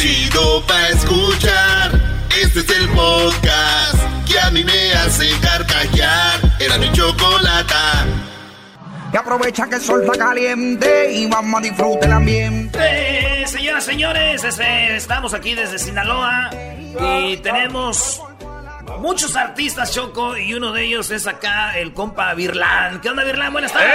[0.00, 1.92] Chido pa' escuchar.
[2.42, 6.40] Este es el podcast que a mí me hace carcajear.
[6.58, 8.06] Era mi chocolata.
[9.12, 12.78] Y aprovecha que el sol está caliente y vamos a disfrutar el ambiente.
[12.80, 16.48] Eh, señoras, señores, este, estamos aquí desde Sinaloa
[17.20, 18.22] y tenemos
[19.00, 23.00] muchos artistas, Choco, y uno de ellos es acá el compa Virlán.
[23.00, 23.52] ¿Qué onda, Virlán?
[23.52, 23.90] Buenas tardes.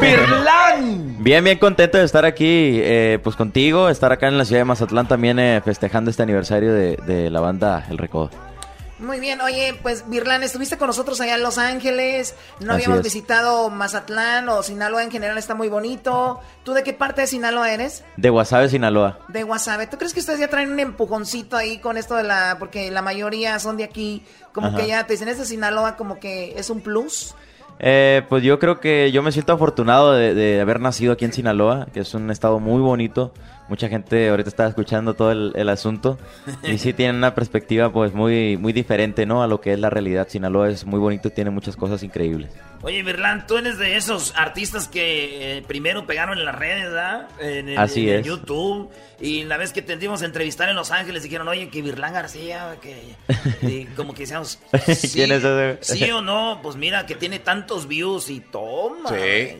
[0.00, 1.16] ¡Virlán!
[1.22, 4.64] Bien, bien contento de estar aquí, eh, pues contigo, estar acá en la ciudad de
[4.66, 8.30] Mazatlán también eh, festejando este aniversario de, de la banda El Recodo.
[9.00, 12.98] Muy bien, oye, pues Virlán, estuviste con nosotros allá en Los Ángeles, no Así habíamos
[12.98, 13.04] es.
[13.04, 16.38] visitado Mazatlán o Sinaloa en general está muy bonito.
[16.64, 18.04] ¿Tú de qué parte de Sinaloa eres?
[18.18, 19.18] De Guasave, Sinaloa.
[19.28, 19.86] De Guasave.
[19.86, 22.56] ¿Tú crees que ustedes ya traen un empujoncito ahí con esto de la...
[22.58, 24.76] porque la mayoría son de aquí, como Ajá.
[24.76, 27.34] que ya te dicen, es de Sinaloa, como que es un plus?
[27.78, 31.32] Eh, pues yo creo que yo me siento afortunado de, de haber nacido aquí en
[31.32, 33.32] Sinaloa, que es un estado muy bonito.
[33.70, 36.18] Mucha gente ahorita está escuchando todo el, el asunto
[36.62, 39.42] y sí tienen una perspectiva pues muy muy diferente, ¿no?
[39.42, 40.28] A lo que es la realidad.
[40.28, 42.50] Sinaloa es muy bonito, tiene muchas cosas increíbles.
[42.82, 47.28] Oye, Virlán, tú eres de esos artistas que eh, primero pegaron en las redes, ¿verdad?
[47.38, 48.26] En, el- Así en es.
[48.26, 48.90] YouTube.
[49.20, 52.14] Y la vez que te dimos a entrevistar en Los Ángeles, dijeron, oye, que Virlán
[52.14, 53.14] García, que...
[53.62, 55.78] y como que decíamos, sí, ¿Quién es ese?
[55.82, 59.10] sí o no, pues mira, que tiene tantos views y toma.
[59.10, 59.58] Sí,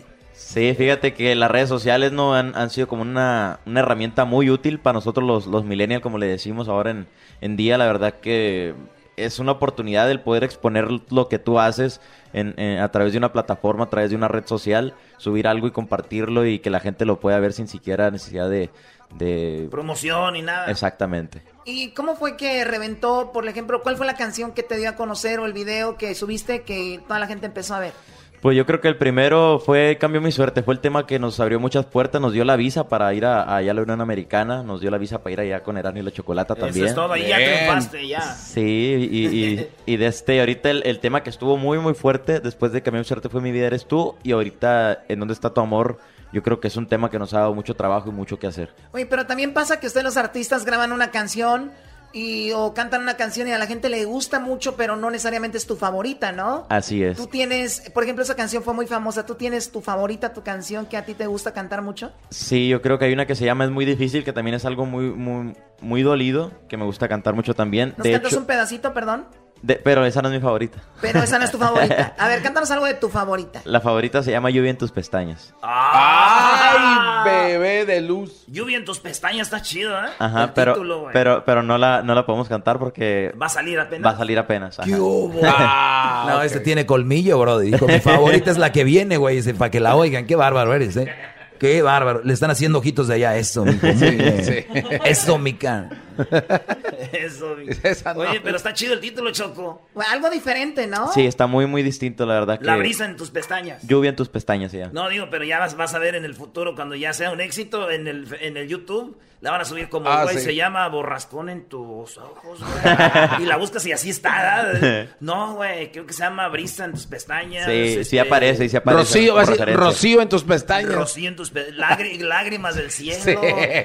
[0.53, 4.78] fíjate que las redes sociales no han, han sido como una, una herramienta muy útil
[4.81, 7.06] para nosotros los, los millennials, como le decimos ahora en,
[7.41, 7.78] en día.
[7.78, 8.75] La verdad que
[9.16, 12.00] es una oportunidad el poder exponer lo que tú haces
[12.33, 15.66] en- en- a través de una plataforma, a través de una red social, subir algo
[15.66, 18.71] y compartirlo y que la gente lo pueda ver sin siquiera necesidad de...
[19.19, 19.69] de...
[19.71, 20.71] Promoción y nada.
[20.71, 21.43] Exactamente.
[21.67, 24.97] ¿Y cómo fue que reventó, por ejemplo, cuál fue la canción que te dio a
[24.97, 27.93] conocer o el video que subiste que toda la gente empezó a ver?
[28.41, 31.39] Pues yo creo que el primero fue Cambió mi suerte, fue el tema que nos
[31.41, 34.62] abrió muchas puertas, nos dio la visa para ir a, allá a la Unión Americana,
[34.62, 36.87] nos dio la visa para ir allá con Erasmo y la Chocolata Eso también.
[36.87, 38.23] es todo, ahí ya triunfaste, ya.
[38.23, 42.41] Sí, y, y, y de este, ahorita el, el tema que estuvo muy, muy fuerte
[42.41, 45.53] después de Cambió mi suerte fue Mi vida eres tú, y ahorita En dónde está
[45.53, 45.99] tu amor,
[46.33, 48.47] yo creo que es un tema que nos ha dado mucho trabajo y mucho que
[48.47, 48.73] hacer.
[48.93, 51.73] Oye, pero también pasa que ustedes los artistas graban una canción
[52.12, 55.59] y o cantan una canción y a la gente le gusta mucho, pero no necesariamente
[55.59, 56.66] es tu favorita, ¿no?
[56.69, 57.16] Así es.
[57.16, 59.26] Tú tienes, por ejemplo, esa canción fue muy famosa.
[59.26, 62.12] ¿Tú tienes tu favorita, tu canción que a ti te gusta cantar mucho?
[62.31, 64.65] Sí, yo creo que hay una que se llama Es muy difícil, que también es
[64.65, 67.94] algo muy, muy, muy dolido, que me gusta cantar mucho también.
[67.97, 69.26] ¿Nos De cantas hecho, un pedacito, perdón?
[69.62, 70.78] De- pero esa no es mi favorita.
[71.00, 72.15] Pero esa no es tu favorita.
[72.19, 73.60] A ver, cántanos algo de tu favorita.
[73.65, 75.54] La favorita se llama Lluvia en tus pestañas.
[75.62, 78.44] ¡Ay, bebé de luz!
[78.47, 80.09] Lluvia en tus pestañas está chido, ¿eh?
[80.19, 83.50] Ajá, El pero, título, pero, pero no la, no la podemos cantar porque Va a
[83.50, 84.06] salir apenas.
[84.06, 84.78] va a salir apenas.
[84.78, 84.88] ajá.
[84.88, 85.41] ¿Qué hubo?
[85.44, 87.59] Ah, no, este tiene colmillo, bro.
[87.59, 89.37] Dijo, mi favorita es la que viene, güey.
[89.37, 90.26] Dice, para que la oigan.
[90.26, 91.12] Qué bárbaro eres, ¿eh?
[91.59, 92.22] Qué bárbaro.
[92.25, 93.37] Le están haciendo ojitos de allá.
[93.37, 93.87] Eso, mijo.
[93.87, 94.44] Muy bien.
[94.44, 94.65] sí.
[95.04, 95.91] Eso, mi can.
[97.12, 98.20] Eso, mi- Esa no.
[98.20, 99.88] Oye, pero está chido el título, Choco.
[99.94, 101.12] Bueno, algo diferente, ¿no?
[101.12, 102.58] Sí, está muy, muy distinto, la verdad.
[102.58, 103.82] Que La brisa en tus pestañas.
[103.86, 104.91] Lluvia en tus pestañas, llama.
[104.92, 107.41] No, digo, pero ya vas, vas a ver en el futuro, cuando ya sea un
[107.41, 110.43] éxito en el, en el YouTube, la van a subir como, Ah, güey, sí.
[110.43, 112.82] se llama Borrascón en tus ojos, güey.
[113.43, 114.70] y la buscas y así está.
[114.70, 115.08] ¿verdad?
[115.20, 117.64] No, güey, creo que se llama Brisa en tus pestañas.
[117.64, 119.00] Sí, sí este, aparece, sí aparece.
[119.02, 119.75] Rocío, va a decir.
[119.76, 120.93] Rocío en tus pestañas.
[120.94, 123.20] Rocío en tus pe- lágri- lágrimas del cielo.
[123.25, 123.34] Sí.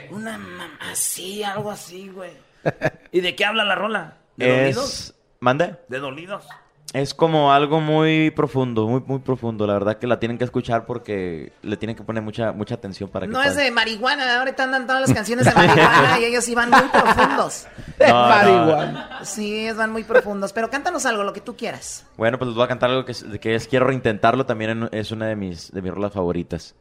[0.09, 2.24] Una mamá así, algo así, güey.
[3.11, 4.17] ¿Y de qué habla la rola?
[4.37, 4.93] ¿De dolidos?
[4.93, 5.15] Es...
[5.39, 5.75] ¿Mande?
[5.87, 6.45] ¿De dolidos?
[6.93, 9.67] Es como algo muy profundo, muy, muy profundo.
[9.67, 13.09] La verdad que la tienen que escuchar porque le tienen que poner mucha, mucha atención
[13.09, 16.45] para que No es de marihuana, ahorita andan todas las canciones de marihuana y ellos
[16.45, 17.67] sí van muy profundos.
[17.99, 18.27] No.
[18.27, 19.19] Marihuana.
[19.23, 20.51] Sí, ellos van muy profundos.
[20.53, 22.05] Pero cántanos algo, lo que tú quieras.
[22.17, 24.45] Bueno, pues les voy a cantar algo que, es- que es Quiero reintentarlo.
[24.45, 26.75] También en- es una de mis, de mis rolas favoritas.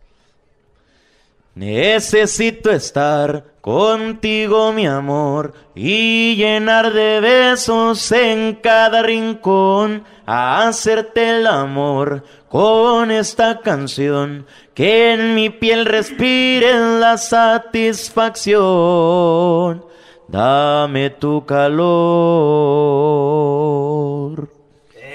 [1.55, 11.47] Necesito estar contigo, mi amor, y llenar de besos en cada rincón, a hacerte el
[11.47, 19.85] amor con esta canción, que en mi piel respire la satisfacción.
[20.27, 21.85] Dame tu calor.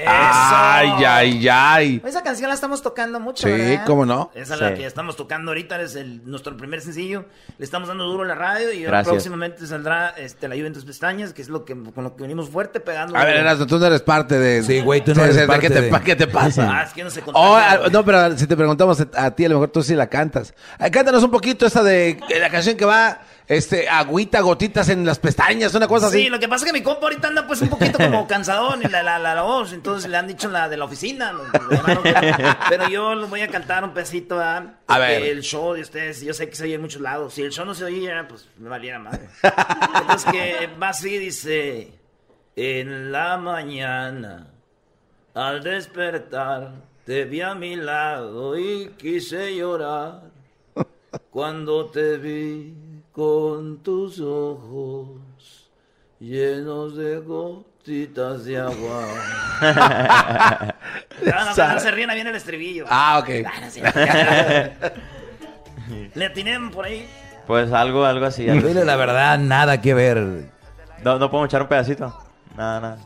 [0.06, 2.02] Ay, ay, ay.
[2.06, 3.86] Esa canción la estamos tocando mucho, Sí, ¿verdad?
[3.86, 4.32] cómo no.
[4.34, 7.26] Esa es la que estamos tocando ahorita, es el, nuestro primer sencillo.
[7.58, 10.74] Le estamos dando duro a la radio y ahora próximamente saldrá este, La lluvia en
[10.74, 13.18] tus pestañas, que es lo que, con lo que venimos fuerte pegando.
[13.18, 14.64] A ver, Erasmo, tú no eres parte de...
[14.64, 16.80] Sí, güey, tú no eres ¿de parte ¿qué te, de- ¿Qué te pasa?
[16.80, 19.46] Ah, es que no se Oh, ah, no, pero si te preguntamos a, a ti,
[19.46, 20.54] a lo mejor tú sí la cantas.
[20.92, 25.74] Cántanos un poquito esa de la canción que va, este, agüita, gotitas en las pestañas,
[25.76, 26.24] una cosa así.
[26.24, 28.82] Sí, lo que pasa es que mi compa ahorita anda pues un poquito como cansadón
[28.84, 31.34] y la, la, la, la voz, entonces le han dicho la de la oficina.
[31.34, 32.04] los- los hermanos,
[32.70, 34.76] pero yo les voy a cantar un pedacito, ¿verdad?
[34.88, 35.24] A ver.
[35.24, 37.34] El show de ustedes, yo sé que se oye en muchos lados.
[37.34, 39.28] Si el show no se oía, pues me valiera madre.
[40.02, 41.94] Entonces que va así, dice...
[42.56, 44.48] En la mañana,
[45.34, 46.74] al despertar,
[47.06, 50.24] te vi a mi lado y quise llorar.
[51.30, 52.74] Cuando te vi
[53.20, 55.70] con tus ojos
[56.22, 59.04] llenos de gotitas de agua.
[61.22, 62.86] No, no, no, no se ríen, ahí viene el estribillo.
[62.90, 63.28] Ah, ok.
[66.16, 66.30] Le
[66.72, 67.06] por ahí.
[67.46, 68.50] Pues algo, algo así.
[68.50, 68.88] algo Dile así.
[68.88, 70.46] la verdad, nada que ver.
[71.04, 72.18] No, no podemos echar un pedacito.
[72.56, 72.98] Nada, nada.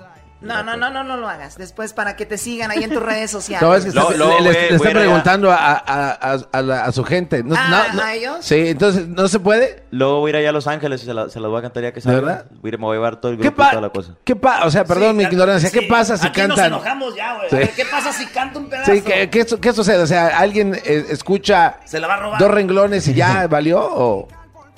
[0.43, 1.57] No, no, no, no, no lo hagas.
[1.57, 3.61] Después para que te sigan ahí en tus redes sociales.
[3.61, 7.43] No, es que le, le- está preguntando a, a- a- a la- a su gente.
[7.43, 8.01] No, Ah, no, no.
[8.03, 8.37] ¿a ellos?
[8.41, 9.83] Sí, entonces, ¿no se puede?
[9.91, 11.61] Luego voy a ir allá a Los Ángeles y se, la- se las voy a
[11.61, 12.19] cantar ya que salga.
[12.19, 12.45] verdad?
[12.61, 14.15] Voy a ir- me voy a llevar todo el ¿Qué, grupo y toda la cosa.
[14.23, 15.71] ¿Qué pa- O sea, perdón Sí, mi ignorancia.
[15.71, 16.65] ¿Qué pasa si aquí nos cantan?
[16.73, 17.49] enojamos ya, güey.
[17.49, 17.71] Sí.
[17.75, 18.91] ¿qué pasa si canta un pedazo?
[18.91, 20.03] Sí, ¿qué, qué, qué sucede?
[20.03, 22.39] O sea, ¿alguien eh, escucha Se la va a robar.
[22.39, 23.79] dos renglones y ya valió?
[23.81, 24.27] ¿O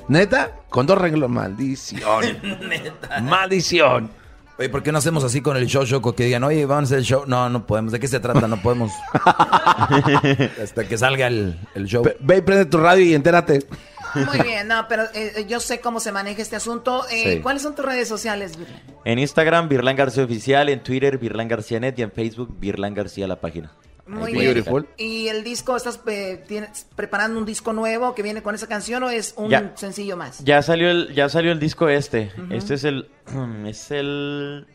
[0.10, 0.52] neta?
[0.70, 1.36] Con dos renglones.
[1.36, 2.38] Maldición.
[2.70, 3.20] Neta.
[3.22, 4.12] Maldición.
[4.58, 6.16] Oye, ¿por qué no hacemos así con el show, Choco?
[6.16, 7.24] Que digan, oye, vamos a hacer el show.
[7.28, 7.92] No, no podemos.
[7.92, 8.48] ¿De qué se trata?
[8.48, 8.92] No podemos.
[10.64, 12.04] Hasta que salga el, el show.
[12.04, 13.66] Ve, ve y prende tu radio y entérate.
[14.14, 17.06] Muy bien, no, pero eh, yo sé cómo se maneja este asunto.
[17.12, 17.40] Eh, Sí.
[17.42, 18.56] ¿Cuáles son tus redes sociales?
[18.58, 18.78] Virgen?
[19.04, 20.70] En Instagram, Virlan García Oficial.
[20.70, 21.96] En Twitter, Virlan García Net.
[22.00, 23.72] Y en Facebook, Virlan García la página.
[24.08, 24.46] Muy bien.
[24.54, 24.88] Beautiful.
[24.98, 29.02] ¿Y el disco, estás eh, tienes- preparando un disco nuevo que viene con esa canción
[29.04, 29.72] o es un Ya.
[29.76, 30.44] sencillo más?
[30.44, 32.32] Ya salió el, ya salió el disco este.
[32.52, 33.10] Este es el,
[33.66, 34.68] es el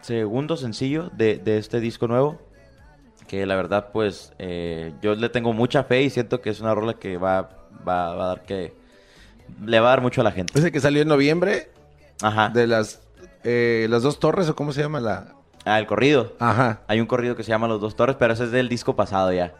[0.00, 2.40] segundo sencillo de, de este disco nuevo.
[3.28, 6.74] Que la verdad, pues, eh, yo le tengo mucha fe y siento que es una
[6.74, 7.50] rola que va,
[7.86, 8.74] va, va a dar que...
[9.64, 10.58] Le va a dar mucho a la gente.
[10.58, 11.70] Ese que salió en noviembre
[12.22, 12.48] Ajá.
[12.48, 13.02] de las,
[13.44, 15.34] eh, las dos torres o cómo se llama la...
[15.68, 16.34] Ah, el corrido.
[16.38, 16.80] Ajá.
[16.88, 19.32] Hay un corrido que se llama Los Dos Torres, pero ese es del disco pasado
[19.32, 19.52] ya.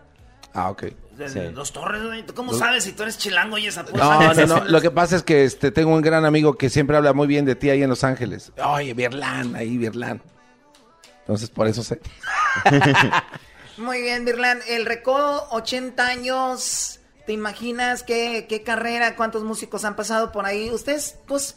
[0.55, 0.82] Ah, ok.
[0.82, 1.40] De- Sí.
[1.52, 2.25] Dos torres, güey.
[2.25, 3.99] ¿Tú cómo sabes si tú eres chilango y esa puta?
[3.99, 4.64] No, no, no.
[4.69, 7.44] Lo que pasa es que este, tengo un gran amigo que siempre habla muy bien
[7.44, 8.52] de ti ahí en Los Ángeles.
[8.64, 10.22] Oye, Virlán, ahí, Virlán.
[11.20, 12.00] Entonces, por eso sé.
[13.76, 14.61] Muy bien, Virlan.
[14.69, 17.00] El Recodo, 80 años.
[17.26, 20.70] ¿Te imaginas qué, qué carrera, cuántos músicos han pasado por ahí?
[20.70, 21.56] Ustedes, pues,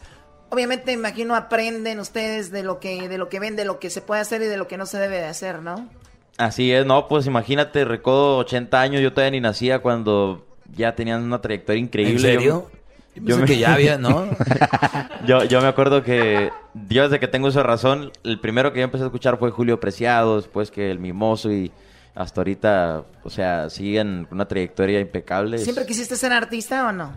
[0.51, 4.01] obviamente, imagino, aprenden ustedes de lo que, de lo que ven, de lo que se
[4.01, 5.89] puede hacer y de lo que no se debe de hacer, ¿no?
[6.37, 10.45] Así es, no, pues imagínate, Recodo 80 años, yo todavía ni nacía cuando
[10.75, 12.33] ya tenían una trayectoria increíble.
[12.33, 12.69] ¿En serio?
[13.15, 14.29] Yo, Yo me, que ya había, ¿no?
[15.25, 16.51] yo, yo me acuerdo que
[16.89, 19.79] yo desde que tengo esa razón, el primero que yo empecé a escuchar fue Julio
[19.79, 21.71] Preciado, después que El Mimoso y
[22.15, 25.57] hasta ahorita, o sea, siguen con una trayectoria impecable.
[25.59, 27.11] ¿Siempre quisiste ser artista o no?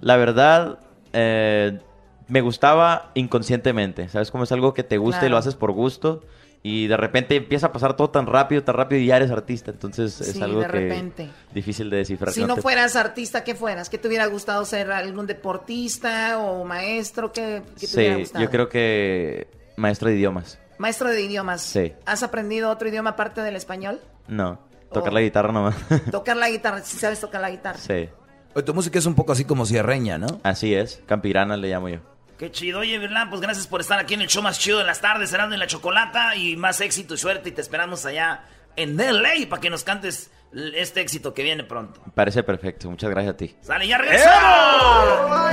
[0.00, 0.78] La verdad,
[1.12, 1.78] eh,
[2.28, 4.08] me gustaba inconscientemente.
[4.08, 4.30] ¿Sabes?
[4.30, 6.22] Como es algo que te gusta y lo haces por gusto.
[6.60, 9.70] Y de repente empieza a pasar todo tan rápido, tan rápido y ya eres artista.
[9.70, 11.30] Entonces es Sí, algo de que repente.
[11.54, 12.32] difícil de descifrar.
[12.34, 13.88] Si no te- fueras artista, ¿qué fueras?
[13.88, 14.90] ¿Qué te hubiera gustado ser?
[14.90, 17.32] ¿Algún deportista o maestro?
[17.32, 18.44] ¿Qué, qué te hubiera Sí, gustado?
[18.44, 20.58] yo creo que maestro de idiomas.
[20.78, 21.62] Maestro de idiomas.
[21.62, 21.92] Sí.
[22.06, 24.00] ¿Has aprendido otro idioma aparte del español?
[24.26, 24.58] No,
[24.92, 25.14] tocar Oh.
[25.14, 25.76] la guitarra nomás.
[26.10, 27.78] Tocar la guitarra, si sabes tocar la guitarra.
[27.78, 28.08] sí,
[28.54, 30.40] Oye, tu música es un poco así como cierreña, ¿no?
[30.42, 31.02] así es.
[31.06, 31.98] Campirana le llamo yo.
[32.38, 32.80] Qué chido.
[32.80, 35.30] Oye, Virlan, pues gracias por estar aquí en el show más chido de las tardes,
[35.30, 36.36] Cerrando en la Chocolata.
[36.36, 37.48] Y más éxito y suerte.
[37.48, 38.44] Y te esperamos allá
[38.76, 40.30] en LA para que nos cantes
[40.74, 42.00] este éxito que viene pronto.
[42.06, 42.88] Me parece perfecto.
[42.88, 43.56] Muchas gracias a ti.
[43.60, 45.52] ¡Sale, ya regresamos!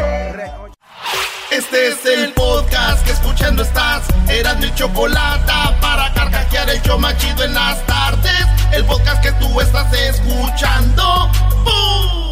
[1.51, 4.07] Este es el podcast que escuchando estás.
[4.29, 5.51] Eran mi chocolate
[5.81, 8.45] para carcajear el show más chido en las tardes.
[8.73, 11.31] El podcast que tú estás escuchando.
[11.63, 12.24] ¡Bum!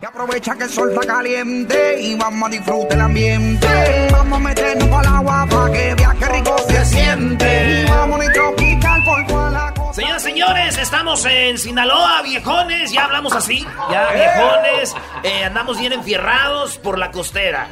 [0.00, 3.66] Y aprovecha que el sol está caliente y vamos a disfrutar el ambiente.
[4.12, 7.86] Vamos a meternos al agua para que qué rico se siente.
[7.88, 9.94] Vamos a tropical por toda la cosa.
[9.94, 16.76] Señoras, señores, estamos en Sinaloa, viejones, ya hablamos así, ya viejones, eh, andamos bien enfierrados
[16.76, 17.66] por la costera.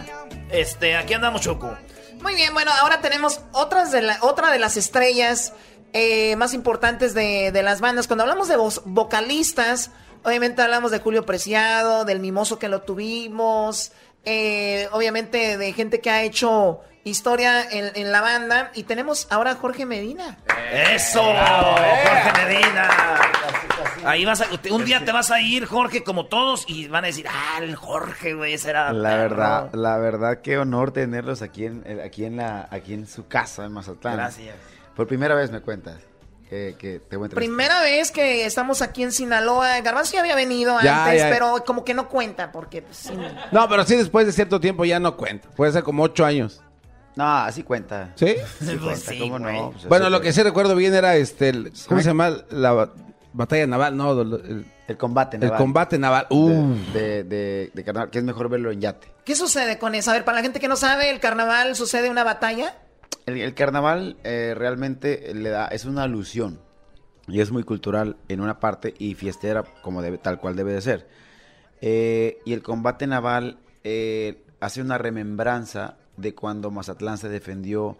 [0.48, 1.76] Este, aquí andamos Choco.
[2.22, 5.52] Muy bien, bueno, ahora tenemos otras de la, otra de las estrellas
[5.92, 8.06] eh, más importantes de, de, las bandas.
[8.06, 9.90] Cuando hablamos de vocalistas,
[10.24, 13.92] obviamente hablamos de Julio Preciado, del mimoso que lo tuvimos,
[14.24, 18.70] eh, obviamente de gente que ha hecho historia en, la banda.
[18.74, 20.38] Y tenemos ahora a Jorge Medina.
[20.72, 21.22] ¡Eso!
[21.22, 22.90] Jorge Medina.
[24.04, 27.06] Ahí vas a, un día te vas a ir, Jorge, como todos, y van a
[27.06, 28.92] decir, ah, el Jorge, güey, será.
[28.92, 33.06] La verdad, la verdad, qué honor tenerlos aquí en, eh, aquí en la, aquí en
[33.06, 34.16] su casa, en Mazatlán.
[34.16, 34.56] Gracias.
[34.94, 35.96] Por primera vez me cuentas.
[36.48, 39.80] Que, que te voy a Primera vez que estamos aquí en Sinaloa.
[39.80, 43.10] Garbanzo ya había venido antes, pero como que no cuenta, porque pues,
[43.50, 45.48] No, pero sí después de cierto tiempo ya no cuenta.
[45.50, 46.60] Puede ser como ocho años.
[47.16, 48.12] No, así cuenta.
[48.16, 48.36] ¿Sí?
[48.60, 49.70] Sí, cuenta, ¿cómo no?
[49.72, 51.52] Pues bueno, lo que sí recuerdo bien era este,
[51.88, 52.36] ¿cómo se llama?
[52.50, 52.90] La
[53.32, 54.66] batalla naval, no, el,
[54.98, 55.54] combate naval.
[55.54, 56.74] El combate naval, uh.
[56.92, 59.08] De, de, de, carnaval, que es mejor verlo en yate.
[59.24, 60.10] ¿Qué sucede con eso?
[60.10, 62.76] A ver, para la gente que no sabe, ¿el carnaval sucede una batalla?
[63.26, 66.60] El, carnaval eh, realmente le da, es una alusión
[67.26, 70.80] y es muy cultural en una parte y fiestera como debe, tal cual debe de
[70.82, 71.08] ser.
[71.80, 77.96] Eh, y el combate naval eh, hace una remembranza de cuando Mazatlán se defendió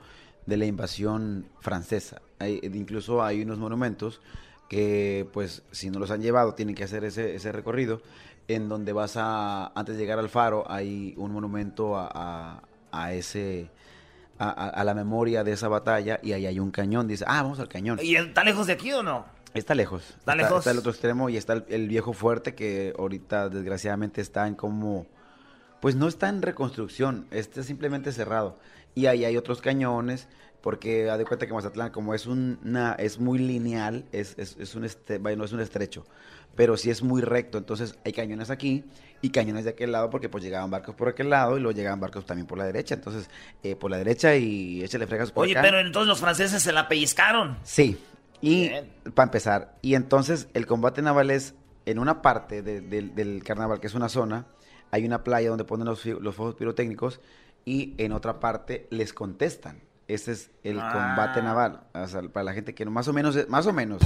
[0.47, 2.21] de la invasión francesa.
[2.41, 4.21] incluso hay unos monumentos
[4.69, 8.01] que, pues, si no los han llevado, tienen que hacer ese, ese recorrido,
[8.49, 13.71] en donde vas a, antes de llegar al faro, hay un monumento a, a, ese...
[14.51, 17.09] A, la memoria de esa batalla y ahí hay un cañón.
[17.09, 17.99] Dice, ah, vamos al cañón.
[18.03, 19.25] ¿Y está lejos de aquí o no?
[19.55, 20.15] Está lejos.
[20.19, 20.59] Está, lejos.
[20.59, 25.07] Está el otro extremo y está el, viejo fuerte que ahorita desgraciadamente está en como
[25.81, 28.59] pues no está en reconstrucción, este es simplemente cerrado.
[28.95, 30.29] Y ahí hay otros cañones,
[30.63, 34.85] porque ha de cuenta que Mazatlán, como es una, es muy lineal, es, es, un
[34.85, 36.07] este, no es un estrecho,
[36.57, 38.85] pero sí es muy recto, entonces hay cañones aquí
[39.23, 42.01] y cañones de aquel lado, porque pues llegaban barcos por aquel lado y luego llegaban
[42.01, 43.29] barcos también por la derecha, entonces
[43.63, 46.89] eh, por la derecha y échale fregas por Oye, pero entonces los franceses se la
[46.89, 47.59] pellizcaron.
[47.63, 47.99] Sí,
[48.41, 48.71] y
[49.15, 51.55] para empezar, y entonces el combate naval es
[51.87, 54.47] en una parte del carnaval, que es una zona,
[54.91, 57.21] hay una playa donde ponen los, los fuegos pirotécnicos
[57.65, 59.81] y en otra parte les contestan.
[60.07, 61.43] Ese es el combate ah.
[61.43, 62.31] naval.
[62.33, 64.03] para la gente que no, más o menos, más o menos,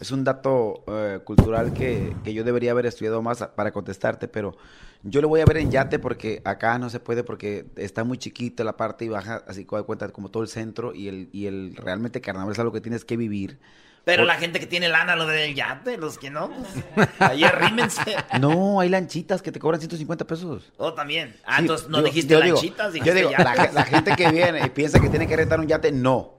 [0.00, 4.56] es un dato eh, cultural que, que, yo debería haber estudiado más para contestarte, pero
[5.02, 8.18] yo lo voy a ver en yate porque acá no se puede porque está muy
[8.18, 11.46] chiquita la parte y baja, así que cuenta como todo el centro y el, y
[11.46, 13.58] el realmente carnaval es algo que tienes que vivir.
[14.06, 16.48] Pero la gente que tiene lana lo del yate, los que no,
[16.94, 18.14] pues, ahí arrímense.
[18.40, 20.72] No, hay lanchitas que te cobran 150 pesos.
[20.76, 21.34] Oh, también.
[21.44, 25.26] Ah, entonces no dijiste lanchitas, Yo digo, la, gente que viene y piensa que tiene
[25.26, 26.35] que rentar un yate, no.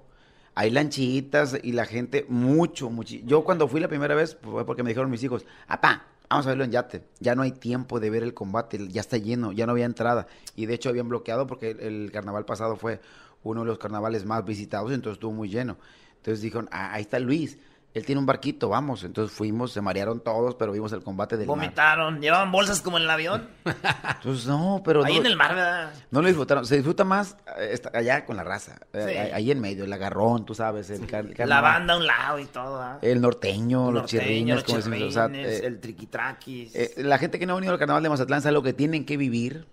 [0.60, 3.16] Hay lanchitas y la gente, mucho, mucho.
[3.24, 6.50] Yo cuando fui la primera vez, fue porque me dijeron mis hijos, apá, vamos a
[6.50, 7.04] verlo en yate.
[7.20, 10.26] Ya no hay tiempo de ver el combate, ya está lleno, ya no había entrada.
[10.56, 13.00] Y de hecho habían bloqueado porque el, carnaval pasado fue
[13.44, 15.78] uno de los carnavales más visitados, entonces estuvo muy lleno.
[16.16, 17.60] Entonces dijeron, ah, ahí está Luis.
[17.98, 19.04] Él tiene un barquito, vamos.
[19.04, 23.04] Entonces fuimos, se marearon todos, pero vimos el combate del Vomitaron, llevaban bolsas como en
[23.04, 23.48] el avión.
[24.18, 25.04] Entonces, no, pero.
[25.04, 25.94] Ahí en el mar, ¿verdad?
[26.12, 26.66] No lo disfrutaron.
[26.66, 28.80] Se disfruta más eh, allá con la raza.
[28.94, 30.92] Eh, ahí en medio, el agarrón, tú sabes.
[30.92, 32.80] El, la banda a un lado y todo.
[32.80, 33.00] ¿ah?
[33.02, 35.18] El norteño, los chirrines, como decimos.
[35.18, 36.98] O eh, el triquitraquis.
[36.98, 39.18] la gente que no ha venido al carnaval de Mazatlán sabe lo que tienen que
[39.18, 39.68] vivir.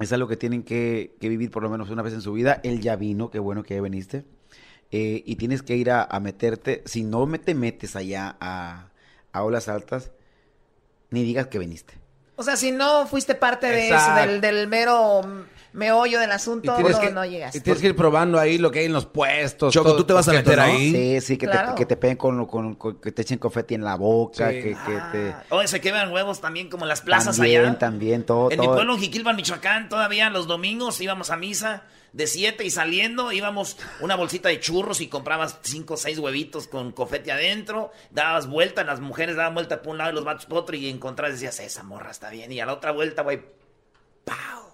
[0.00, 2.60] Es algo que tienen que, que vivir por lo menos una vez en su vida.
[2.64, 4.24] Él ya vino, qué bueno que veniste.
[4.92, 8.90] Eh, y tienes que ir a, meterte, si no te metes allá a,
[9.34, 10.12] olas altas,
[11.10, 11.94] ni digas que viniste.
[12.36, 15.22] O sea, si no fuiste parte de eso, del, mero
[15.72, 17.54] meollo del asunto, no, no llegas.
[17.54, 19.74] Y tienes que ir probando ahí lo que hay en los puestos.
[19.74, 20.92] Choco, ¿tú te vas a meter ahí?
[20.92, 23.96] Sí, sí, que, te, que te peguen con, con, que te echen confeti en la
[23.96, 25.30] boca, que, que te...
[25.30, 25.44] Ah.
[25.50, 27.78] Oye, se queman huevos también como en las plazas también, allá.
[27.78, 31.82] También, todo, En mi pueblo, en Jiquilpan, Michoacán, todavía los domingos íbamos a misa
[32.16, 36.66] de 7 y saliendo íbamos una bolsita de churros y comprabas 5 o 6 huevitos
[36.66, 40.46] con cofete adentro, dabas vuelta, las mujeres daban vuelta por un lado y los vatos
[40.46, 42.50] por otro y encontrabas y decías, esa morra está bien.
[42.52, 43.44] Y a la otra vuelta, güey,
[44.24, 44.64] ¡pau!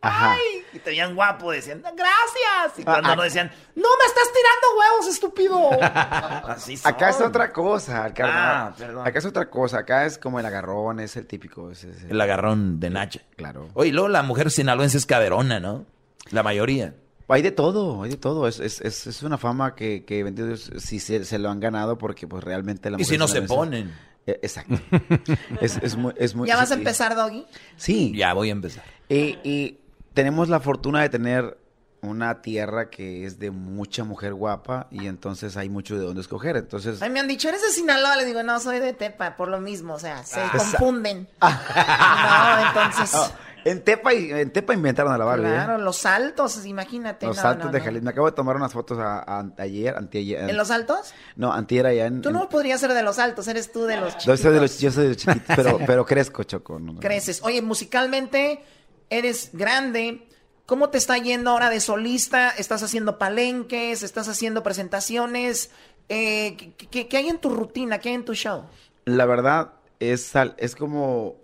[0.00, 0.32] Ajá.
[0.32, 2.78] Ay, y te veían guapo, decían, gracias.
[2.78, 5.70] Y cuando ah, no decían, no me estás tirando huevos, estúpido.
[6.50, 9.06] Así Acá es otra cosa, ah, perdón.
[9.06, 11.70] Acá es otra cosa, acá es como el agarrón, es el típico.
[12.08, 13.20] El agarrón de Nacha.
[13.36, 13.68] Claro.
[13.74, 15.86] Oye, luego la mujer sinaloense es caderona, ¿no?
[16.30, 16.94] La mayoría.
[17.30, 18.48] Hay de todo, hay de todo.
[18.48, 22.42] Es, es, es una fama que, que si se, se, lo han ganado porque pues
[22.42, 23.92] realmente la Y si no se ponen.
[24.26, 24.78] Eh, exacto.
[25.60, 27.46] es, muy, es muy, ¿Ya vas a empezar, Doggy?
[27.76, 28.12] Sí.
[28.16, 28.84] Ya voy a empezar.
[29.08, 29.78] Y, y
[30.14, 31.58] tenemos la fortuna de tener
[32.00, 36.56] una tierra que es de mucha mujer guapa y entonces hay mucho de dónde escoger.
[36.56, 38.16] Entonces, Ay, me han dicho, ¿eres de Sinaloa?
[38.16, 40.50] Le digo, no, soy de Tepa, por lo mismo, o sea, se Ah.
[40.52, 41.28] confunden.
[41.42, 45.46] no, entonces, No, en Tepa y- en Tepa inventaron a la Barbie.
[45.48, 45.52] ¿eh?
[45.52, 47.26] claro, los altos, imagínate.
[47.26, 47.84] Los no, saltos no, de no.
[47.84, 48.04] Jalisco.
[48.04, 50.48] Me acabo de tomar unas fotos a, a- ayer, anteayer.
[50.50, 51.12] ¿En los altos?
[51.36, 52.22] No, antier allá en...
[52.22, 54.40] Tú en- no podrías ser de los altos, eres tú de los yo chiquitos.
[54.40, 56.80] soy de los, yo soy de los chiquitos, pero, pero crezco, Choco.
[57.00, 57.40] Creces.
[57.42, 58.62] Oye, musicalmente
[59.10, 60.24] eres grande.
[60.66, 62.50] ¿Cómo te está yendo ahora de solista?
[62.50, 64.02] ¿Estás haciendo palenques?
[64.02, 65.70] ¿Estás haciendo presentaciones?
[66.10, 67.98] Eh, ¿qué, qué- hay en tu rutina?
[67.98, 68.64] ¿Qué hay en tu show?
[69.06, 71.36] La verdad es, es como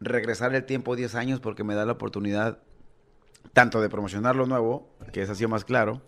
[0.00, 2.58] regresar el tiempo 10 años porque me da la oportunidad
[3.52, 6.02] tanto de promocionar lo nuevo, que es así más claro,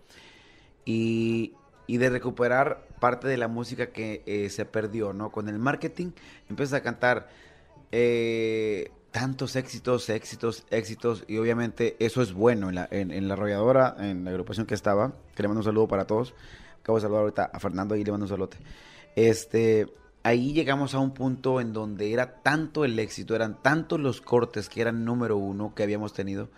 [0.85, 1.55] y,
[1.87, 5.31] y de recuperar parte de la música que eh, se perdió, ¿no?
[5.31, 6.13] Con el marketing
[6.49, 7.29] empiezas a cantar
[7.91, 13.35] eh, tantos éxitos, éxitos, éxitos, y obviamente eso es bueno en la, en, en la
[13.35, 16.35] arrolladora, en la agrupación que estaba, que le mando un saludo para todos.
[16.81, 18.59] Acabo de saludar ahorita a Fernando y le mando un saludote.
[19.15, 19.87] Este,
[20.23, 24.69] ahí llegamos a un punto en donde era tanto el éxito, eran tantos los cortes
[24.69, 26.49] que eran número uno que habíamos tenido,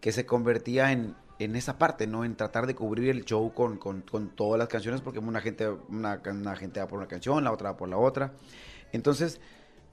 [0.00, 2.24] que se convertía en, en esa parte, ¿no?
[2.24, 5.68] En tratar de cubrir el show con, con- con todas las canciones, porque una gente,
[5.88, 6.20] una,
[6.56, 8.32] gente va por una canción, la otra va por la otra.
[8.92, 9.40] Entonces,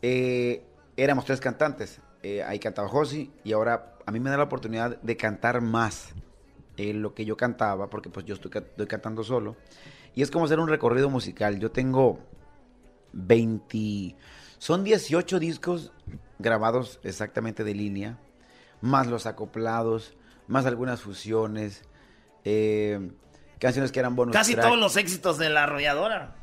[0.02, 0.64] eh,
[0.98, 2.00] éramos tres cantantes.
[2.24, 6.14] Eh, ahí cantaba Josi y ahora a mí me da la oportunidad de cantar más
[6.78, 9.56] eh, lo que yo cantaba, porque pues yo estoy, estoy cantando solo.
[10.14, 11.58] Y es como hacer un recorrido musical.
[11.60, 12.20] Yo tengo
[13.14, 14.16] 20...
[14.58, 15.92] Son 18 discos
[16.40, 18.18] grabados exactamente de línea,
[18.82, 20.16] más los acoplados,
[20.48, 21.84] más algunas fusiones,
[22.44, 23.12] eh,
[23.60, 24.66] canciones que eran bonus Casi track.
[24.66, 26.36] todos los éxitos de la arrolladora.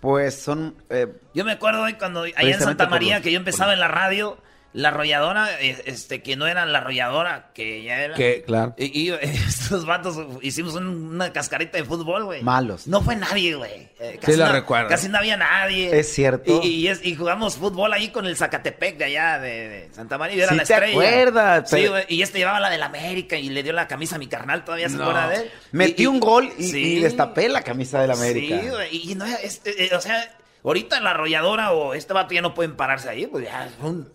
[0.00, 0.76] Pues son...
[0.90, 3.80] eh, Yo me acuerdo hoy cuando allá en Santa María los- que yo empezaba en
[3.80, 4.36] la radio,
[4.74, 8.14] la arrolladora, este, que no era la arrolladora, que ya era.
[8.16, 8.74] Que, claro.
[8.76, 12.42] Y, y, estos vatos hicimos un- una cascarita de fútbol, güey.
[12.42, 12.88] Malos.
[12.88, 13.88] No fue nadie, güey.
[14.00, 14.88] Eh, Sí la no, recuerdo.
[14.88, 15.96] Casi no había nadie.
[15.96, 16.60] Es cierto.
[16.64, 20.18] Y, y es- y jugamos fútbol ahí con el Zacatepec de allá, de, de Santa
[20.18, 20.36] María.
[20.36, 20.92] y Era Sí la te estrella.
[20.92, 22.04] acuerdas, Sí, pero- güey.
[22.08, 24.64] Y este llevaba la del América y le dio la camisa a mi carnal.
[24.64, 25.04] ¿Todavía se No.
[25.04, 25.50] acuerda de él?
[25.70, 26.82] Metí un gol y, Sí.
[26.96, 28.60] y destapé la camisa del América.
[28.60, 32.42] Sí, güey, y no, este, eh, o sea, ahorita la arrolladora o este vato ya
[32.42, 34.10] no pueden pararse ahí, pues ya, un-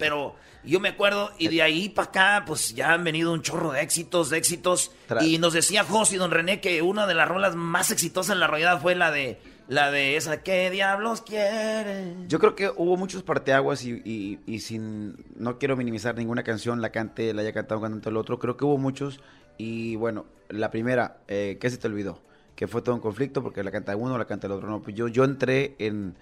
[0.63, 3.81] yo me acuerdo, y de ahí para acá, pues ya han venido un chorro de
[3.81, 4.91] éxitos, de éxitos,
[5.25, 8.39] y nos decía José y don René que una de las rolas más exitosas en
[8.39, 12.27] la arrolladora fue la de, la de esa, ¿qué diablos quieren?
[12.27, 16.81] Yo creo que hubo muchos parteaguas y, y- y sin, no quiero minimizar ninguna canción,
[16.81, 19.19] la cante, la haya cantado un cantante el otro, creo que hubo muchos
[19.57, 22.21] y bueno, la primera, eh, ¿qué se te olvidó?
[22.55, 24.95] Que fue todo un conflicto porque la canta uno, la canta el otro, no, pues
[24.95, 26.15] yo, yo entré en,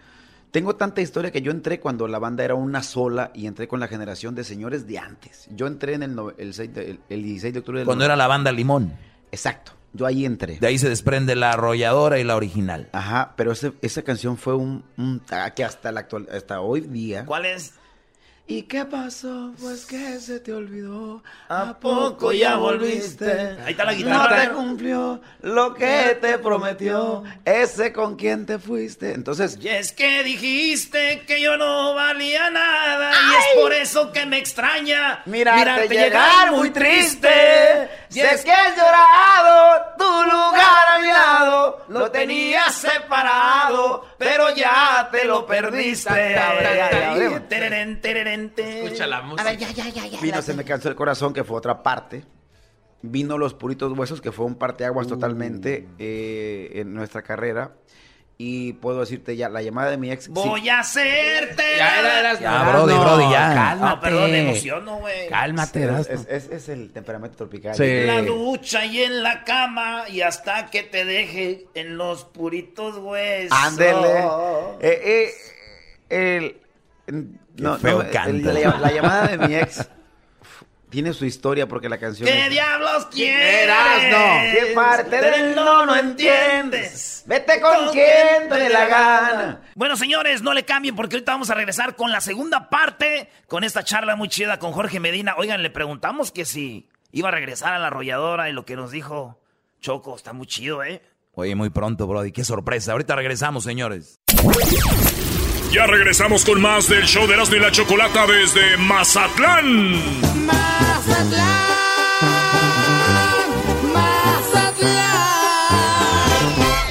[0.51, 3.79] tengo tanta historia que yo entré cuando la banda era una sola y entré con
[3.79, 5.47] la generación de señores de antes.
[5.55, 8.05] Yo entré en el, no- el, 6 de- el- el 16 de octubre del Cuando
[8.05, 8.93] era la banda Limón.
[9.31, 10.57] Exacto, yo ahí entré.
[10.59, 12.87] De ahí se desprende la arrolladora y la original.
[12.93, 16.81] Ajá, pero ese- esa canción fue un, un- ah, que hasta la actual, hasta hoy
[16.81, 17.25] día.
[17.25, 17.73] ¿Cuál es?
[18.49, 19.51] ¿Y qué pasó?
[19.59, 21.21] Pues que se te olvidó.
[21.49, 23.57] ¿A poco ya volviste?
[23.65, 24.49] Ahí está la No te guitarra.
[24.53, 27.25] cumplió lo que te prometió.
[27.43, 29.11] Ese con quien te fuiste.
[29.13, 34.25] Entonces, Y es que dijiste que yo no valía nada y es por eso que
[34.25, 37.89] me extraña mirarte llegar muy triste.
[38.13, 41.85] Y es que has llorado tu lugar a mi lado.
[41.89, 46.37] Lo tenías separado, pero ya te lo perdiste.
[47.49, 47.99] Tererén,
[48.45, 49.43] Escucha la A música.
[49.49, 50.19] ver, ya, ya, ya, ya.
[50.21, 52.23] Vino Se me cansó el corazón, que fue otra parte.
[53.01, 57.71] Vino Los Puritos Huesos, que fue un parteaguas totalmente eh, en nuestra carrera.
[58.39, 60.25] Y puedo decirte ya, la llamada de mi ex.
[60.25, 61.63] sí, Voy a hacerte.
[61.75, 63.51] Ya era, eras Ya, Brody, Brody, ya.
[63.55, 63.95] Cálmate.
[63.95, 65.27] No, perdón, me emociono, güey.
[65.27, 67.73] Cálmate, es, es- es- es el temperamento tropical.
[67.75, 67.83] Sí.
[67.83, 72.97] En la ducha y en la cama y hasta que te deje en los puritos
[72.99, 73.57] huesos.
[73.59, 74.19] Ándele.
[74.81, 75.31] Eh,
[76.09, 76.61] eh,
[77.07, 78.53] el, no, feo no, el- canta.
[78.53, 79.87] la, la llamada de mi ex
[80.89, 82.27] tiene su historia porque la canción.
[82.27, 83.63] ¿Qué es- diablos quieres?
[83.63, 87.23] Erasno, ¿Qué parte del no no entiendes?
[87.27, 89.61] Vete con quien te dé la gana.
[89.75, 93.63] Bueno, señores, no le cambien porque ahorita vamos a regresar con la segunda parte, con
[93.65, 95.35] esta charla muy chida con Jorge Medina.
[95.37, 98.91] Oigan, le preguntamos que si iba a regresar a la arrolladora y lo que nos
[98.91, 99.41] dijo
[99.81, 101.01] Choco está muy chido, ¿eh?
[101.33, 102.31] Oye, muy pronto, Brody.
[102.31, 102.93] Qué sorpresa.
[102.93, 104.19] Ahorita regresamos, señores.
[105.71, 110.01] Ya regresamos con más del show de Erasmo y la Chocolata desde Mazatlán.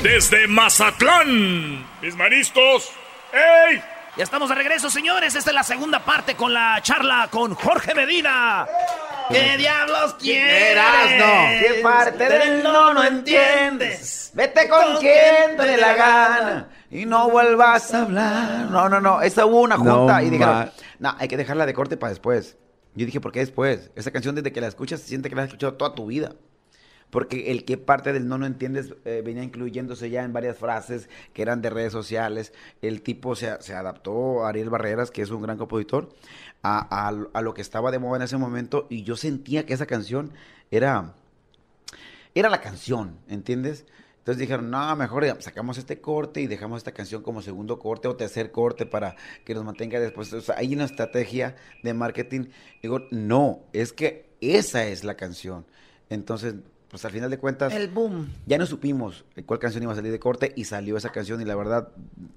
[0.03, 1.87] Desde Mazatlán.
[2.03, 2.93] Mis mariscos.
[3.33, 3.83] ¡Ey!
[4.17, 5.35] Ya estamos de regreso, señores.
[5.35, 8.67] Esta es la segunda parte con la charla con Jorge Medina.
[9.29, 10.77] ¿Qué diablos quieres?
[11.19, 11.75] No.
[11.77, 14.31] ¿Qué parte del no no entiendes?
[14.35, 18.71] Vete con quien te dé la gana y no vuelvas a hablar.
[18.71, 19.23] No, no, no.
[19.23, 22.57] Esa hubo una No, junta y dijeron, no, hay que dejarla de corte para después.
[22.95, 23.91] Yo dije, ¿por qué después?
[23.95, 26.33] Esa canción desde que la escuchas se siente que la has escuchado toda tu vida.
[27.11, 31.09] Porque el que parte del no no entiendes eh, venía incluyéndose ya en varias frases
[31.33, 32.53] que eran de redes sociales.
[32.83, 36.09] El tipo se, se adaptó, Ariel Barreras, que es un gran compositor,
[36.63, 38.87] a, a- lo que estaba de moda en ese momento.
[38.91, 40.33] Y yo sentía que esa canción
[40.71, 41.15] era,
[42.35, 43.87] era la canción, ¿entiendes?
[44.19, 48.17] Entonces dijeron, no, mejor sacamos este corte y dejamos esta canción como segundo corte o
[48.17, 49.15] tercer corte para
[49.45, 50.33] que nos mantenga después.
[50.33, 52.47] O sea, hay una estrategia de marketing.
[52.83, 55.65] Digo, no, es que esa es la canción.
[56.11, 56.57] Entonces,
[56.91, 58.33] pues al final de cuentas, El boom.
[58.47, 61.45] ya no supimos cuál canción iba a salir de corte y salió esa canción y
[61.45, 61.89] la verdad,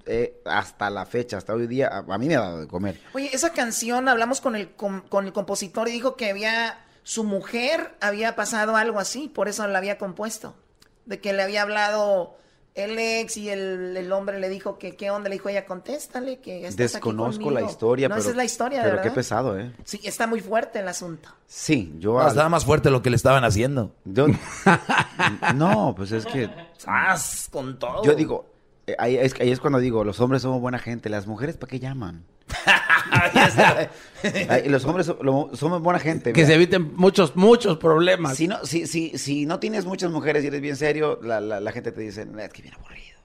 [0.05, 2.99] eh, hasta la fecha, hasta hoy día, a, a mí me ha dado de comer.
[3.13, 7.23] Oye, esa canción, hablamos con el, com- con el compositor y dijo que había, su
[7.23, 10.55] mujer había pasado algo así, por eso la había compuesto.
[11.05, 12.35] De que le había hablado
[12.75, 16.39] el ex y el, el hombre le dijo que qué onda, le dijo ella, contéstale
[16.39, 17.69] que estás aquí Desconozco la conmigo".
[17.69, 19.11] historia, no, pero, esa es la historia, de pero verdad.
[19.11, 19.71] qué pesado, ¿eh?
[19.83, 21.29] Sí, está muy fuerte el asunto.
[21.47, 22.13] Sí, yo...
[22.13, 23.93] No, al- estaba más fuerte lo que le estaban haciendo.
[24.05, 24.27] yo-
[25.55, 26.49] no, pues es que...
[26.77, 27.49] ¡Sas!
[27.51, 28.03] Con todo.
[28.03, 28.45] Yo digo,
[28.97, 31.79] ahí, es, ahí es cuando digo, los hombres somos buena gente, las mujeres ¿para qué
[31.79, 32.23] llaman?
[34.67, 36.33] Los hombres lo- somos buena gente.
[36.33, 36.47] Que mira.
[36.47, 38.35] se eviten muchos, muchos problemas.
[38.37, 41.59] Si no, si, si, si no tienes muchas mujeres y eres bien serio, la, la,
[41.59, 43.19] la gente te dice, "Nah, es que bien aburrido.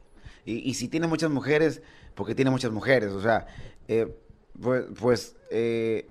[0.45, 1.83] Y, y si tiene muchas mujeres,
[2.15, 3.13] porque tiene muchas mujeres.
[3.13, 3.47] O sea,
[3.89, 4.15] eh,
[4.61, 6.07] pues, pues eh,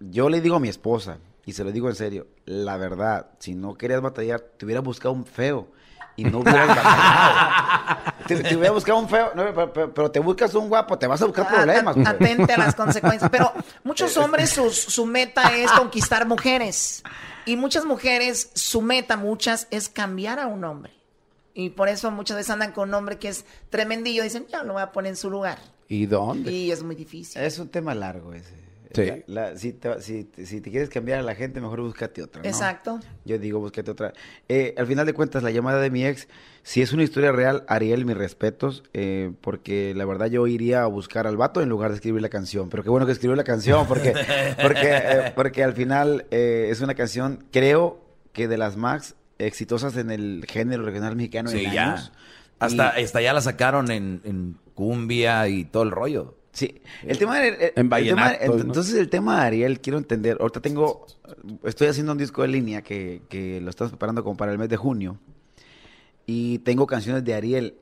[0.00, 3.54] yo le digo a mi esposa, y se lo digo en serio, la verdad, si
[3.54, 5.68] no querías batallar, te hubiera buscado un feo.
[6.16, 8.14] Y no hubieras batallado.
[8.28, 11.26] te, te hubiera buscado un feo, no, pero, te buscas un guapo, te vas a
[11.26, 11.92] buscar A- problemas.
[11.92, 12.06] a- pues.
[12.06, 13.30] Atente a las consecuencias.
[13.30, 17.02] Pero muchos hombres su, su meta es conquistar mujeres.
[17.46, 20.92] Y muchas mujeres, su meta, muchas, es cambiar a un hombre.
[21.52, 24.22] Y por eso muchas veces andan con un hombre que es tremendillo.
[24.22, 25.58] Dicen, ya lo voy a poner en su lugar.
[25.88, 26.50] ¿Y dónde?
[26.50, 27.42] Y es muy difícil.
[27.42, 28.63] Es un tema largo ese.
[28.94, 29.06] Sí.
[29.26, 32.42] La- la- si, te, si, si te quieres cambiar a la gente, mejor búscate otra.
[32.42, 32.48] ¿no?
[32.48, 33.00] Exacto.
[33.24, 34.12] Yo digo, búscate otra.
[34.48, 36.28] Eh, al final de cuentas, la llamada de mi ex,
[36.62, 40.86] si es una historia real, Ariel, mis respetos, eh, porque la verdad yo iría a
[40.86, 42.68] buscar al vato en lugar de escribir la canción.
[42.70, 44.12] Pero qué bueno que escribió la canción, porque,
[44.62, 48.00] porque, eh, porque al final eh, es una canción, creo
[48.32, 51.92] que de las más exitosas en el género regional mexicano Sí, en ya.
[51.94, 52.12] años.
[52.60, 56.36] Hasta, Y- hasta ya la sacaron en, en cumbia y todo el rollo.
[56.54, 57.72] Sí, el tema de, el-
[58.12, 60.38] En el entonces el tema de Ariel quiero entender.
[60.40, 61.04] Ahorita tengo,
[61.64, 64.68] estoy haciendo un disco de línea que, que lo estamos preparando como para el mes
[64.68, 65.18] de junio
[66.26, 67.74] y tengo canciones de Ariel.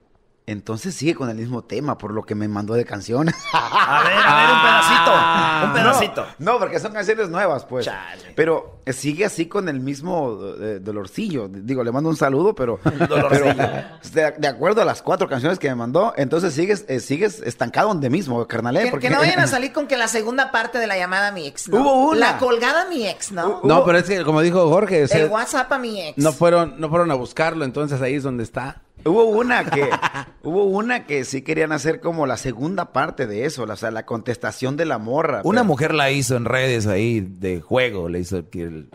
[0.45, 3.35] Entonces sigue con el mismo tema por lo que me mandó de canciones.
[3.53, 5.67] A ver, a ver, un pedacito.
[5.67, 6.27] Un pedacito.
[6.39, 7.85] No, porque son canciones nuevas, pues.
[7.85, 8.33] Chale.
[8.35, 11.49] Pero eh, sigue así con el mismo eh, dolorcillo.
[11.49, 13.55] Digo, le mando un saludo, pero, Dolorcillo.
[13.57, 17.41] pero de, de acuerdo a las cuatro canciones que me mandó, entonces sigues, eh, sigues
[17.41, 18.77] estancado donde mismo, carnal.
[18.79, 18.85] ¿eh?
[18.85, 21.29] Que, Porque- que no vayan a salir con que la segunda parte de la llamada
[21.29, 21.81] a mi ex, ¿no?
[21.83, 22.19] Hubo una.
[22.33, 23.61] La colgada a mi ex, ¿no?
[23.65, 26.19] No, pero es que, como dijo Jorge, o sea, El WhatsApp a mi ex.
[26.19, 28.83] no fueron, no fueron a buscarlo, entonces ahí es donde está.
[29.05, 29.89] Hubo una que,
[30.43, 34.07] hubo una que sí querían hacer como la segunda parte de eso, o sea, la
[34.07, 35.41] contestación de la morra.
[35.45, 38.91] Una pero- mujer la hizo en redes ahí de juego, le hizo que el-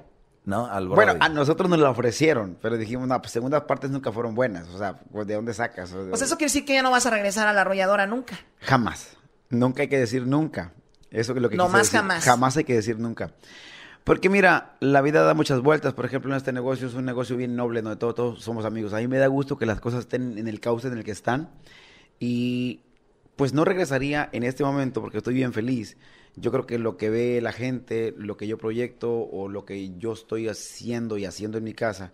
[0.45, 0.65] ¿no?
[0.67, 4.33] Al Bueno, a nosotros nos la ofrecieron, pero dijimos, no, pues segundas partes nunca fueron
[4.33, 5.91] buenas, o sea, pues, ¿de dónde sacas?
[5.93, 8.39] O- Pues eso quiere decir que ya no vas a regresar a la arrolladora nunca.
[8.61, 9.17] Jamás.
[9.49, 10.71] Nunca hay que decir nunca.
[11.11, 11.99] Eso es lo que No más decir.
[11.99, 12.23] jamás.
[12.23, 13.31] Jamás hay que decir nunca.
[14.07, 15.93] Porque mira, la vida da muchas vueltas.
[15.93, 18.93] Por ejemplo, en este negocio es un negocio bien noble, donde todos, todos somos amigos.
[18.93, 21.11] A mí me da gusto que las cosas estén en el cauce en el que
[21.11, 21.49] están.
[22.17, 22.79] Y
[23.35, 25.97] pues no regresaría en este momento porque estoy bien feliz.
[26.37, 29.97] Yo creo que lo que ve la gente, lo que yo proyecto o lo que
[29.97, 32.13] yo estoy haciendo y haciendo en mi casa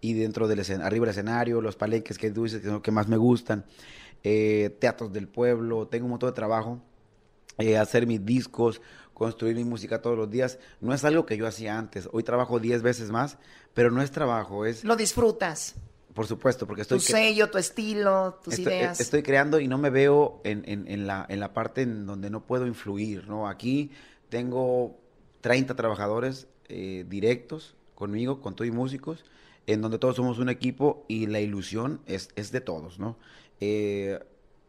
[0.00, 2.90] y dentro del arriba del escenario, los palenques que tú dices que son los que
[2.90, 3.66] más me gustan,
[4.22, 6.80] eh, teatros del pueblo, tengo un montón de trabajo,
[7.58, 8.80] eh, hacer mis discos,
[9.14, 12.08] construir mi música todos los días, no es algo que yo hacía antes.
[12.12, 13.38] Hoy trabajo 10 veces más,
[13.72, 15.76] pero no es trabajo, es, Lo disfrutas.
[16.12, 16.98] por supuesto, porque Tu estoy...
[17.14, 19.00] cre- sello, tu estilo, tus Estoy, ideas.
[19.00, 22.28] estoy creando y no me veo en, en- en la, en la parte en donde
[22.30, 23.48] no puedo influir, ¿no?
[23.48, 23.90] Aquí
[24.28, 24.98] tengo
[25.40, 29.24] 30 trabajadores eh, directos conmigo, con todos y músicos,
[29.66, 33.16] en donde todos somos un equipo y la ilusión es, es de todos, ¿no?
[33.60, 34.18] Eh,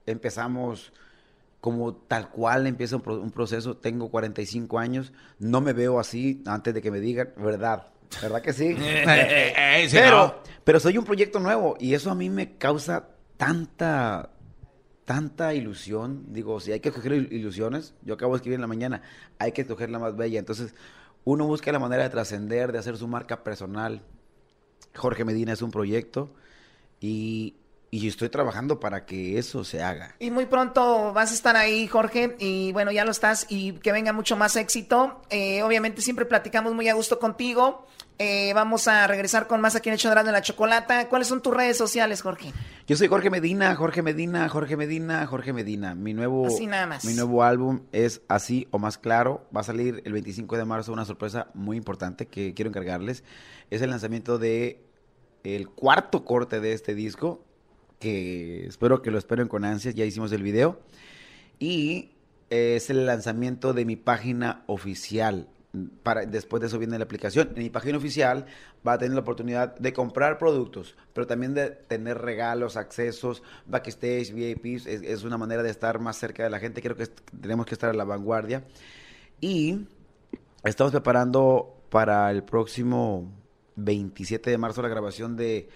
[0.06, 0.94] empezamos
[1.66, 6.44] como tal cual empieza un, pro- un proceso, tengo 45 años, no me veo así
[6.46, 7.88] antes de que me digan, ¿verdad?
[8.22, 8.76] ¿Verdad que sí?
[8.78, 10.34] Eh, sí, pero, no.
[10.64, 14.30] pero soy un proyecto nuevo y eso a mí me causa tanta,
[15.06, 16.26] tanta ilusión.
[16.28, 19.02] Digo, si hay que escoger il- ilusiones, yo acabo de escribir en la mañana,
[19.40, 20.38] hay que escoger la más bella.
[20.38, 20.76] Entonces,
[21.24, 24.04] uno busca la manera de trascender, de hacer su marca personal.
[24.94, 26.30] Jorge Medina es un proyecto
[27.02, 27.56] y,
[27.92, 30.16] y estoy trabajando para que eso se haga.
[30.20, 33.92] Y muy pronto vas a estar ahí, Jorge, y bueno, ya lo estás, y que
[33.92, 35.22] venga mucho más éxito.
[35.30, 37.86] Eh, obviamente siempre platicamos muy a gusto contigo.
[38.18, 41.10] Eh, vamos a regresar con más aquí en el de la Chocolata.
[41.10, 42.54] ¿Cuáles son tus redes sociales, Jorge?
[42.88, 45.96] Yo soy Jorge Medina, Jorge Medina, Jorge Medina, Jorge Medina.
[45.96, 47.04] Mi nuevo, Así nada más.
[47.04, 49.46] Mi nuevo álbum es Así o Más Claro.
[49.56, 53.24] Va a salir el 25 de marzo, una sorpresa muy importante que quiero encargarles.
[53.70, 54.82] Es el lanzamiento de
[55.44, 57.45] el cuarto corte de este disco,
[58.10, 59.96] espero que lo esperen con ansias.
[59.96, 60.80] Ya hicimos el video.
[61.60, 62.12] Y
[62.50, 65.48] es el lanzamiento de mi página oficial
[66.04, 67.50] para, después de eso viene la aplicación.
[67.56, 68.46] En mi página oficial
[68.88, 74.34] va a tener la oportunidad de comprar productos, pero también de tener regalos, accesos, backstage,
[74.34, 74.86] VIPs.
[74.86, 76.82] Es, es una manera de estar más cerca de la gente.
[76.82, 77.08] Creo que
[77.42, 78.64] tenemos que estar a la vanguardia.
[79.42, 79.88] Y
[80.64, 83.32] estamos preparando para el próximo
[83.76, 85.70] 27 de marzo la grabación de,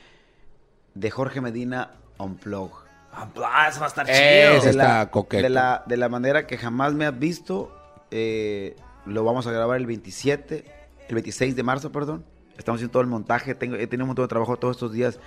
[0.94, 2.72] de Jorge Medina Unplug.
[3.12, 4.62] Ah, eso va a estar chido.
[4.62, 7.76] De la, de, la, de la manera que jamás me has visto.
[8.12, 10.66] Eh, lo vamos a grabar el 27,
[11.08, 12.26] el 26 de marzo, perdón.
[12.58, 13.56] Estamos haciendo todo el montaje.
[13.56, 15.20] Tengo, he tenido un montón de trabajo todos estos días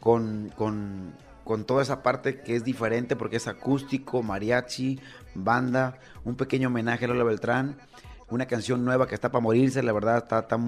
[0.00, 5.00] con, con, con toda esa parte que es diferente porque es acústico, mariachi,
[5.34, 7.78] banda, un pequeño homenaje a Lola Beltrán,
[8.28, 10.58] una canción nueva que está para morirse, la verdad está, está,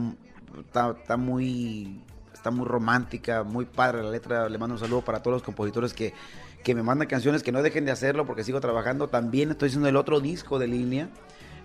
[0.91, 2.03] está, muy
[2.47, 4.49] está muy romántica, muy padre la letra.
[4.49, 6.15] Le mando un saludo para todos los compositores que,
[6.63, 9.09] que me mandan canciones, que no dejen de hacerlo porque sigo trabajando.
[9.09, 11.09] También estoy haciendo el otro disco de línea.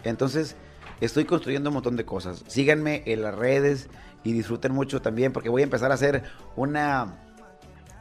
[0.04, 0.56] Entonces,
[1.00, 2.44] estoy construyendo un montón de cosas.
[2.48, 3.89] Síganme en las redes
[4.24, 6.24] y disfruten mucho también porque voy a empezar a hacer
[6.56, 7.26] una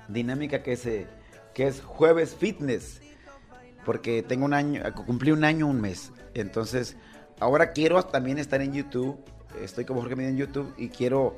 [0.09, 1.07] dinámica que, se,
[1.53, 3.03] que es jueves fitness.
[3.85, 6.13] Porque tengo un año, cumplí un año, un mes.
[6.33, 6.97] Entonces,
[7.41, 9.23] ahora quiero también estar en YouTube.
[9.63, 11.37] Estoy como Jorge Medina en YouTube y quiero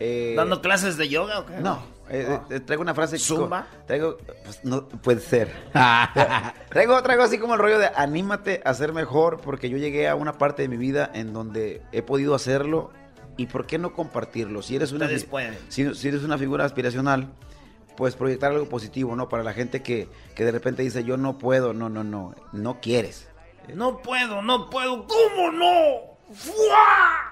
[0.00, 1.56] eh, ¿Dando clases de yoga o qué?
[1.56, 3.18] No, eh, eh, traigo una frase.
[3.18, 3.66] ¿Zumba?
[3.86, 5.52] Traigo, pues no, puede ser.
[6.70, 10.14] traigo, traigo así como el rollo de anímate a ser mejor porque yo llegué a
[10.14, 12.90] una parte de mi vida en donde he podido hacerlo
[13.36, 14.62] y por qué no compartirlo.
[14.62, 15.08] Si eres una,
[15.68, 17.28] si, si, eres una figura aspiracional,
[17.96, 19.28] pues proyectar algo positivo, ¿no?
[19.28, 22.80] Para la gente que, que de repente dice yo no puedo, no, no, no, no
[22.80, 23.28] quieres.
[23.74, 26.17] No puedo, no puedo, ¿cómo no?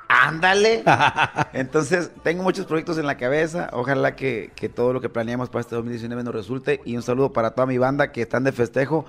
[0.09, 0.83] Ándale.
[1.53, 3.69] Entonces, tengo muchos proyectos en la cabeza.
[3.73, 6.81] Ojalá que, todo lo que planeamos para este 2019 nos resulte.
[6.85, 9.05] Y un saludo para toda mi banda que están de festejo.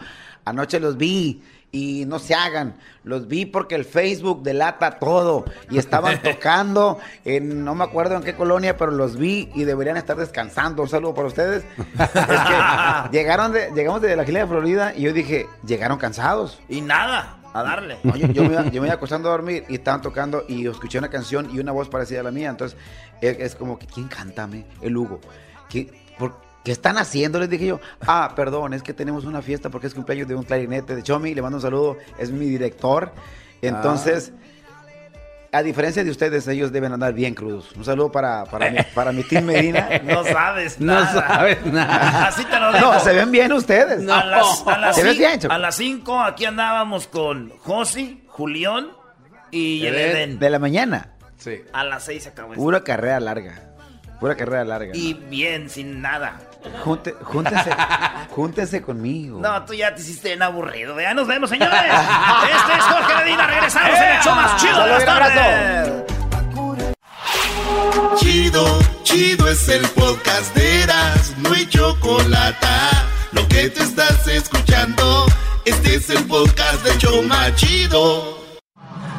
[0.46, 2.76] Anoche los vi y no se hagan.
[3.04, 5.46] Los vi porque el Facebook delata todo.
[5.70, 9.98] Y estaban tocando en, no me acuerdo en qué colonia, pero los vi y deberían
[9.98, 10.82] estar descansando.
[10.82, 11.64] Un saludo para ustedes.
[13.12, 16.60] llegaron de, llegamos de la Gila de Florida y yo dije, llegaron cansados.
[16.68, 17.98] Y nada a darle.
[18.34, 21.72] yo, me iba, acostando a dormir y estaban tocando y escuché una canción y una
[21.72, 22.50] voz parecida a la mía.
[22.50, 22.78] Entonces,
[23.22, 24.66] es, como, ¿quién cántame?
[24.82, 25.20] El Hugo.
[25.70, 25.92] ¿Qué,
[26.64, 27.40] ¿Qué están haciendo?
[27.40, 27.80] Les dije yo.
[28.02, 31.34] Ah, perdón, es que tenemos una fiesta porque es cumpleaños de un clarinete de Chomi.
[31.34, 33.12] Le mando un saludo, es mi director.
[33.62, 34.34] Entonces...
[34.36, 34.44] Ah
[35.52, 37.72] a diferencia de ustedes, ellos deben andar bien crudos.
[37.76, 39.90] Un saludo para, para, mi, para mi team Medina.
[40.04, 41.14] No sabes nada.
[41.14, 42.28] No sabes nada.
[42.28, 42.94] Así te lo digo.
[42.94, 44.02] No, se ven bien ustedes.
[44.02, 44.14] No.
[44.14, 48.90] A las, a las, a las cinco aquí andábamos con Josi, Julián
[49.52, 50.40] y el Eden.
[50.40, 51.14] De la mañana.
[51.38, 51.62] Sí.
[51.74, 52.54] A las seis se acabó.
[52.54, 53.74] Pura carrera larga.
[54.20, 54.92] Pura carrera larga.
[54.96, 56.40] Y bien, sin nada.
[56.84, 57.70] Junte, júntese,
[58.32, 59.40] júntese conmigo.
[59.40, 61.00] No, tú ya te hiciste en aburrido.
[61.00, 61.82] Ya nos vemos, señores.
[61.82, 63.48] este es Jorge Medina.
[63.48, 66.04] Regresamos en el show más chido de las tardes.
[68.18, 71.34] Chido, chido es el podcast de Eras.
[71.38, 72.68] No hay chocolate.
[73.32, 75.26] Lo que te estás escuchando,
[75.66, 78.37] este es el podcast de Choma Chido.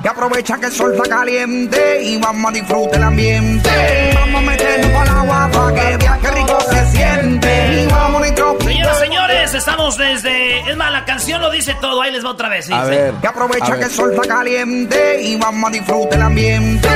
[0.03, 3.71] Y aprovecha que el sol está caliente y vamos a disfrutar el ambiente.
[4.15, 7.83] Vamos a meternos con el agua para que viaje rico se siente.
[7.83, 8.29] Y vamos a
[8.61, 10.61] Señoras, señores, estamos desde.
[10.71, 12.01] Es más, la canción lo dice todo.
[12.01, 12.71] Ahí les va otra vez.
[12.71, 13.15] A ver.
[13.23, 16.89] Y aprovecha que el sol está caliente y vamos a disfrutar el ambiente.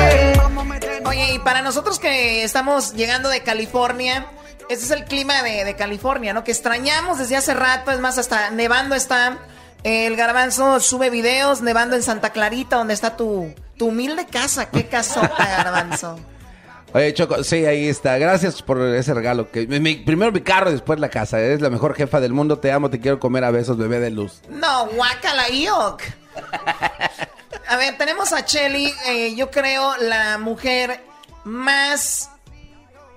[1.05, 4.27] Oye, y para nosotros que estamos llegando de California.
[4.69, 6.45] Este es el clima de, de California, ¿no?
[6.45, 7.91] Que extrañamos desde hace rato.
[7.91, 9.39] Es más, hasta nevando está.
[9.85, 14.71] El garbanzo sube videos nevando en Santa Clarita, donde está tu, tu humilde casa.
[14.71, 16.19] Qué casota, garbanzo.
[16.95, 18.19] Oye, Choco, sí, ahí está.
[18.19, 19.51] Gracias por ese regalo.
[19.51, 21.41] Que primero mi carro y después la casa.
[21.41, 22.59] Eres la mejor jefa del mundo.
[22.59, 24.43] Te amo, te quiero comer a besos, bebé de luz.
[24.51, 26.03] No, guacala, yok.
[27.69, 31.03] A ver, tenemos a Chelly, eh, yo creo la mujer
[31.45, 32.31] más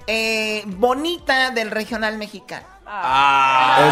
[0.07, 2.65] eh, bonita del regional mexicano.
[3.03, 3.91] Ah,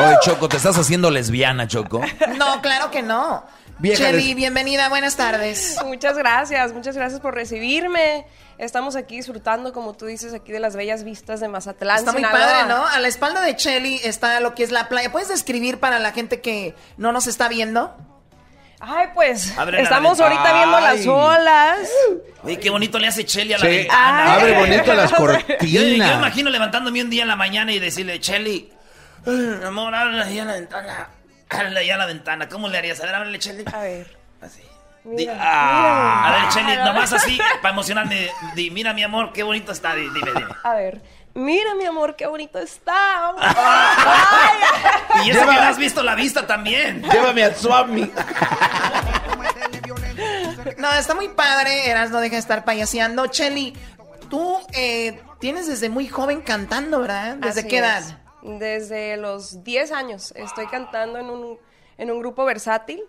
[0.00, 2.00] Oye, Choco, ¿te estás haciendo lesbiana, Choco?
[2.36, 3.44] No, claro que no.
[3.78, 5.78] vieja bienvenida, buenas tardes.
[5.86, 8.26] Muchas gracias, muchas gracias por recibirme.
[8.58, 11.98] Estamos aquí disfrutando, como tú dices, aquí de las bellas vistas de Mazatlán.
[11.98, 12.86] Está muy padre, ¿no?
[12.86, 15.12] A la espalda de Shelly está lo que es la playa.
[15.12, 17.96] ¿Puedes describir para la gente que no nos está viendo?
[18.80, 21.78] Ay, pues, Abre estamos ahorita viendo las olas.
[22.44, 24.34] Oye, qué bonito le hace Chelly a la Sí, ventana.
[24.34, 26.14] abre bonito las Yo, yo cortinas.
[26.18, 28.72] imagino levantándome un día en la mañana y decirle, Chelly,
[29.26, 31.08] ay, amor, ábrele ahí a la ventana.
[31.50, 32.48] Ábrele ahí a la ventana.
[32.48, 33.00] ¿Cómo le harías?
[33.00, 33.64] A ver, ábrele, Chelly.
[33.72, 34.16] A ver.
[34.40, 34.62] Así.
[35.04, 38.30] Mira, Di- ah, a ver, Chelly, nomás así, para emocionarme.
[38.54, 39.94] Di, mira, mi amor, qué bonito está.
[39.96, 40.54] Di- Dime, dime.
[40.62, 41.00] A ver.
[41.34, 43.34] Mira, mi amor, qué bonito está.
[45.24, 47.02] Y eso Lleva- que has visto la vista también.
[47.02, 48.10] Llévame al Swami.
[50.76, 51.88] No, está muy padre.
[51.90, 53.26] Eras no deja de estar payaseando.
[53.26, 53.74] Chelly,
[54.30, 57.36] tú eh, tienes desde muy joven cantando, ¿verdad?
[57.36, 57.98] ¿Desde Así qué edad?
[58.00, 58.14] es.
[58.42, 60.32] Desde los 10 años.
[60.36, 61.58] Estoy cantando en un,
[61.96, 63.02] en un grupo versátil.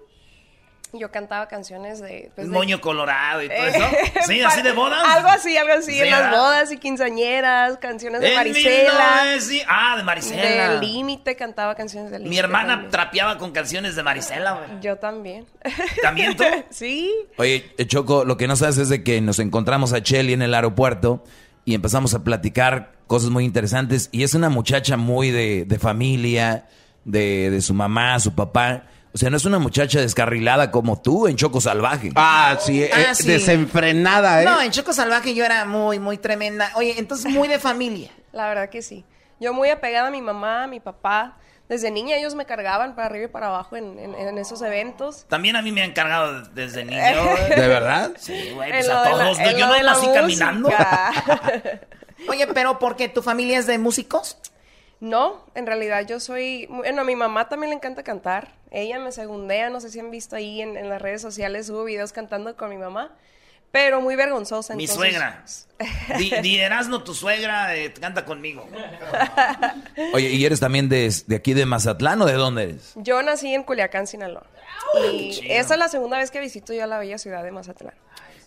[0.92, 2.32] Yo cantaba canciones de...
[2.34, 3.86] pues, El de- moño colorado y todo eso.
[4.26, 5.04] Sí, así de bodas.
[5.08, 5.92] Algo así, algo así.
[5.94, 6.38] Sí, en las ¿verdad?
[6.40, 9.22] bodas y quinceañeras, canciones de Marisela.
[9.24, 10.70] 1900, Ah, de Marisela.
[10.74, 12.30] De Límite, cantaba canciones de Límite.
[12.32, 12.92] Mi hermana también.
[12.92, 14.82] trapeaba con canciones de Marisela, güey.
[14.82, 15.46] Yo también.
[16.02, 16.44] ¿También tú?
[16.72, 17.12] sí.
[17.38, 20.42] Oye, eh, Choco, lo que no sabes es de que nos encontramos a Chelly en
[20.42, 21.24] el aeropuerto
[21.66, 24.10] y empezamos a platicar cosas muy interesantes.
[24.12, 26.66] Y es una muchacha muy de, de familia,
[27.06, 28.86] de, de su mamá, su papá.
[29.14, 32.12] O sea, no es una muchacha descarrilada como tú en Choco Salvaje.
[32.16, 33.28] Ah, sí, eh, Ah, sí.
[33.28, 34.46] desenfrenada, ¿eh?
[34.46, 36.72] No, en Choco Salvaje yo era muy, muy tremenda.
[36.76, 38.12] Oye, entonces muy de familia.
[38.32, 39.06] La verdad que sí.
[39.40, 41.38] Yo muy apegada a mi mamá, a mi papá.
[41.70, 45.26] Desde niña ellos me cargaban para arriba y para abajo en, en- en esos eventos.
[45.28, 47.00] También a mí me han cargado desde niño.
[47.50, 48.12] ¿De verdad?
[48.18, 49.38] Sí, güey, pues a la- todos.
[49.40, 49.46] ¿no?
[49.46, 50.70] en Yo no la nací caminando.
[52.28, 53.08] Oye, pero ¿por qué?
[53.08, 54.38] ¿Tu familia es de músicos?
[55.00, 56.66] No, en realidad yo soy...
[56.68, 58.54] Bueno, a mi mamá también le encanta cantar.
[58.72, 61.86] Ella me segundea, no sé si han visto ahí en, en las redes sociales, subo
[61.86, 63.12] videos cantando con mi mamá.
[63.72, 64.76] Pero muy vergonzosa.
[64.76, 65.46] Mi entonces- suegra.
[66.18, 68.68] Di, di Erasno, tu suegra, eh, canta conmigo.
[70.14, 72.94] Oye, ¿y eres también de, de aquí de Mazatlán o de dónde eres?
[72.96, 74.46] Yo nací en Culiacán, Sinaloa.
[75.12, 77.94] Y esa es la segunda vez que visito yo la bella ciudad de Mazatlán.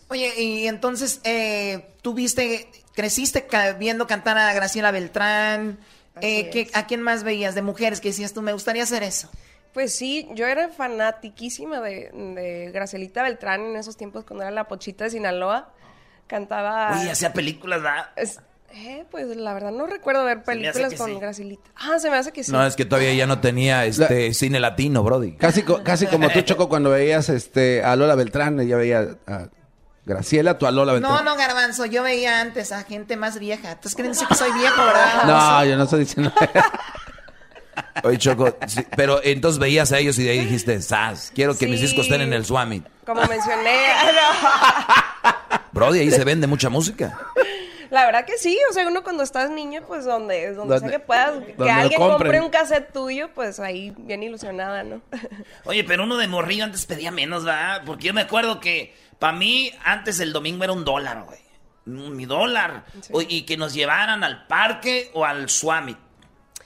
[0.09, 5.79] Oye, y entonces eh, tú viste, creciste ca- viendo cantar a Graciela Beltrán.
[6.21, 6.75] Eh, Así ¿qué- es.
[6.75, 9.29] ¿A quién más veías de mujeres que decías tú, me gustaría hacer eso?
[9.73, 14.67] Pues sí, yo era fanatiquísima de, de Gracielita Beltrán en esos tiempos cuando era la
[14.67, 15.73] pochita de Sinaloa.
[16.27, 16.99] Cantaba...
[16.99, 18.05] Oye, hacía películas, ¿verdad?
[18.15, 18.39] Es-
[18.75, 21.19] eh, pues la verdad no recuerdo ver películas que con sí.
[21.19, 21.69] Gracielita.
[21.75, 22.51] Ah, se me hace que sí.
[22.51, 25.33] No, es que todavía ya no tenía este cine latino, Brody.
[25.33, 29.49] Casi, co- casi como tú, Choco, cuando veías este, a Lola Beltrán, ella veía a
[30.05, 31.13] Graciela, tú a Lola Beltrán.
[31.13, 33.71] No, no, Garbanzo, yo veía antes a gente más vieja.
[33.71, 35.23] Entonces creen que soy viejo, ¿verdad?
[35.25, 36.33] No, yo no estoy diciendo.
[38.03, 41.67] Oye, Choco, sí, pero entonces veías a ellos y de ahí dijiste, Sas, quiero que
[41.67, 42.83] mis discos estén en el Swami.
[43.05, 43.87] Como mencioné.
[44.13, 45.31] no.
[45.71, 47.17] Brody, ahí se vende mucha música.
[47.89, 50.91] La verdad que sí, o sea, uno cuando estás niño, pues donde, donde sea Donde-
[50.91, 55.01] que puedas, que alguien compre un cassette tuyo, pues ahí bien ilusionada, ¿no?
[55.65, 57.83] Oye, pero uno de morrillo antes pedía menos, ¿verdad?
[57.85, 61.39] Porque yo me acuerdo que para mí antes el domingo era un dólar, güey.
[61.85, 62.83] Mi dólar.
[63.11, 65.95] O- y que nos llevaran al parque o al Swami.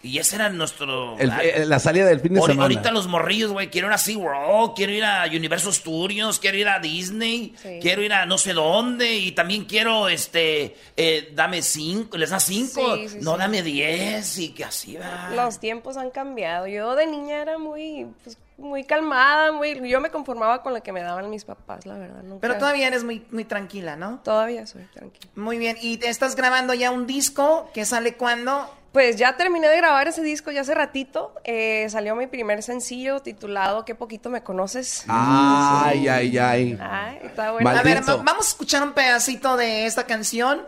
[0.02, 1.16] Y ese era nuestro...
[1.20, 2.64] El- eh, la salida del fin de semana.
[2.64, 6.68] Ahorita los morrillos, güey, quiero ir a SeaWorld, quiero ir a Universal Studios, quiero ir
[6.68, 7.78] a Disney, Sí.
[7.80, 12.40] quiero ir a no sé dónde, y también quiero, este, eh, dame cinco, les da
[12.40, 13.40] cinco, Sí, sí, no, sí.
[13.40, 15.30] dame diez, y que así va.
[15.36, 16.66] Los tiempos han cambiado.
[16.66, 20.92] Yo de niña era muy, pues, muy calmada, muy, yo me conformaba con lo que
[20.92, 22.24] me daban mis papás, la verdad.
[22.24, 24.20] nunca- Pero todavía eres muy, muy tranquila, ¿no?
[24.24, 25.32] Todavía soy tranquila.
[25.36, 25.78] Muy bien.
[25.82, 28.74] ¿Y te estás grabando ya un disco que sale cuándo?
[28.94, 31.34] Pues ya terminé de grabar ese disco ya hace ratito.
[31.44, 35.04] Eh, salió mi primer sencillo titulado Qué poquito me conoces.
[35.08, 36.78] Ay, ay, ay.
[36.82, 37.70] Ay, está bueno.
[37.70, 40.66] A ver, va- vamos a escuchar un pedacito de esta canción.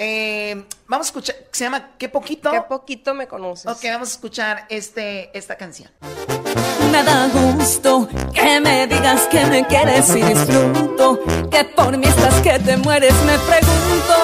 [0.00, 2.50] Eh, vamos a escuchar, se llama ¿Qué poquito?
[2.50, 3.66] Qué poquito me conoces.
[3.70, 5.90] Ok, vamos a escuchar este, esta canción.
[6.90, 11.20] Me da gusto que me digas que me quieres y disfruto.
[11.50, 13.14] Que por mí estás que te mueres.
[13.26, 14.14] Me pregunto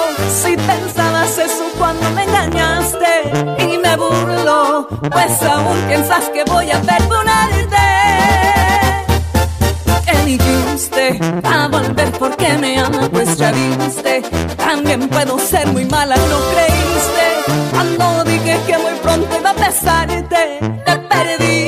[0.41, 4.87] si pensabas eso cuando me engañaste y me burlo.
[5.11, 7.85] Pues aún piensas que voy a perdonarte.
[10.05, 14.21] Que dijiste a volver porque me ama, pues ya viste.
[14.57, 17.71] También puedo ser muy mala, no creíste.
[17.71, 20.95] Cuando dije que muy pronto iba a besarte, te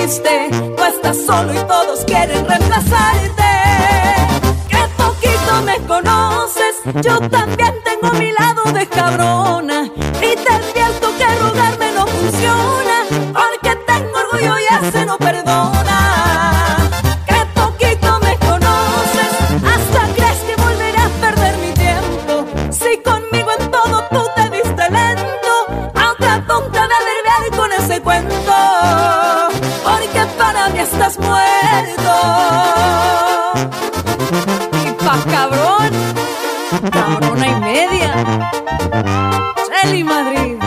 [0.08, 3.43] no estás solo y todos quieren reemplazarte.
[4.70, 9.91] Que poquito me conoces, yo también tengo mi lado de cabrona.
[10.22, 13.03] Y te advierto que rogarme no funciona,
[13.34, 16.78] porque tengo orgullo y hace no perdona.
[17.28, 19.32] Que poquito me conoces,
[19.74, 22.45] hasta crees que volveré a perder mi tiempo.
[22.72, 28.01] Si conmigo en todo tú te diste lento, aunque a punta de verbear con ese
[28.01, 28.37] cuento.
[36.91, 38.51] Cabrona y media.
[39.82, 40.58] Chelly Madrid.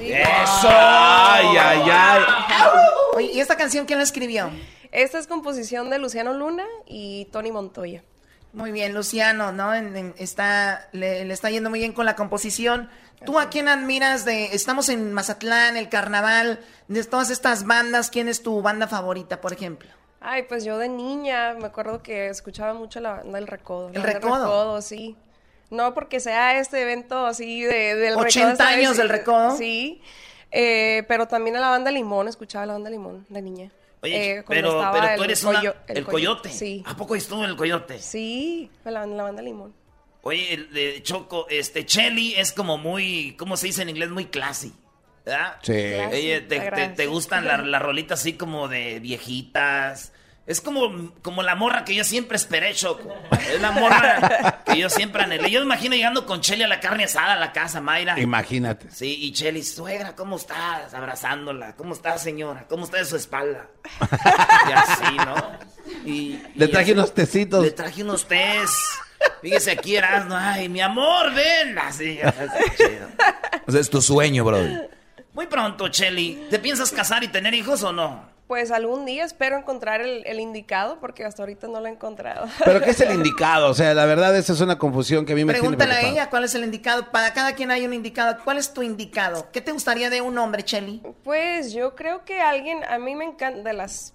[0.00, 0.68] ¡Eso!
[0.68, 2.20] ¡Ay, ay, ay!
[3.14, 4.50] Oye, ¿y esta canción quién la escribió?
[4.90, 8.02] Esta es composición de Luciano Luna y Tony Montoya.
[8.56, 9.74] Muy bien, Luciano, ¿no?
[9.74, 12.88] En- en- está, le, le está yendo muy bien con la composición.
[13.24, 14.46] ¿Tú a quién admiras de...
[14.54, 19.52] Estamos en Mazatlán, el carnaval, de todas estas bandas, ¿quién es tu banda favorita, por
[19.52, 19.88] ejemplo?
[20.20, 23.90] Ay, pues yo de niña me acuerdo que escuchaba mucho la banda del Recodo.
[23.92, 24.80] ¿El Recodo?
[24.82, 25.16] sí.
[25.68, 28.76] No porque sea este evento así de, del 80 Recodo, ¿sabes?
[28.78, 29.56] años del Recodo.
[29.56, 30.00] Sí.
[30.52, 33.70] Eh, pero también a la banda Limón, escuchaba la banda Limón de niña.
[34.02, 36.50] Oye, Eh, pero, pero tú el eres una- coyo- el, coyote.
[36.50, 36.82] Sí.
[36.86, 37.98] ¿A poco estuvo en el coyote?
[37.98, 39.74] Sí, la, la banda Limón.
[40.22, 44.10] Oye, el de Choco, este, Chelly es como muy, ¿cómo se dice en inglés?
[44.10, 44.72] Muy classy.
[45.24, 45.56] ¿Verdad?
[45.62, 45.72] Sí.
[45.72, 50.12] Oye, te, te- te gustan las la rolitas así como de viejitas.
[50.46, 53.12] Es como, como la morra que yo siempre esperé, Choco.
[53.52, 55.50] Es la morra que yo siempre anhelé.
[55.50, 58.18] Yo me imagino llegando con Chelly a la carne asada a la casa, Mayra.
[58.20, 58.88] Imagínate.
[58.92, 60.94] Sí, y Chelly, suegra, ¿cómo estás?
[60.94, 61.74] Abrazándola.
[61.74, 62.64] ¿Cómo está, señora?
[62.68, 63.66] ¿Cómo está de su espalda?
[64.68, 65.58] y así, ¿no?
[66.04, 67.64] Y, Le y traje así- unos tecitos.
[67.64, 68.70] Le traje unos tés.
[69.42, 70.36] Fíjese aquí, Erasmo.
[70.36, 71.76] Ay, mi amor, ven.
[71.78, 72.38] Así, así,
[72.76, 73.08] chido.
[73.66, 74.90] O sea, es tu sueño, brother.
[75.32, 76.46] Muy pronto, Chelly.
[76.50, 78.35] ¿Te piensas casar y tener hijos o no?
[78.46, 82.46] Pues algún día espero encontrar el, el indicado porque hasta ahorita no lo he encontrado.
[82.64, 83.68] Pero ¿qué es el indicado?
[83.70, 86.12] O sea, la verdad, esa es una confusión que a mí me Pregúntale tiene a
[86.12, 87.10] ella cuál es el indicado.
[87.10, 88.36] Para cada quien hay un indicado.
[88.44, 89.48] ¿Cuál es tu indicado?
[89.50, 91.02] ¿Qué te gustaría de un hombre, Chelly?
[91.24, 94.14] Pues yo creo que alguien, a mí me encanta, de las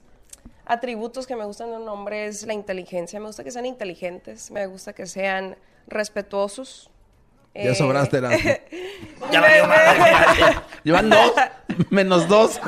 [0.65, 3.19] atributos que me gustan de un hombre es la inteligencia.
[3.19, 5.57] Me gusta que sean inteligentes, me gusta que sean
[5.87, 6.90] respetuosos.
[7.53, 8.37] Ya Eh, sobraste, Erasmo.
[9.31, 10.55] Ya valió madre.
[10.83, 11.31] Llevan dos,
[11.89, 12.59] menos dos.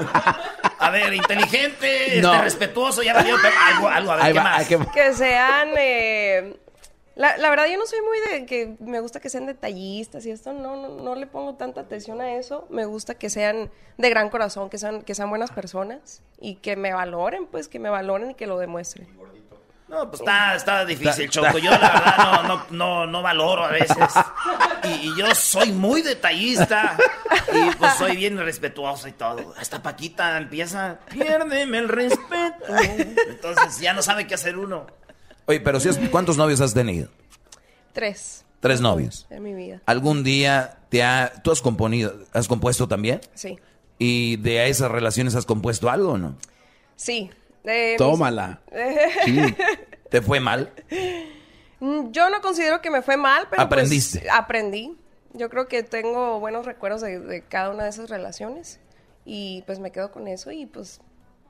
[0.80, 2.32] A ver, inteligente, No.
[2.34, 3.36] este, respetuoso, ya valió.
[3.42, 4.60] pero algo, algo, a ver, Ahí ¿qué va, más?
[4.60, 5.70] hay que- que sean...
[5.78, 6.58] eh,
[7.16, 10.32] la, la verdad yo no soy muy de que me gusta que sean detallistas y
[10.32, 12.66] esto no, no, no le pongo tanta atención a eso.
[12.70, 16.76] Me gusta que sean de gran corazón, que sean, que sean buenas personas y que
[16.76, 19.08] me valoren, pues que me valoren y que lo demuestren.
[19.94, 21.58] No, pues está, está difícil, Choco.
[21.60, 23.98] Yo la verdad no, no, no, no valoro a veces.
[24.84, 26.98] Y, y yo soy muy detallista.
[27.54, 29.54] Y pues soy bien respetuoso y todo.
[29.58, 32.66] Hasta Paquita empieza, piérdeme el respeto.
[33.30, 34.88] Entonces ya no sabe qué hacer uno.
[35.46, 37.10] Oye, pero si has- ¿cuántos novios has tenido?
[37.94, 38.46] Tres.
[38.60, 39.28] Tres novios.
[39.30, 39.82] En mi vida.
[39.86, 41.34] ¿Algún día te ha...
[41.44, 43.22] ¿Tú has componido, has compuesto también?
[43.36, 43.60] Sí.
[44.00, 46.36] ¿Y de esas relaciones has compuesto algo o no?
[46.96, 47.30] Sí.
[47.64, 48.62] Mis- Tómala.
[49.26, 49.56] Sí.
[50.10, 50.72] ¿Te fue mal?
[51.80, 54.30] Mm, Yo no considero que me fue mal, pero pues, Aprendiste.
[54.30, 54.96] aprendí.
[55.34, 58.80] Yo creo que tengo buenos recuerdos de, de cada una de esas relaciones
[59.26, 61.02] y pues me quedo con eso y pues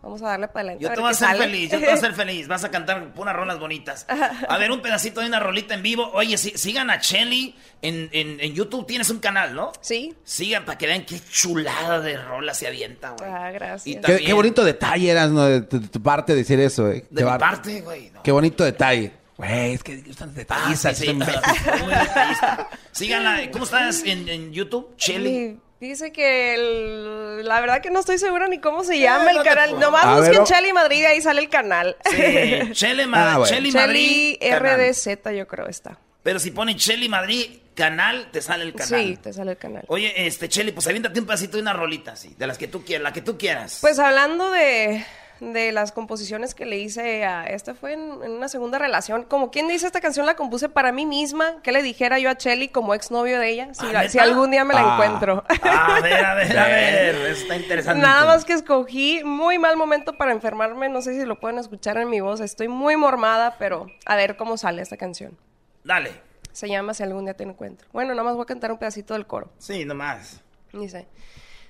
[0.03, 0.83] vamos a darle para adelante.
[0.83, 1.39] Yo te voy a hacer sale.
[1.45, 2.47] feliz, yo te voy a hacer feliz.
[2.47, 4.05] Vas a cantar unas rolas bonitas.
[4.47, 6.11] A ver, un pedacito de una rolita en vivo.
[6.13, 8.85] Oye, sí- sigan a Chelly en, en, en YouTube.
[8.85, 9.71] Tienes un canal, ¿no?
[9.81, 10.13] Sí.
[10.23, 13.31] Sigan para que vean qué chulada de rola se avienta, güey.
[13.31, 13.87] Ah, gracias.
[13.87, 15.45] Y Qué, también- qué bonito detalle eras, ¿no?
[15.45, 17.05] De tu, de tu parte decir eso, eh.
[17.09, 18.11] De Qué mi bar- parte, güey.
[18.11, 18.21] no.
[18.21, 19.13] Qué bonito detalle.
[19.35, 20.95] Güey, es que están Ah, detallistas.
[20.97, 21.11] sí, sí.
[21.11, 22.69] Soy muy detallista.
[22.91, 23.49] Síganla.
[23.51, 24.95] ¿Cómo estás en, en YouTube?
[24.95, 25.57] Chelly.
[25.83, 29.43] Y Dice que el- la verdad que no estoy segura ni cómo se llama el
[29.43, 29.77] canal.
[29.79, 30.43] Nomás A busquen no.
[30.45, 31.97] Chelly Madrid y ahí sale el canal.
[32.09, 32.15] Sí,
[32.71, 33.53] Chele Ma- Ah, bueno.
[33.53, 34.37] Chelly Madrid.
[34.39, 34.89] canal.
[34.89, 35.97] RDZ yo creo está.
[36.23, 39.01] Pero si ponen Chelly Madrid canal, te sale el canal.
[39.01, 39.83] Sí, te sale el canal.
[39.87, 42.33] Oye, este, Chelly, pues aviéntate un pedacito de una rolita, sí.
[42.37, 43.79] De las que tú quieras, la que tú quieras.
[43.81, 45.05] Pues hablando de,
[45.51, 49.23] de las composiciones que le hice a esta fue en, en una segunda relación.
[49.23, 51.61] Como quien dice, esta canción la compuse para mí misma.
[51.63, 53.73] que le dijera yo a Chelly como exnovio de ella?
[53.73, 54.11] Si, ¿Ah, la- neta?
[54.11, 54.93] si algún día me la Ah.
[54.93, 55.43] encuentro.
[55.63, 57.15] A ver, a ver, a ver.
[57.31, 58.01] Está interesante.
[58.01, 60.87] Nada más que escogí muy mal momento para enfermarme.
[60.87, 62.39] No sé si lo pueden escuchar en mi voz.
[62.39, 65.37] Estoy muy mormada, pero a ver cómo sale esta canción.
[65.83, 66.11] Dale.
[66.51, 67.87] Se llama Si algún día te encuentro.
[67.91, 69.49] Bueno, nada más voy a cantar un pedacito del coro.
[69.57, 70.39] Sí, nomás.
[70.71, 71.07] Dice,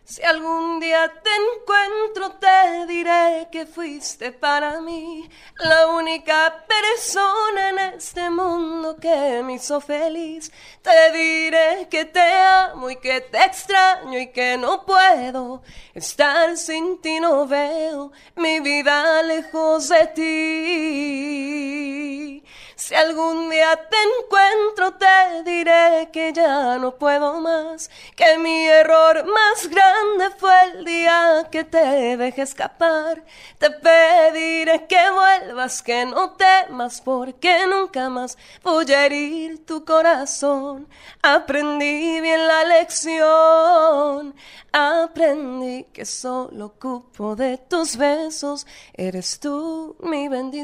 [0.05, 5.29] si algún día te encuentro te diré que fuiste para mí
[5.59, 10.51] la única persona en este mundo que me hizo feliz.
[10.81, 15.61] Te diré que te amo y que te extraño y que no puedo
[15.93, 22.43] estar sin ti, no veo mi vida lejos de ti.
[22.75, 29.25] Si algún día te encuentro, te diré que ya no puedo más, que mi error
[29.25, 33.23] más grande fue el día que te dejé escapar.
[33.59, 40.87] Te pediré que muevas, que no temas, porque nunca más voy a herir tu corazón.
[41.21, 44.33] Aprendí bien la lección,
[44.71, 50.63] aprendí que solo ocupo de tus besos, eres tú mi bendición.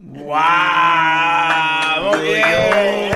[0.00, 0.34] ¡Wow!
[2.12, 3.10] Muy bien.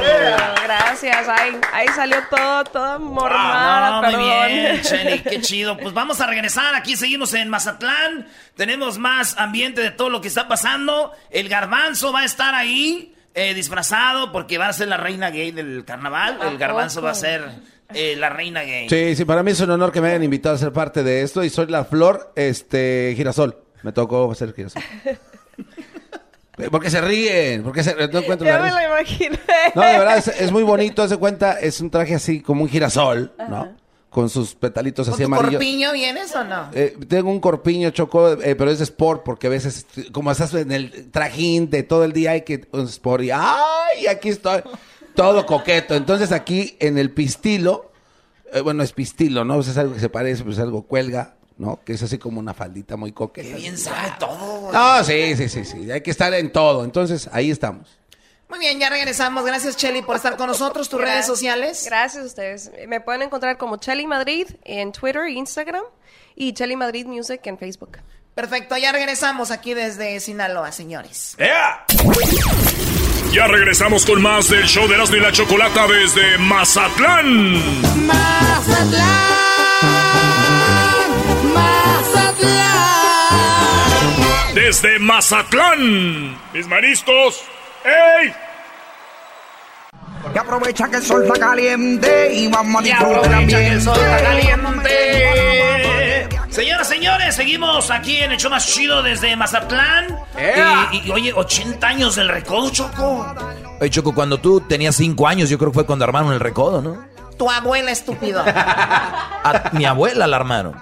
[0.64, 4.46] Gracias, ahí, ahí salió todo, toda mormada, no, muy perdón.
[4.48, 5.76] bien, qué chido.
[5.78, 6.74] Pues vamos a regresar.
[6.74, 8.26] Aquí seguimos en Mazatlán.
[8.56, 11.12] Tenemos más ambiente de todo lo que está pasando.
[11.30, 15.50] El garbanzo va a estar ahí eh, disfrazado porque va a ser la reina gay
[15.52, 16.38] del carnaval.
[16.42, 17.44] El garbanzo va a ser
[17.94, 18.88] eh, la reina gay.
[18.88, 21.22] Sí, sí, para mí es un honor que me hayan invitado a ser parte de
[21.22, 23.56] esto y soy la flor, este, girasol.
[23.82, 24.82] Me tocó ser girasol.
[26.70, 28.80] Porque se ríen, porque se no encuentro Ya la me risa.
[28.80, 29.38] lo imaginé.
[29.74, 32.68] No, de verdad, es, es muy bonito, hace cuenta, es un traje así como un
[32.68, 33.76] girasol, ¿no?
[34.10, 35.52] Con sus petalitos ¿Con así tu amarillos.
[35.52, 36.70] corpiño vienes o no?
[36.72, 40.72] Eh, tengo un corpiño choco, eh, pero es sport porque a veces, como estás en
[40.72, 44.06] el trajín de todo el día, hay que un sport y ¡ay!
[44.10, 44.62] Aquí estoy,
[45.14, 45.94] todo coqueto.
[45.94, 47.92] Entonces aquí en el pistilo,
[48.52, 49.56] eh, bueno, es pistilo, ¿no?
[49.56, 51.80] Pues es algo que se parece, pues algo cuelga, ¿no?
[51.84, 53.48] Que es así como una faldita muy coqueta.
[53.48, 54.72] Qué bien sabe todo.
[54.72, 56.84] No, sí, sí, sí, sí, hay que estar en todo.
[56.84, 57.98] Entonces ahí estamos.
[58.48, 59.44] Muy bien, ya regresamos.
[59.44, 60.88] Gracias, Chelly, por estar con nosotros.
[60.88, 61.84] ¿Tus redes sociales?
[61.84, 62.70] Gracias a ustedes.
[62.88, 65.82] Me pueden encontrar como Chelly Madrid en Twitter e Instagram
[66.34, 67.98] y Chelly Madrid Music en Facebook.
[68.34, 71.36] Perfecto, ya regresamos aquí desde Sinaloa, señores.
[73.32, 77.60] Ya regresamos con más del show de Erasmo y la Chocolata desde Mazatlán.
[84.68, 86.36] Desde Mazatlán.
[86.52, 87.42] Mis mariscos.
[87.86, 88.34] ¡Ey!
[90.34, 94.22] Y aprovecha que el sol está caliente y vamos a disfrutar que el sol está
[94.24, 94.90] caliente.
[96.50, 100.18] Señoras, señores, seguimos aquí en el show más chido desde Mazatlán.
[100.36, 100.90] ¡Ea!
[100.92, 103.26] Y, y, oye, 80 años del recodo, Choco.
[103.80, 106.82] Oye, Choco, cuando tú tenías cinco años, yo creo que fue cuando armaron el recodo,
[106.82, 107.06] ¿no?
[107.38, 108.44] Tu abuela, estúpido.
[108.46, 110.74] A mi abuela la armaron.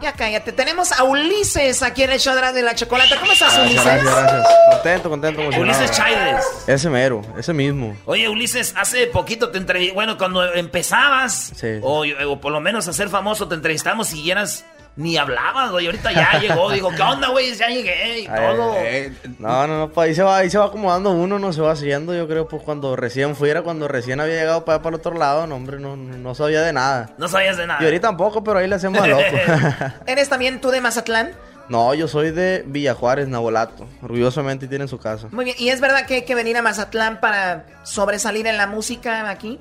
[0.00, 0.52] Ya cállate.
[0.52, 3.14] Tenemos a Ulises aquí en el show de la- de la chocolate.
[3.18, 3.84] ¿Cómo estás, Ulises?
[3.84, 4.46] Gracias, gracias.
[4.72, 5.78] Contento, contento, emocionado.
[5.80, 6.44] Ulises Chávez.
[6.66, 7.96] Ese mero, ese mismo.
[8.06, 9.94] Oye, Ulises, hace poquito te entrevisté.
[9.94, 11.78] Bueno, cuando empezabas, Sí.
[11.82, 14.64] o, o por lo menos a ser famoso, te entrevistamos y eras.
[14.96, 15.86] Ni hablabas, güey.
[15.86, 16.70] Ahorita ya llegó.
[16.70, 17.54] Digo, ¿qué onda, güey?
[17.54, 18.72] Ya llegué y todo.
[18.72, 21.60] Ay, no, no, no, pues ahí se va, ahí se va acomodando uno, no se
[21.60, 25.00] va haciendo, yo creo, pues cuando recién fuera, cuando recién había llegado para, para el
[25.00, 27.10] otro lado, no, hombre, no, no, sabía de nada.
[27.18, 27.82] No sabías de nada.
[27.82, 29.22] Y ahorita tampoco, pero ahí le hacemos a loco.
[30.06, 31.32] ¿Eres también tú de Mazatlán?
[31.68, 33.86] no, yo soy de Villa Juárez, Nabolato.
[34.02, 35.28] Orgullosamente tiene su casa.
[35.30, 35.56] Muy bien.
[35.58, 39.60] ¿Y es verdad que hay que venir a Mazatlán para sobresalir en la música aquí?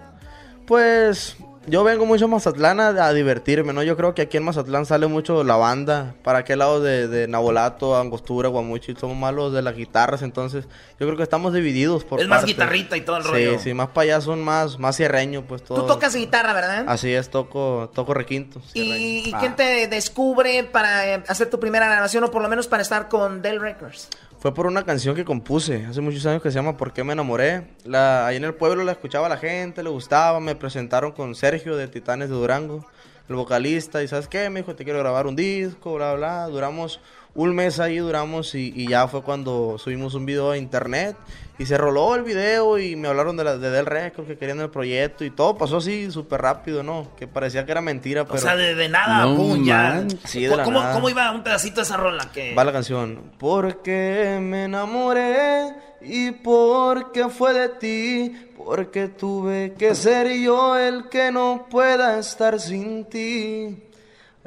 [0.65, 1.38] Pues
[1.70, 3.84] yo vengo mucho a Mazatlán a, a divertirme, ¿no?
[3.84, 6.15] Yo creo que aquí en Mazatlán sale mucho la banda.
[6.24, 10.65] Para aquel lado de, de Nabolato, Angostura, Guamuchi, somos malos de las guitarras, entonces
[10.99, 13.59] yo creo que estamos divididos por Es más guitarrita y todo el sí, rollo.
[13.59, 15.82] Sí, más para allá son más, más cierreño, pues todo.
[15.82, 16.86] Tú tocas guitarra, ¿verdad?
[16.88, 18.63] Así es, toco, toco requintos.
[18.74, 19.38] ¿Y, y Ah.
[19.39, 23.07] quién te descubre para eh, hacer tu primera grabación o por lo menos para estar
[23.09, 24.09] con Dell Records?
[24.39, 27.11] Fue por una canción que compuse hace muchos años que se llama ¿Por qué me
[27.11, 27.67] enamoré?
[27.83, 31.75] La, ahí en el pueblo la escuchaba la gente, le gustaba, me presentaron con Sergio
[31.75, 32.85] de Titanes de Durango,
[33.27, 34.49] el vocalista, y ¿sabes qué?
[34.49, 36.45] Me dijo, te quiero grabar un disco, bla, bla.
[36.47, 37.01] Duramos
[37.39, 41.15] un mes ahí, duramos, y, y ya fue cuando subimos un video a internet,
[41.57, 44.59] y se roló el video, y me hablaron de, la, de Del Record, que querían
[44.59, 47.07] el proyecto, y todo pasó así súper rápido, ¿no?
[47.17, 48.35] Que parecía que era mentira, pero...
[48.35, 50.05] O sea, de, de nada, pum, ya.
[50.25, 50.93] Sí, de la ¿Cómo, nada.
[50.93, 52.29] cómo iba un pedacito de esa rola?
[52.31, 52.53] Que...
[52.53, 53.31] Va la canción.
[53.39, 61.31] Porque me enamoré y porque fue de ti, porque tuve que ser yo el que
[61.31, 63.83] no pueda estar sin ti.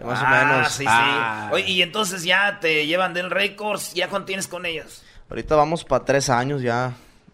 [0.04, 0.72] Más ah, o menos.
[0.72, 1.46] sí, Ah.
[1.48, 1.54] sí.
[1.54, 5.02] Oye, y entonces ya te llevan del Records, ¿ya cuánto tienes con ellos?
[5.30, 6.92] Ahorita vamos para tres años ya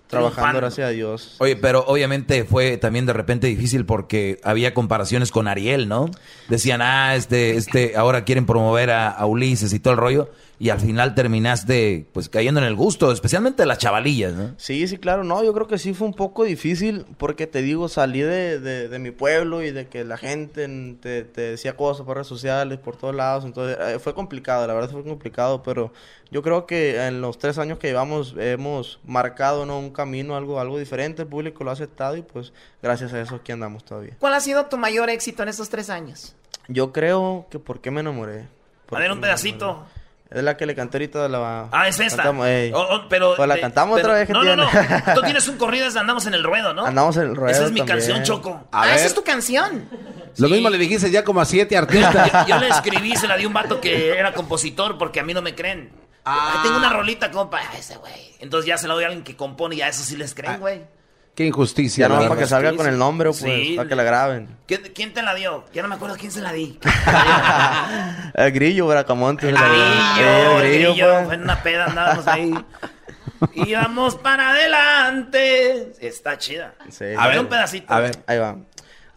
[0.09, 1.37] trabajando, gracias a Dios.
[1.39, 6.11] Oye, pero obviamente fue también de repente difícil porque había comparaciones con Ariel, ¿no?
[6.49, 10.31] Decían, ah, este, este, ahora quieren promover a, a Ulises y todo el rollo.
[10.61, 14.55] Y al final terminaste, pues, cayendo en el gusto, especialmente las chavalillas, ¿no?
[14.57, 17.89] Sí, sí, claro, no, yo creo que sí fue un poco difícil porque te digo,
[17.89, 21.77] salí de, de, de mi pueblo y de que la gente en- te, te decía
[21.77, 25.63] cosas por redes sociales, por todos lados, entonces eh, fue complicado, la verdad fue complicado,
[25.63, 25.93] pero
[26.33, 29.79] yo creo que en los tres años que llevamos hemos marcado ¿no?
[29.79, 32.53] un camino, algo, algo diferente, el público lo ha aceptado y pues
[32.83, 34.17] gracias a eso aquí andamos todavía.
[34.19, 36.35] ¿Cuál ha sido tu mayor éxito en estos tres años?
[36.67, 38.49] Yo creo que ¿por qué me enamoré?
[38.91, 39.87] A ver, un pedacito.
[40.31, 41.69] Es la que le canté ahorita de la...
[41.73, 42.17] Ah, es esta.
[42.19, 42.71] Cantamos, ey.
[42.75, 44.69] Oh, oh, pero, Pues la de- cantamos pero- otra vez no, no, no.
[45.15, 46.85] Tú tienes un corrido, es Andamos en el Ruedo, ¿no?
[46.85, 47.99] Andamos en el ruedo Esa es mi también.
[47.99, 48.69] canción, Choco.
[48.71, 49.89] ah, esa es tu canción.
[50.37, 52.31] Lo mismo le dijiste ya como a siete artistas.
[52.47, 55.25] Yo, yo le escribí, se la di a un vato que era compositor porque a
[55.25, 55.91] mí no me creen.
[56.25, 57.61] Ahí tengo una rolita, compa.
[57.63, 58.13] Ah, Ese güey.
[58.41, 60.61] Entonces ya se la doy a alguien que compone y a eso sí les creen,
[60.61, 60.83] güey.
[61.39, 62.09] Qué injusticia.
[62.09, 63.75] Ya no, para que salga con el nombre, pues, Sí.
[63.77, 64.49] para que la graben.
[64.67, 65.65] ¿Quién, quién te la dio?
[65.73, 66.81] Ya no me acuerdo quién se la di.
[68.35, 69.49] El grillo, Bracamonte.
[69.49, 71.35] El grillo, el grillo, pues.
[71.35, 72.53] En una peda andábamos ahí.
[73.55, 75.93] Y vamos para adelante.
[76.01, 76.75] Está chida.
[76.91, 77.05] Sí.
[77.17, 77.95] A ver, un pedacito.
[77.95, 78.57] A ver, ahí va.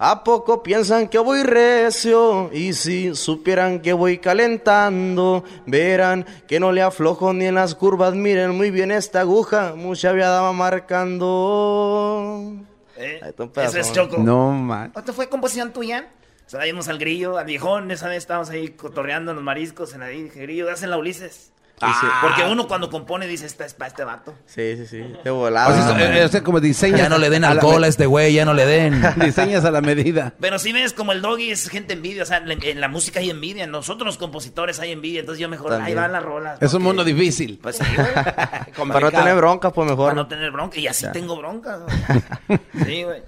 [0.03, 2.49] ¿A poco piensan que voy recio?
[2.51, 8.15] Y si supieran que voy calentando, verán que no le aflojo ni en las curvas.
[8.15, 11.31] Miren muy bien esta aguja, mucha viada va marcando.
[12.97, 13.19] ¿Eh?
[13.21, 13.93] Ahí está un Ese es.
[13.93, 14.17] Choco.
[14.17, 14.91] No, man.
[14.97, 16.09] ¿Esto fue composición tuya?
[16.47, 17.91] O sea, al grillo, al viejón.
[17.91, 19.93] Esa vez estábamos ahí cotorreando en los mariscos.
[19.93, 21.50] En ahí dije, grillo, hacen la Ulises.
[21.83, 22.19] Ah.
[22.21, 24.33] Porque uno cuando compone dice, esta es para este vato.
[24.45, 25.03] Sí, sí, sí.
[25.23, 25.95] De O volada.
[25.95, 26.99] sea, eh, o sea, como diseñas.
[27.01, 29.01] Ya no le den a la alcohol a este güey, ya no le den.
[29.17, 30.33] Diseñas a la medida.
[30.39, 33.19] Pero si ves como el doggy es gente envidia, o sea, en, en la música
[33.19, 36.61] hay envidia, en nosotros los compositores hay envidia, entonces yo mejor, ahí van las rolas.
[36.61, 37.59] Es un mundo difícil.
[37.61, 38.07] Pues sí, güey.
[38.91, 40.09] Para no tener broncas, pues mejor.
[40.09, 41.11] Para no tener bronca, y así Ya.
[41.11, 41.77] tengo bronca.
[41.77, 42.59] güey.
[42.85, 43.21] Sí, güey.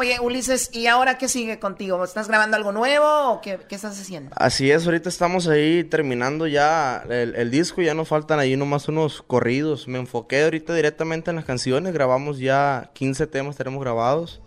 [0.00, 2.02] Oye, Ulises, ¿y ahora qué sigue contigo?
[2.02, 4.34] ¿Estás grabando algo nuevo o qué, qué estás haciendo?
[4.34, 8.88] Así es, ahorita estamos ahí terminando ya el, el disco, ya nos faltan ahí nomás
[8.88, 9.88] unos corridos.
[9.88, 14.40] Me enfoqué ahorita directamente en las canciones, grabamos ya 15 temas, tenemos grabados.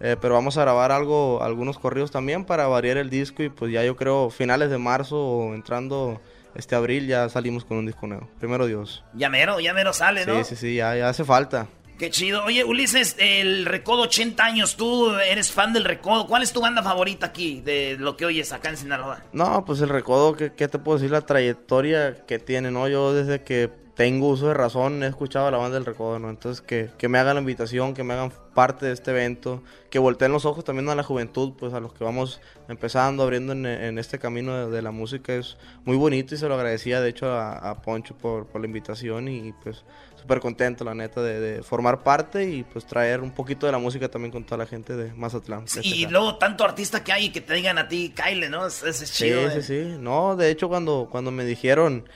[0.00, 3.70] Eh, pero vamos a grabar algo, algunos corridos también para variar el disco y pues
[3.70, 6.20] ya yo creo finales de marzo o entrando
[6.56, 8.28] este abril ya salimos con un disco nuevo.
[8.40, 9.04] Primero Dios.
[9.14, 10.42] Ya mero, ya mero sale, ¿no?
[10.42, 11.68] Sí, sí, sí, ya, ya hace falta.
[11.98, 12.44] Qué chido.
[12.44, 16.26] Oye, Ulises, el Recodo 80 años, tú eres fan del Recodo.
[16.26, 19.22] ¿Cuál es tu banda favorita aquí de lo que oyes acá en Sinaloa?
[19.32, 21.10] No, pues el recodo, ¿qué, te puedo decir?
[21.10, 22.86] La trayectoria que tiene, ¿no?
[22.88, 26.28] Yo desde que tengo uso de razón he escuchado a la banda del recodo, ¿no?
[26.28, 29.98] Entonces que, que me hagan la invitación, que me hagan parte de este evento, que
[29.98, 33.98] volteen los ojos también a la juventud, pues a los que vamos empezando, abriendo en,
[33.98, 37.70] este camino de, la música es muy bonito y se lo agradecía de hecho a,
[37.70, 39.84] a Poncho por, por la invitación y pues
[40.26, 43.78] súper contento la neta de, de formar parte y pues traer un poquito de la
[43.78, 45.64] música también con toda la gente de Mazatlán.
[45.64, 48.66] este Y luego tanto artista que hay y que te digan a ti, Kyle, ¿no?
[48.66, 49.48] Ese es Sí, chido.
[49.52, 49.62] sí, eh.
[49.62, 49.96] sí.
[50.00, 52.08] No, de hecho, cuando, cuando me dijeron,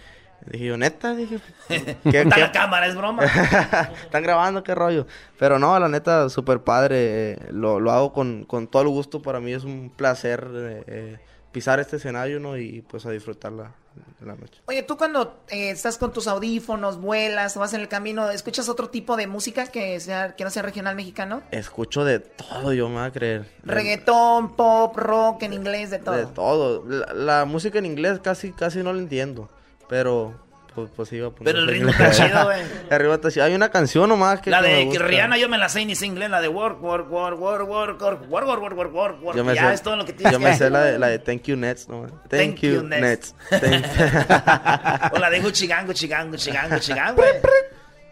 [0.46, 1.38] dije yo, neta, dije,
[1.68, 1.76] ¿qué,
[2.22, 3.22] Está qué- la cámara, es broma.
[4.02, 5.06] Están grabando, qué rollo.
[5.38, 7.32] Pero no, la neta, súper padre.
[7.32, 9.22] eh, lo, lo hago con, con todo el gusto.
[9.22, 10.48] Para mí es un placer
[10.88, 11.18] eh,
[11.52, 12.58] pisar este escenario, ¿no?
[12.58, 13.72] Y pues a disfrutar la,
[14.20, 14.60] la noche.
[14.66, 18.90] Oye, tú cuando eh, estás con tus audífonos, vuelas vas en el camino, ¿escuchas otro
[18.90, 21.42] tipo de música que, sea, que no sea regional mexicano?
[21.50, 23.50] Escucho de todo, yo me voy a creer.
[23.64, 26.16] Reggaetón, pop, rock, en inglés, de todo.
[26.16, 26.84] De todo.
[26.86, 29.48] La, la música en inglés casi, casi no la entiendo.
[29.88, 30.34] Pero,
[30.74, 31.52] pues, pues iba a poner.
[31.52, 32.60] Pero el ritmo está chido, güey.
[32.90, 33.44] Ritmo está chido.
[33.44, 34.98] Hay una canción nomás que La de que.
[34.98, 38.00] Rihanna yo me la sé ni sé inglés, la de work, work, work, work, work,
[38.00, 40.56] work, work, work, work, work, work, ya sé, es todo lo que tienes yo me
[40.56, 42.06] sé la de, la de Thank You Nets, ¿no?
[42.28, 43.34] Thank, Thank You, Nets.
[43.50, 47.30] Thank- O la de Guchigang, Guchigang, Guchigang, Guchigang, güey.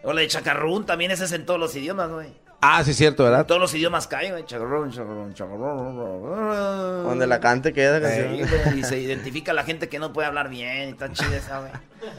[0.03, 2.29] O la de Chacarrún, también ese es en todos los idiomas, güey.
[2.61, 3.45] Ah, sí, es cierto, ¿verdad?
[3.45, 4.45] todos los idiomas cae, güey.
[4.45, 7.03] Chacarrún, chacarrún, chacarrún.
[7.03, 10.27] Donde la cante queda Sí, güey, y se identifica a la gente que no puede
[10.27, 11.71] hablar bien y está chida esa, güey.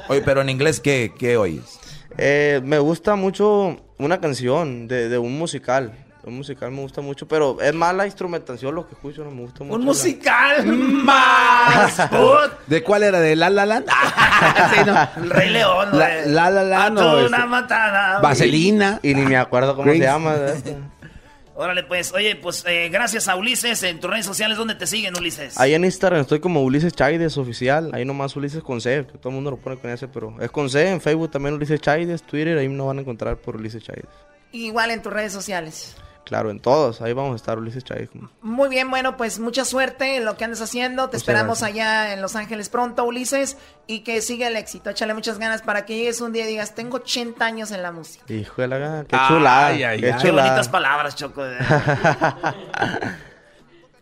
[0.09, 1.79] Oye, pero en inglés, ¿qué, qué oyes?
[2.17, 5.93] Eh, me gusta mucho una canción de, de un musical.
[6.25, 9.41] Un musical me gusta mucho, pero es más la instrumentación lo que escucho, no me
[9.43, 9.75] gusta mucho.
[9.77, 11.95] Un la- musical más.
[12.11, 12.53] put.
[12.67, 13.21] ¿De cuál era?
[13.21, 13.87] ¿De La La Land?
[14.75, 15.23] Sí, no.
[15.25, 16.31] El Rey León, La güey.
[16.31, 18.21] La, la, la, A no, este, una matada.
[18.21, 19.01] Vaselina.
[19.03, 19.99] Y ni me acuerdo cómo Grace.
[19.99, 20.33] se llama.
[20.35, 20.57] ¿verdad?
[21.55, 24.57] Órale, pues, oye, pues eh, gracias a Ulises en tus redes sociales.
[24.57, 25.59] ¿Dónde te siguen, Ulises?
[25.61, 27.91] Ahí en Instagram estoy como Ulises Chaides oficial.
[27.93, 30.51] Ahí nomás Ulises con C, que todo el mundo lo pone con ese, pero es
[30.51, 30.89] con C.
[30.89, 34.07] En Facebook también Ulises Chaides, Twitter, ahí nos van a encontrar por Ulises Chaides.
[34.53, 35.97] Igual en tus redes sociales.
[36.25, 38.09] Claro, en todos, ahí vamos a estar Ulises Chaides.
[38.43, 41.05] Muy bien, bueno, pues mucha suerte en lo que andes haciendo.
[41.05, 41.83] Te Muchas esperamos gracias.
[41.85, 43.57] allá en Los Ángeles pronto, Ulises,
[43.89, 44.91] y que siga el éxito.
[44.91, 47.91] Échale muchas ganas para que llegues un día y digas, tengo 80 años en la
[47.91, 48.25] música.
[48.33, 49.67] Hijo de la gana, qué Ay, chulada.
[49.67, 50.01] ay, qué ay.
[50.23, 51.43] Qué bonitas palabras, Choco.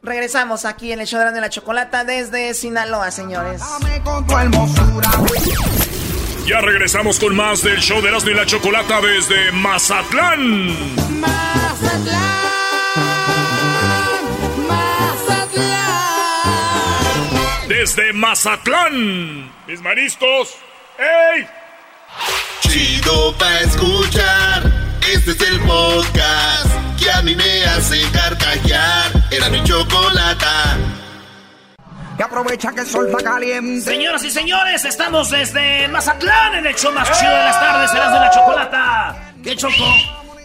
[0.02, 3.60] Regresamos aquí en el show de y la Chocolata desde Sinaloa, señores.
[3.60, 5.10] Dame con tu hermosura.
[6.48, 10.74] Ya regresamos con más del show de Erasmo y la Chocolata desde Mazatlán.
[17.68, 19.52] Desde Mazatlán.
[19.66, 20.56] Mis mariscos.
[20.98, 21.46] ¡Ey!
[22.60, 24.72] Chido pa' escuchar.
[25.06, 29.12] Este es el podcast que a mí me hace carcajear.
[29.30, 30.78] Era mi chocolata.
[32.18, 33.80] Y aprovecha que el sol está caliente.
[33.82, 38.16] Señoras y señores, estamos desde Mazatlán en el show más chido de las tardes, Erasmo
[38.16, 39.32] y la Chocolata.
[39.44, 39.84] ¿Qué Choco?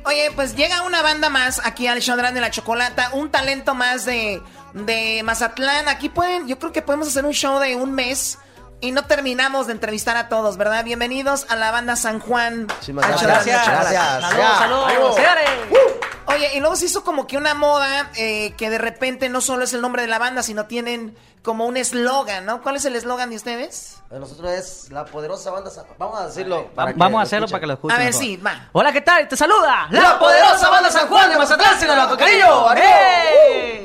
[0.06, 4.06] Oye, pues llega una banda más aquí al show de la Chocolata, un talento más
[4.06, 4.40] de,
[4.74, 5.88] de Mazatlán.
[5.88, 8.38] Aquí pueden, yo creo que podemos hacer un show de un mes
[8.82, 10.84] Y no terminamos de entrevistar a todos, ¿verdad?
[10.84, 12.68] Bienvenidos a la banda San Juan.
[12.86, 13.46] Show gracias.
[13.46, 13.66] de Gracias.
[13.66, 14.30] Chocolas.
[14.30, 16.03] Saludos, saludos, Ánimo.
[16.28, 19.64] Oye, y luego se hizo como que una moda eh, que de repente no solo
[19.66, 22.62] es el nombre de la banda, sino tienen como un eslogan, ¿no?
[22.62, 23.98] ¿Cuál es el eslogan de ustedes?
[24.10, 25.70] De nosotros es la poderosa banda.
[25.98, 26.70] Vamos a decirlo.
[26.78, 27.96] Va- vamos a hacerlo para que lo escuchen.
[27.96, 28.22] A ver, mejor.
[28.22, 28.70] sí, va.
[28.72, 29.28] Hola, ¿qué tal?
[29.28, 32.66] Te saluda La poderosa banda San Juan de Mazatlán, Sinaloa, con cariño.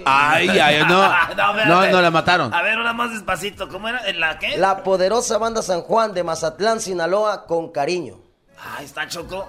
[0.05, 1.09] Ay, ay, no.
[1.67, 2.55] No, no la mataron.
[2.55, 3.69] A ver, una más despacito.
[3.69, 4.07] ¿Cómo era?
[4.07, 4.57] ¿En la qué?
[4.57, 8.21] La poderosa banda San Juan de Mazatlán, Sinaloa, con cariño.
[8.77, 9.49] Ahí está Choco.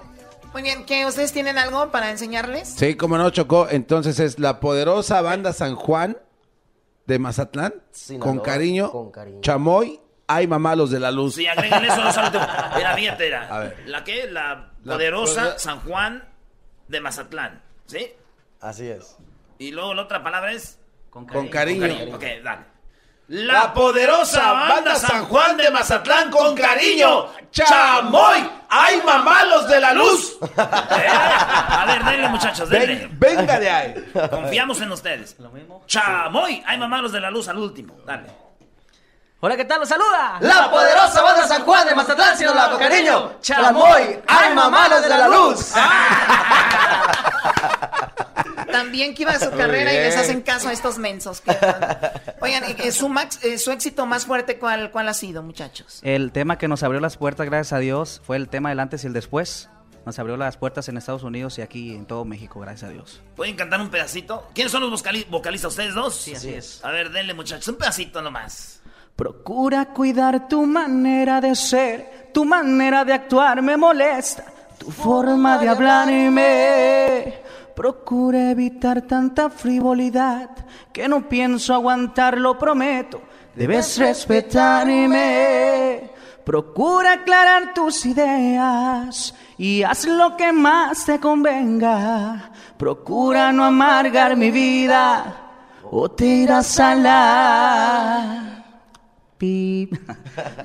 [0.52, 1.06] Muy bien, ¿qué?
[1.06, 2.68] ¿Ustedes tienen algo para enseñarles?
[2.68, 3.68] Sí, como no chocó.
[3.70, 6.18] Entonces es la poderosa banda San Juan
[7.06, 7.74] de Mazatlán.
[7.92, 8.90] Sinaloa, con cariño.
[8.90, 9.40] con cariño.
[9.40, 10.00] Chamoy.
[10.26, 11.34] Ay, mamá, los de la luz.
[11.34, 12.46] Sí, agreguen eso los últimos.
[12.78, 13.48] Era, fíjate, era.
[13.48, 13.82] A ver.
[13.86, 14.28] ¿La qué?
[14.30, 16.28] La poderosa poder- San Juan
[16.88, 17.62] de Mazatlán.
[17.86, 18.12] ¿Sí?
[18.60, 19.16] Así es.
[19.58, 20.78] Y luego la otra palabra es...
[21.10, 21.86] Con Con cariño.
[22.14, 22.62] Ok, dale.
[23.30, 27.26] La poderosa banda San Juan de Mazatlán con cariño.
[27.52, 28.50] ¡Chamoy!
[28.68, 30.36] ¡Ay, mamá, los de la luz!
[30.42, 33.06] Eh, A ver, denle, muchachos, denle.
[33.12, 33.94] Ven- venga de ahí.
[34.30, 35.36] Confiamos en ustedes.
[35.86, 36.60] ¡Chamoy!
[36.66, 37.46] ¡Ay, mamá, los de la luz!
[37.46, 37.94] Al último.
[38.04, 38.26] Dale.
[39.38, 39.78] Hola, ¿qué tal?
[39.78, 40.38] Los saluda.
[40.40, 43.34] La poderosa banda San Juan de Mazatlán, Sinaloa, con cariño.
[43.40, 44.22] Chamoy.
[44.26, 45.72] ¡Ay, mamá, los de la luz!
[48.72, 51.40] También que iba a su carrera y les hacen caso a estos mensos.
[51.40, 51.56] que-
[52.40, 56.00] Oigan, eh, su, max, eh, su éxito más fuerte, ¿cuál, ¿cuál ha sido, muchachos?
[56.02, 59.04] El tema que nos abrió las puertas, gracias a Dios, fue el tema del antes
[59.04, 59.68] y el después.
[60.06, 63.20] Nos abrió las puertas en Estados Unidos y aquí en todo México, gracias a Dios.
[63.36, 64.48] ¿Pueden cantar un pedacito?
[64.54, 65.72] ¿Quiénes son los vocali- vocalistas?
[65.72, 66.14] ¿Ustedes dos?
[66.16, 66.82] Sí, así es.
[66.82, 67.68] A ver, denle, muchachos.
[67.68, 68.80] Un pedacito nomás.
[69.14, 74.44] Procura cuidar tu manera de ser, tu manera de actuar me molesta,
[74.78, 77.34] tu forma de hablarme.
[77.80, 80.50] Procura evitar tanta frivolidad
[80.92, 83.22] que no pienso aguantar, lo prometo.
[83.54, 86.10] Debes respetarme.
[86.44, 92.50] Procura aclarar tus ideas y haz lo que más te convenga.
[92.76, 95.36] Procura no amargar mi vida
[95.90, 98.59] o te irás a la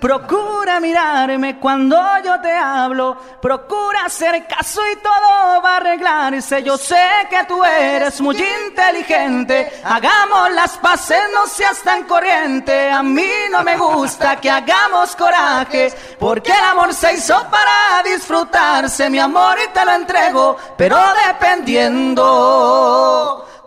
[0.02, 3.16] Procura mirarme cuando yo te hablo.
[3.42, 6.62] Procura hacer caso y todo va a arreglarse.
[6.62, 8.36] Yo sé que tú eres muy
[8.68, 9.72] inteligente.
[9.84, 12.92] Hagamos las paces, no seas tan corriente.
[12.92, 15.94] A mí no me gusta que hagamos coraje.
[16.20, 19.10] Porque el amor se hizo para disfrutarse.
[19.10, 20.58] Mi amor y te lo entrego.
[20.78, 20.98] Pero
[21.28, 22.26] dependiendo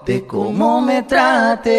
[0.04, 1.78] de cómo me trates.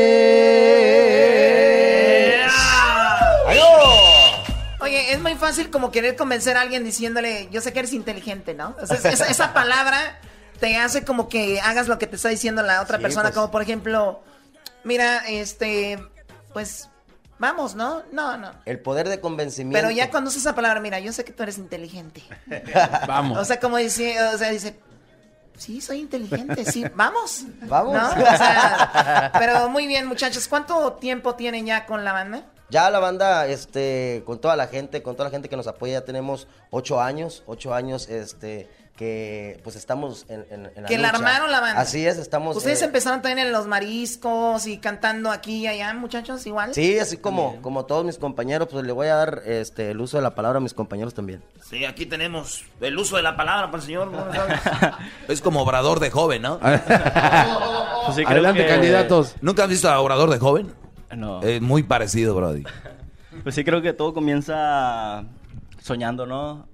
[4.90, 8.54] Oye, es muy fácil como querer convencer a alguien diciéndole, yo sé que eres inteligente,
[8.54, 8.76] ¿no?
[8.82, 10.20] O sea, es- esa, esa palabra
[10.60, 13.36] te hace como que hagas lo que te está diciendo la otra Sí, persona, pues.
[13.36, 14.22] como por ejemplo,
[14.84, 16.00] mira, este,
[16.54, 16.90] pues,
[17.38, 18.04] vamos, ¿no?
[18.12, 18.52] No, no.
[18.66, 19.78] El poder de convencimiento.
[19.80, 22.24] Pero ya cuando usas esa palabra, mira, yo sé que tú eres inteligente.
[23.08, 23.38] Vamos.
[23.38, 24.78] O sea, como dice, o sea, dice,
[25.58, 27.44] sí, soy inteligente, sí, vamos.
[27.64, 27.94] Vamos.
[27.94, 28.10] ¿No?
[28.10, 32.44] O sea, pero muy bien, muchachos, ¿cuánto tiempo tienen ya con la banda?
[32.70, 35.94] Ya la banda, este, con toda la gente, con toda la gente que nos apoya,
[35.94, 41.08] ya tenemos ocho años, ocho años, este, que pues estamos en, en, en Que la
[41.10, 41.80] armaron la banda.
[41.80, 42.58] Así es, estamos.
[42.58, 46.74] ¿Ustedes eh, empezaron también en los mariscos y cantando aquí y allá, muchachos, igual?
[46.74, 50.18] Sí, así como, como todos mis compañeros, pues le voy a dar este el uso
[50.18, 51.42] de la palabra a mis compañeros también.
[51.70, 54.12] Sí, aquí tenemos el uso de la palabra para el señor.
[54.12, 54.26] ¿no?
[55.30, 56.60] Es como obrador de joven, ¿no?
[58.06, 59.36] Pues sí, Adelante, que- candidatos.
[59.42, 60.74] ¿Nunca has visto a obrador de joven?
[61.16, 61.42] No.
[61.42, 62.64] Es muy parecido, Brody.
[63.44, 65.24] Pues sí, creo que todo comienza
[65.82, 66.68] soñando, ¿no?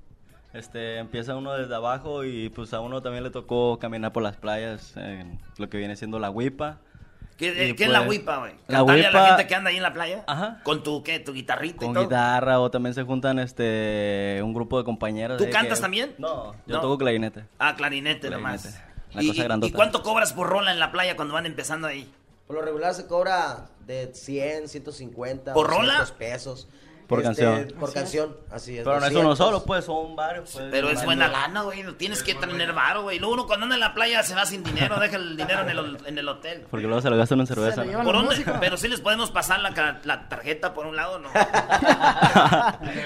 [0.53, 4.37] Este, empieza uno desde abajo y pues a uno también le tocó caminar por las
[4.37, 6.77] playas, en lo que viene siendo la huipa.
[7.37, 8.53] ¿Qué, Y eh, es la pues, huipa, güey?
[8.67, 10.23] La Cantarle a la huipa- gente que anda ahí en la playa.
[10.27, 10.61] Ajá.
[10.63, 11.19] Con tu, ¿qué?
[11.19, 12.03] Tu guitarrita y Con todo.
[12.05, 15.37] guitarra o también se juntan este un grupo de compañeros.
[15.37, 16.15] ¿Tú de cantas que- también?
[16.17, 16.81] No, yo No.
[16.81, 17.43] toco clarinete.
[17.59, 18.61] Ah, clarinete, nomás.
[18.61, 19.13] Clarinete.
[19.13, 19.69] La ¿Y, cosa y- grandota.
[19.69, 22.09] ¿Y cuánto cobras por rola en la playa cuando van empezando ahí?
[22.47, 26.17] Por lo regular se cobra de 100, 150, ¿Por 200 rola?
[26.17, 26.67] pesos.
[27.07, 27.79] Por Este, canción.
[27.79, 28.83] Por canción, así es.
[28.83, 29.25] Pero no es 200.
[29.25, 30.49] uno solo, pues son varios.
[30.51, 31.83] pues, Pero es buena lana, güey.
[31.97, 33.19] Tienes que tener varo, güey.
[33.19, 35.69] Luego uno cuando anda en la playa se va sin dinero, deja el dinero en
[35.69, 36.65] el, en el hotel.
[36.71, 37.83] Porque luego se lo gastan en cerveza.
[37.83, 38.43] ¿Por dónde?
[38.59, 41.29] Pero sí les podemos pasar la, la tarjeta por un lado, ¿no?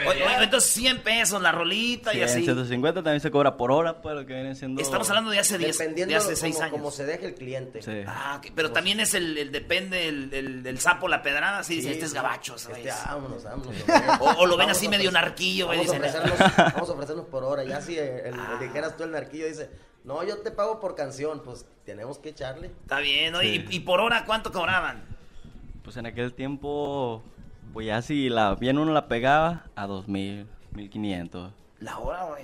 [0.07, 2.43] Oye, oye, entonces 100 pesos la rolita y 100, así.
[2.43, 4.81] 150 también se cobra por hora, pues lo que viene siendo...
[4.81, 6.71] Estamos hablando de hace 10, Dependiendo de hace como- 6 años.
[6.71, 7.81] como se deje el cliente.
[7.81, 8.03] Sí.
[8.07, 11.69] Ah, ok, pero también es el, el depende el, el- del sapo, la pedrada, sí,
[11.69, 12.85] Sí, dice, este es gabacho, ¿sabes?
[12.85, 13.75] Este, vámonos, vámonos.
[14.19, 16.39] O, o lo ven Vamos así medio narquillo, güey, Vamos ofrecernos,
[16.73, 17.63] vamos a ofrecernos por hora.
[17.63, 18.57] Ya si el, el- Ah.
[18.59, 19.69] dijeras tú el narquillo, dice,
[20.03, 21.41] no, yo te pago por canción.
[21.43, 22.67] Pues tenemos que echarle.
[22.81, 23.39] Está bien, ¿no?
[23.41, 23.65] Sí.
[23.69, 25.03] ¿Y, y por hora cuánto cobraban?
[25.83, 27.23] Pues en aquel tiempo
[27.73, 31.51] Pues ya si la, bien uno la pegaba a 2000, 1500.
[31.79, 32.43] La hora, güey.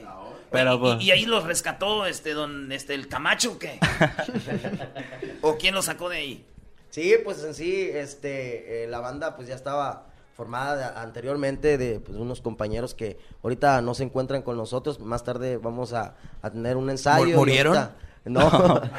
[0.51, 3.79] Pero, pues- y, y ahí los rescató este don este el Camacho o qué?
[5.41, 6.45] ¿O quién lo sacó de ahí?
[6.89, 11.99] Sí, pues en sí, este, eh, la banda pues ya estaba formada de- anteriormente de
[11.99, 14.99] pues, unos compañeros que ahorita no se encuentran con nosotros.
[14.99, 17.35] Más tarde vamos a, a tener un ensayo.
[17.37, 17.75] ¿Murieron?
[17.77, 18.49] ahorita- no.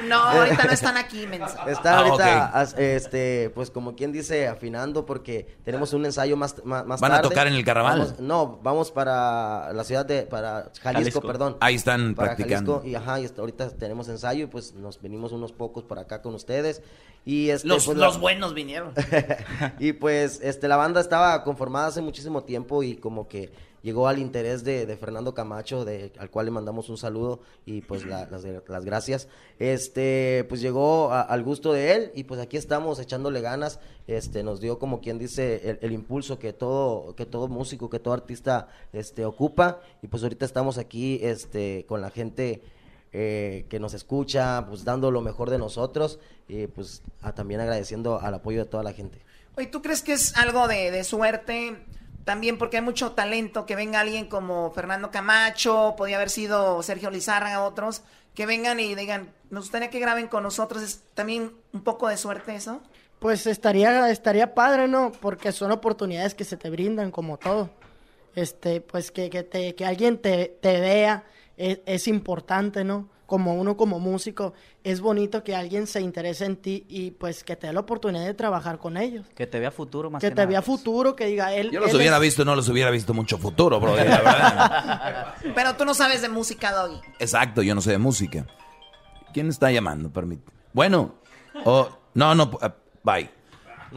[0.08, 1.64] No, ahorita no están aquí, mensa.
[1.68, 6.56] Está Ah, ahorita, as- este, pues como quien dice, afinando porque tenemos un ensayo más,
[6.64, 7.98] más, más ¿Van a tocar en el Carnaval?
[7.98, 11.20] Vamos- no, vamos para la ciudad de, para Jalisco, Jalisco.
[11.22, 11.56] perdón.
[11.60, 12.80] Ahí están Para practicando.
[12.80, 16.02] Jalisco, y ajá, y hasta ahorita tenemos ensayo y pues nos venimos unos pocos para
[16.02, 16.82] acá con ustedes.
[17.24, 18.92] Y este, Los, pues, la- los buenos vinieron.
[19.80, 23.52] y pues este la banda estaba conformada hace muchísimo tiempo y como que
[23.82, 27.80] llegó al interés de, de Fernando Camacho, de, al cual le mandamos un saludo y
[27.82, 29.28] pues la- las, gracias.
[29.58, 33.80] Este, pues llegó a- al gusto de él y pues aquí estamos echándole ganas.
[34.06, 38.14] Este, nos dio como quien dice el, impulso que todo, que todo músico, que todo
[38.14, 39.80] artista este, ocupa.
[40.02, 42.62] Y pues ahorita estamos aquí este, con la gente
[43.12, 46.18] eh, que nos escucha, pues dando lo mejor de nosotros
[46.48, 47.02] y pues
[47.34, 49.20] también agradeciendo al apoyo de toda la gente.
[49.56, 51.76] Oye, ¿tú crees que es algo de, de suerte?
[52.26, 57.08] También porque hay mucho talento, que venga alguien como Fernando Camacho, podía haber sido Sergio
[57.08, 58.02] Lizárraga, otros,
[58.34, 60.82] que vengan y digan, nos gustaría que graben con nosotros.
[60.82, 62.80] ¿Es también un poco de suerte eso?
[63.20, 65.12] Pues estaría, estaría padre, ¿no?
[65.12, 67.70] Porque son oportunidades que se te brindan como todo.
[68.34, 71.22] Este, pues que, que, te, que alguien te, te vea
[71.56, 73.08] es, es importante, ¿no?
[73.26, 74.52] Como uno como músico,
[74.84, 78.24] es bonito que alguien se interese en ti y pues que te dé la oportunidad
[78.24, 79.26] de trabajar con ellos.
[79.34, 80.48] Que te vea futuro más Que que, te nada.
[80.48, 81.72] vea futuro, que diga él.
[81.72, 83.96] Yo los él hubiera es- visto, no los hubiera visto mucho futuro, bro.
[83.96, 85.34] La verdad.
[85.56, 87.00] Pero tú no sabes de música, Doggy.
[87.18, 88.46] Exacto, yo no sé de música.
[89.34, 90.10] ¿Quién está llamando?
[90.12, 90.56] Permíteme.
[90.72, 91.16] Bueno,
[91.64, 92.70] o no, no, eh,
[93.02, 93.30] bye.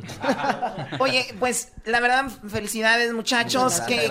[0.99, 3.81] Oye, pues la verdad, felicidades muchachos.
[3.81, 4.09] Que,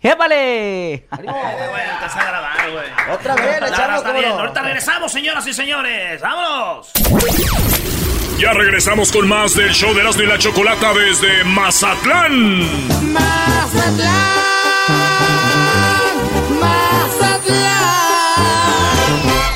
[0.03, 0.95] ¡Épale!
[0.95, 3.15] empezar a grabar, güey.
[3.15, 4.33] Otra vez, le está ¿cómo bien.
[4.33, 6.21] Ahorita regresamos, señoras y señores.
[6.23, 6.91] ¡Vámonos!
[8.39, 12.67] Ya regresamos con más del show de Erasmo y la Chocolata desde Mazatlán.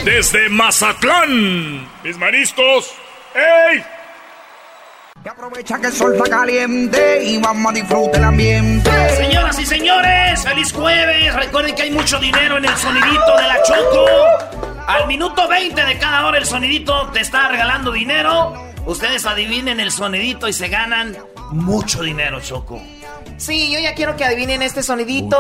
[0.04, 1.88] Desde Mazatlán.
[2.02, 2.94] Mis mariscos.
[3.34, 3.82] ¡Ey!
[5.30, 8.90] Aprovecha que el sol está caliente y vamos a disfrutar el ambiente.
[9.16, 11.34] Señoras y señores, feliz jueves.
[11.34, 14.06] Recuerden que hay mucho dinero en el sonidito de la Choco.
[14.86, 18.52] Al minuto 20 de cada hora el sonidito te está regalando dinero.
[18.84, 21.16] Ustedes adivinen el sonidito y se ganan
[21.52, 22.82] mucho dinero, Choco.
[23.38, 25.38] Sí, yo ya quiero que adivinen este sonidito.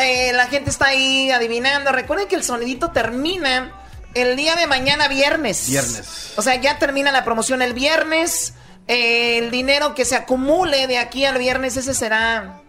[0.00, 1.92] Eh, la gente está ahí adivinando.
[1.92, 3.72] Recuerden que el sonidito termina
[4.14, 5.68] el día de mañana viernes.
[5.68, 6.32] Viernes.
[6.36, 8.52] O sea, ya termina la promoción el viernes.
[8.86, 12.60] El dinero que se acumule de aquí al viernes, ese será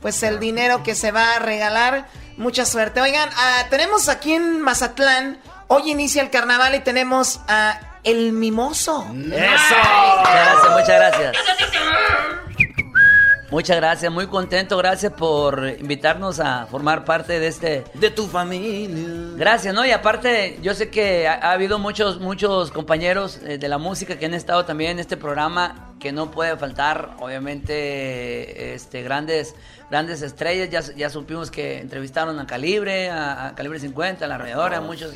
[0.00, 2.08] pues el dinero que se va a regalar.
[2.36, 3.00] Mucha suerte.
[3.00, 9.04] Oigan, ah, tenemos aquí en Mazatlán, hoy inicia el carnaval y tenemos a El Mimoso.
[9.04, 11.36] Muchas gracias, muchas gracias.
[13.50, 17.84] Muchas gracias, muy contento, gracias por invitarnos a formar parte de este...
[17.94, 19.34] De tu familia.
[19.36, 19.84] Gracias, ¿no?
[19.86, 24.18] Y aparte, yo sé que ha, ha habido muchos, muchos compañeros eh, de la música
[24.18, 29.54] que han estado también en este programa que no puede faltar, obviamente, este, grandes,
[29.94, 30.70] grandes estrellas.
[30.70, 34.80] Ya, ya supimos que entrevistaron a Calibre, a, a Calibre 50, a la Arrolladora, a
[34.80, 35.14] muchos,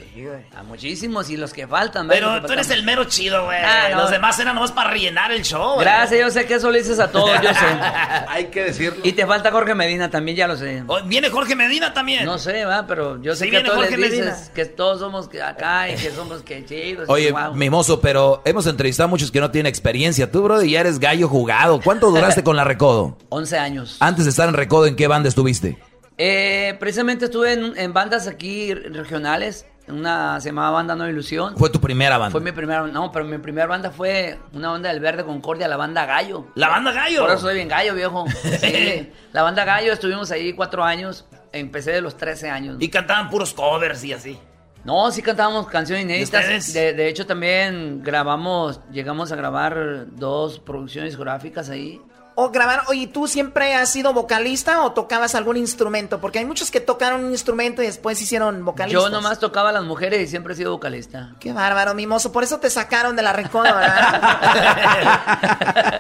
[0.57, 2.07] a muchísimos y los que faltan.
[2.07, 3.59] Pero que tú eres el mero chido, güey.
[3.61, 3.97] Ah, no.
[4.03, 5.85] Los demás eran nomás para rellenar el show, güey.
[5.85, 7.67] Gracias, yo sé que eso le dices a todos, yo sé.
[8.29, 9.01] Hay que decirlo.
[9.03, 10.85] Y te falta Jorge Medina también, ya lo sé.
[10.87, 12.25] Oh, ¿Viene Jorge Medina también?
[12.25, 14.53] No sé, va, pero yo sé Sí, que a viene todos Jorge les dices Medina.
[14.55, 17.09] que todos somos que acá y que somos que chidos.
[17.09, 20.31] Oye, mimoso, pero hemos entrevistado a muchos que no tienen experiencia.
[20.31, 21.81] Tú, bro, ya eres gallo jugado.
[21.83, 23.17] ¿Cuánto duraste con la Recodo?
[23.31, 23.97] 11 años.
[23.99, 25.79] Antes de estar en Recodo, ¿en qué banda estuviste?
[26.17, 29.67] Eh, precisamente estuve en, en bandas aquí regionales.
[29.87, 31.57] Una se llamaba Banda No Ilusión.
[31.57, 32.33] Fue tu primera banda.
[32.33, 35.79] Fue mi primera, no, pero mi primera banda fue una banda del Verde Concordia, la
[35.79, 36.47] banda Gallo.
[36.57, 37.23] ¿La banda Gallo?
[37.23, 38.27] Por eso soy bien gallo, viejo.
[38.61, 41.27] Sí, la banda Gallo, estuvimos ahí cuatro años.
[41.53, 42.77] Empecé de los 13 años.
[42.81, 44.39] Y cantaban puros covers y así.
[44.85, 46.73] No, sí cantábamos canciones inéditas.
[46.73, 52.01] De, de hecho, también grabamos, llegamos a grabar dos producciones discográficas ahí.
[52.41, 56.21] O grabar, oye, ¿tú siempre has sido vocalista o tocabas algún instrumento?
[56.21, 59.03] Porque hay muchos que tocaron un instrumento y después hicieron vocalistas.
[59.03, 61.35] Yo nomás tocaba a las mujeres y siempre he sido vocalista.
[61.41, 62.31] Qué bárbaro, mimoso.
[62.31, 64.91] Por eso te sacaron de la recoda, ¿verdad?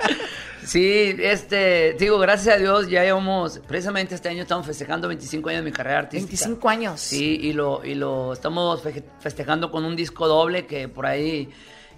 [0.65, 5.65] Sí, este, digo, gracias a Dios ya llevamos, precisamente este año estamos festejando 25 años
[5.65, 6.45] de mi carrera artística.
[6.45, 7.01] 25 años.
[7.01, 11.49] Sí, y lo, y lo estamos fe- festejando con un disco doble que por ahí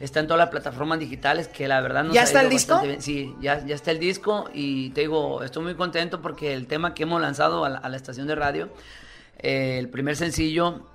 [0.00, 2.80] está en todas las plataformas digitales, que la verdad nos ¿Ya está el disco?
[2.80, 3.00] bien.
[3.00, 6.94] Sí, ya, ya está el disco y te digo, estoy muy contento porque el tema
[6.94, 8.70] que hemos lanzado a la, a la estación de radio,
[9.38, 10.86] eh, el primer sencillo,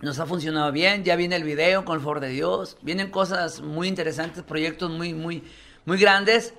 [0.00, 3.60] nos ha funcionado bien, ya viene el video con el favor de Dios, vienen cosas
[3.60, 5.42] muy interesantes, proyectos muy, muy,
[5.84, 6.54] muy grandes.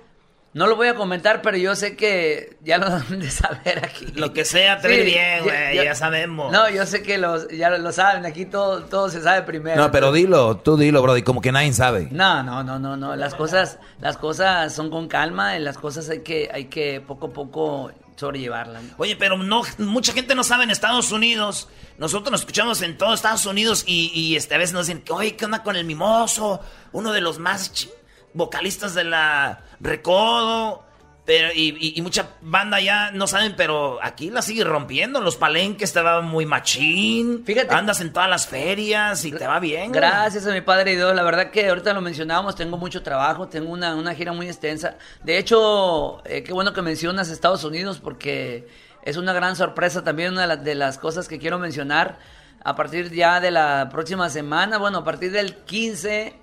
[0.52, 4.06] No lo voy a comentar, pero yo sé que ya lo dan de saber aquí.
[4.16, 5.76] Lo que sea te Sí, bien, güey.
[5.76, 6.50] Ya sabemos.
[6.50, 9.76] No, yo sé que los, ya lo saben, aquí todo, todo se sabe primero.
[9.80, 12.08] No, pero dilo, tú dilo, bro, y como que nadie sabe.
[12.10, 13.14] No, no, no, no, no.
[13.14, 17.28] Las cosas, las cosas son con calma, y las cosas hay que, hay que poco
[17.28, 18.82] a poco sobrellevarlas.
[18.98, 21.68] Oye, pero no, mucha gente no sabe en Estados Unidos.
[21.96, 25.36] Nosotros nos escuchamos en todo Estados Unidos y, y, este, a veces nos dicen, oye,
[25.36, 26.60] ¿qué onda con el mimoso?
[26.92, 27.88] Uno de los más chi-
[28.34, 30.84] vocalistas de la Recodo.
[31.26, 35.20] Pero, y, y- y mucha banda ya no saben, pero aquí la sigue rompiendo.
[35.20, 37.44] Los palenques te va muy machín.
[37.44, 37.72] Fíjate.
[37.72, 39.92] Andas en todas las ferias y te va bien.
[39.92, 41.14] Gracias a mi padre y Dios.
[41.14, 44.96] La verdad que ahorita lo mencionábamos, tengo mucho trabajo, tengo una, una gira muy extensa.
[45.22, 48.66] De hecho, eh, qué bueno que mencionas Estados Unidos porque
[49.04, 52.18] es una gran sorpresa también, una de las cosas que quiero mencionar.
[52.64, 56.34] A partir ya de la próxima semana, bueno, a partir del 15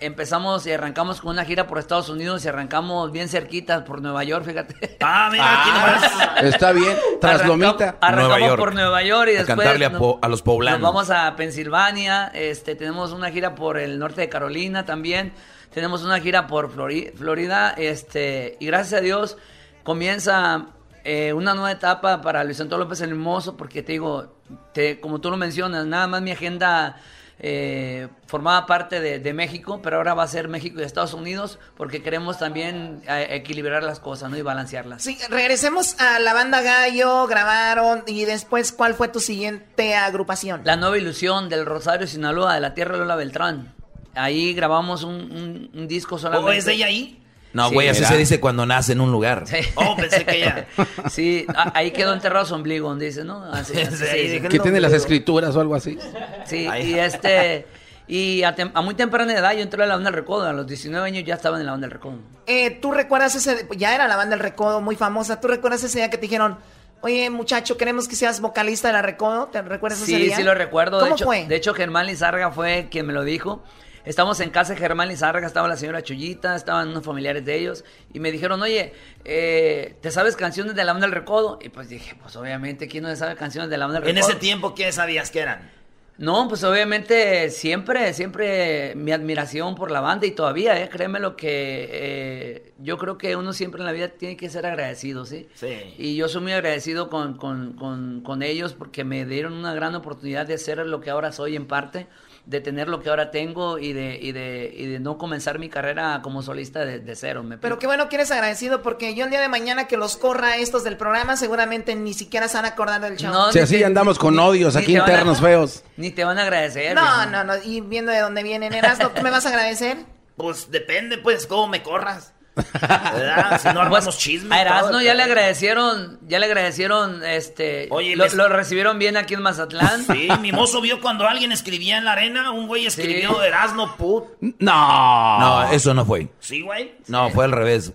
[0.00, 4.24] empezamos y arrancamos con una gira por Estados Unidos y arrancamos bien cerquita por Nueva
[4.24, 4.96] York, fíjate.
[5.00, 6.42] Ah, mira, aquí nomás.
[6.54, 7.96] Está bien, traslomita.
[8.00, 8.58] Arrancamos Nueva York.
[8.58, 10.80] por Nueva York y A después cantarle a nos- po- a los poblanos.
[10.80, 15.32] Nos vamos a Pensilvania, este, tenemos una gira por el norte de Carolina también,
[15.72, 19.36] tenemos una gira por Flori- Florida, este, y gracias a Dios
[19.82, 20.66] comienza
[21.04, 24.34] eh, una nueva etapa para Luis Antonio López el Hermoso, porque te digo,
[24.72, 26.96] te, como tú lo mencionas, nada más mi agenda
[27.38, 31.58] eh, formaba parte de, de México, pero ahora va a ser México y Estados Unidos,
[31.76, 34.36] porque queremos también eh, equilibrar las cosas ¿no?
[34.36, 35.02] y balancearlas.
[35.02, 40.62] Sí, regresemos a la banda Gallo, grabaron y después, ¿cuál fue tu siguiente agrupación?
[40.64, 43.74] La nueva ilusión del Rosario Sinaloa, de la tierra Lola Beltrán.
[44.14, 46.50] Ahí grabamos un, un- un disco solamente.
[46.50, 47.20] ¿O es de ella ahí?
[47.54, 47.74] No, Sí.
[47.74, 48.08] güey, así Mira.
[48.10, 49.44] se dice cuando nace en un lugar.
[49.46, 49.56] Sí.
[49.76, 50.66] Oh, pensé que ya.
[51.08, 53.44] Sí, ahí quedó enterrado su ombligo, dice, ¿no?
[53.44, 54.42] Así, así dice.
[54.48, 55.96] Que tiene las escrituras o algo así.
[56.44, 57.66] Sí, y este...
[58.06, 60.46] Y a, tem- a muy temprana edad yo entré a la banda del Recodo.
[60.46, 62.18] A los 19 años ya estaba en la banda del Recodo.
[62.46, 66.00] Eh, ¿Tú recuerdas ese, ya era la banda El Recodo muy famosa, ¿tú recuerdas ese
[66.00, 66.58] día que te dijeron,
[67.00, 69.46] oye muchacho, queremos que seas vocalista de La Recodo?
[69.46, 70.36] ¿Te recuerdas ese Sí, día?
[70.36, 70.98] sí lo recuerdo.
[70.98, 71.46] ¿Cómo de hecho, fue?
[71.46, 73.62] De hecho, Germán Lizarga fue quien me lo dijo.
[74.04, 77.84] Estamos en casa de Germán Lizarga, estaba la señora Chullita, estaban unos familiares de ellos,
[78.12, 78.92] y me dijeron, oye,
[79.24, 81.58] eh, ¿te sabes canciones de la banda del Recodo?
[81.62, 84.16] Y pues dije, pues obviamente, ¿quién no se sabe canciones de la banda del En
[84.16, 84.30] Recodo?
[84.30, 85.70] ese tiempo, ¿qué sabías que eran?
[86.16, 91.34] No, pues obviamente siempre, siempre mi admiración por la banda y todavía, eh, créeme lo
[91.34, 95.48] que eh, yo creo que uno siempre en la vida tiene que ser agradecido, ¿sí?
[95.54, 95.94] Sí.
[95.98, 99.96] Y yo soy muy agradecido con, con, con, con ellos porque me dieron una gran
[99.96, 102.06] oportunidad de ser lo que ahora soy en parte,
[102.46, 105.70] de tener lo que ahora tengo y de, y de, y de no comenzar mi
[105.70, 107.42] carrera como solista de, de cero.
[107.42, 110.18] Me Pero qué bueno que eres agradecido porque yo el día de mañana que los
[110.18, 113.32] corra estos del programa seguramente ni siquiera se van a acordar del show.
[113.32, 115.84] No, Si así andamos con odios ni aquí te a- internos feos.
[115.96, 116.94] Ni te van a agradecer.
[116.94, 119.96] No, no, no, y viendo de dónde vienen, Erasmo, ¿tú me vas a agradecer?
[120.36, 122.33] Pues depende, pues, cómo me corras.
[122.54, 123.60] ¿Verdad?
[123.60, 124.54] Si no armamos Pues, chisme.
[124.54, 129.16] A Erasmo ya le agradecieron, ya le agradecieron, este, Oye, lo, les- lo recibieron bien
[129.16, 130.04] aquí en Mazatlán.
[130.06, 134.24] Sí, mi mozo vio cuando alguien escribía en la arena, un güey escribió Erasmo Put.
[134.58, 135.40] No.
[135.40, 136.28] No, eso no fue.
[136.40, 136.94] Sí, güey.
[137.08, 137.92] No, fue al revés.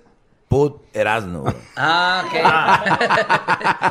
[0.49, 1.41] Put Erasno.
[1.43, 1.53] güey.
[1.77, 2.25] Ah,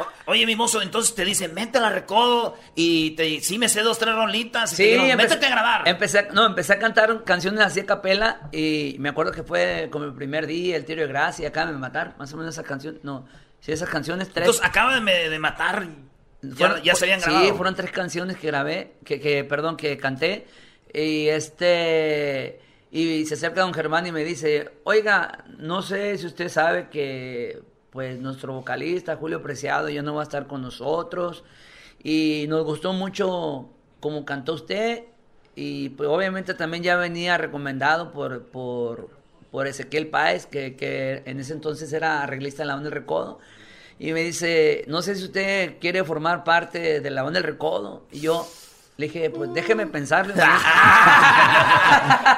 [0.01, 0.07] ok.
[0.27, 3.99] Oye, mi mozo, entonces te dicen, métela a recodo y te, sí me sé dos,
[3.99, 4.73] tres rolitas.
[4.75, 5.89] y te Sí, dijeron, empecé, métete a grabar.
[5.89, 9.89] Empecé, a- no, empecé a cantar canciones así a capela y me acuerdo que fue
[9.91, 12.63] como el primer día, el tiro de gracia, acá me matar, más o menos esa
[12.65, 13.27] canción, no,
[13.61, 14.47] sí, esas canciones tres.
[14.47, 15.87] Entonces acaba de, de matar.
[16.43, 17.55] Ya, Fueron- ya se habían Sí, grabado.
[17.57, 20.47] fueron tres canciones que grabé, que, que perdón, que canté.
[20.93, 22.61] Y este
[22.91, 27.61] y se acerca don Germán y me dice, oiga, no sé si usted sabe que
[27.91, 31.45] pues nuestro vocalista Julio Preciado ya no va a estar con nosotros.
[32.03, 33.69] Y nos gustó mucho
[34.01, 35.05] como cantó usted.
[35.55, 39.11] Y pues obviamente también ya venía recomendado por, por,
[39.51, 43.41] por Ezequiel Páez, que, que en ese entonces era arreglista en la banda del Recodo.
[43.99, 48.07] Y me dice, no sé si usted quiere formar parte de la banda del Recodo.
[48.13, 48.47] Y yo
[48.99, 50.35] le dije, pues déjeme pensarlo.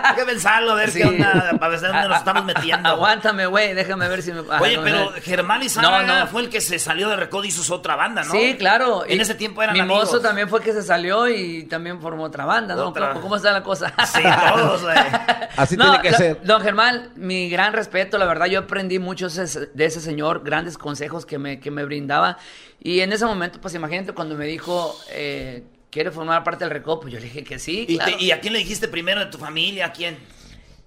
[0.03, 0.99] Hay que pensarlo, a ver Sí.
[1.01, 2.87] qué onda, para ver dónde nos estamos metiendo.
[2.87, 4.41] Aguántame, güey, déjame ver si me...
[4.41, 5.11] Oye, pero no.
[5.23, 6.27] Germán Izárraga No, no.
[6.27, 8.33] fue el que se salió de recodo y hizo su otra banda, ¿no?
[8.33, 9.07] Sí, claro.
[9.07, 10.05] En Y ese tiempo eran Mi amigos.
[10.05, 12.89] mozo también fue que se salió y también formó otra banda, ¿no?
[12.89, 13.09] Otra.
[13.11, 13.95] ¿Cómo, cómo está la cosa?
[14.05, 14.21] Sí,
[14.55, 14.97] todos, güey.
[15.57, 16.43] Así No, tiene que lo- ser.
[16.45, 20.77] Don Germán, mi gran respeto, la verdad, yo aprendí mucho ese- de ese señor, grandes
[20.77, 22.37] consejos que me, que me brindaba.
[22.79, 27.01] Y en ese momento, pues imagínate cuando me dijo, eh, ¿quiere formar parte del recodo?
[27.01, 28.17] Pues yo le dije que sí, ¿Y, claro.
[28.17, 29.87] te- y a quién le dijiste primero de tu familia?
[29.87, 30.17] ¿A quién?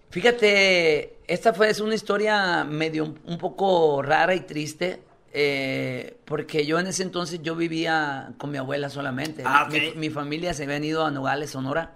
[0.10, 5.02] Fíjate, esta fue es una historia medio un, un poco rara y triste.
[5.34, 9.42] eh, porque yo en ese entonces yo vivía con mi abuela solamente.
[9.46, 9.96] Ah, Mi- ok.
[9.96, 11.94] mi, familia se había ido a Nogales, Sonora,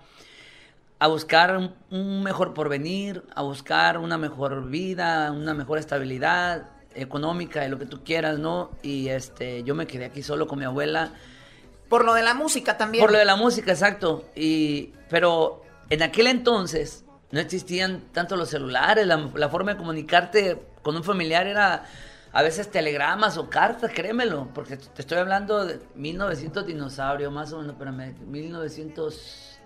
[0.97, 7.61] a buscar un, un mejor porvenir, a buscar una mejor vida, una mejor estabilidad económica,
[7.61, 8.71] de lo que tú quieras, ¿no?
[8.81, 11.13] Y este, yo me quedé aquí solo con mi abuela.
[11.89, 13.03] Por lo de la música también.
[13.03, 14.25] Por lo de la música, exacto.
[14.35, 20.61] Y, pero en aquel entonces no existían tanto los celulares, la, la forma de comunicarte
[20.81, 21.85] con un familiar era
[22.31, 27.57] a veces telegramas o cartas, créemelo, porque te estoy hablando de 1900 dinosaurio, más o
[27.59, 29.59] menos, espérame, 1900,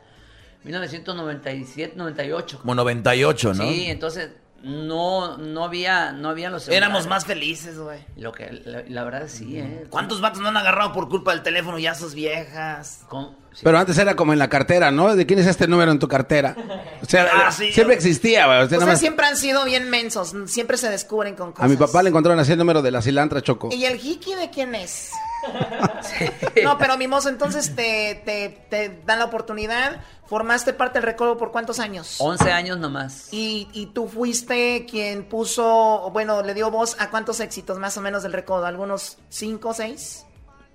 [0.64, 2.60] 1997, 98.
[2.60, 3.64] Como 98, ¿no?
[3.64, 4.30] Sí, entonces
[4.64, 8.00] no, no había, no había los Éramos más felices, güey.
[8.16, 9.86] Lo que, la, la verdad sí, ¿eh?
[9.90, 13.02] ¿Cuántos vatos no han agarrado por culpa del teléfono ya sus viejas?
[13.64, 15.16] Pero antes era como en la cartera, ¿no?
[15.16, 16.56] ¿De quién es este número en tu cartera?
[17.02, 17.72] O sea, Ah, sí.
[17.72, 18.60] siempre existía, güey.
[18.60, 21.66] O sea, nada Ustedes más- siempre han sido bien mensos, siempre se descubren con cosas.
[21.66, 23.70] A mi papá le encontraron así el número de la cilantra Choco.
[23.72, 25.12] ¿Y el hiki de quién es?
[26.64, 30.02] No, pero mimoso, entonces te, te, te dan la oportunidad.
[30.28, 32.16] Formaste parte del recodo por cuántos años?
[32.20, 33.28] 11 años nomás.
[33.32, 38.02] Y, y tú fuiste quien puso, bueno, le dio voz a cuántos éxitos más o
[38.02, 40.26] menos del recodo, algunos cinco o seis.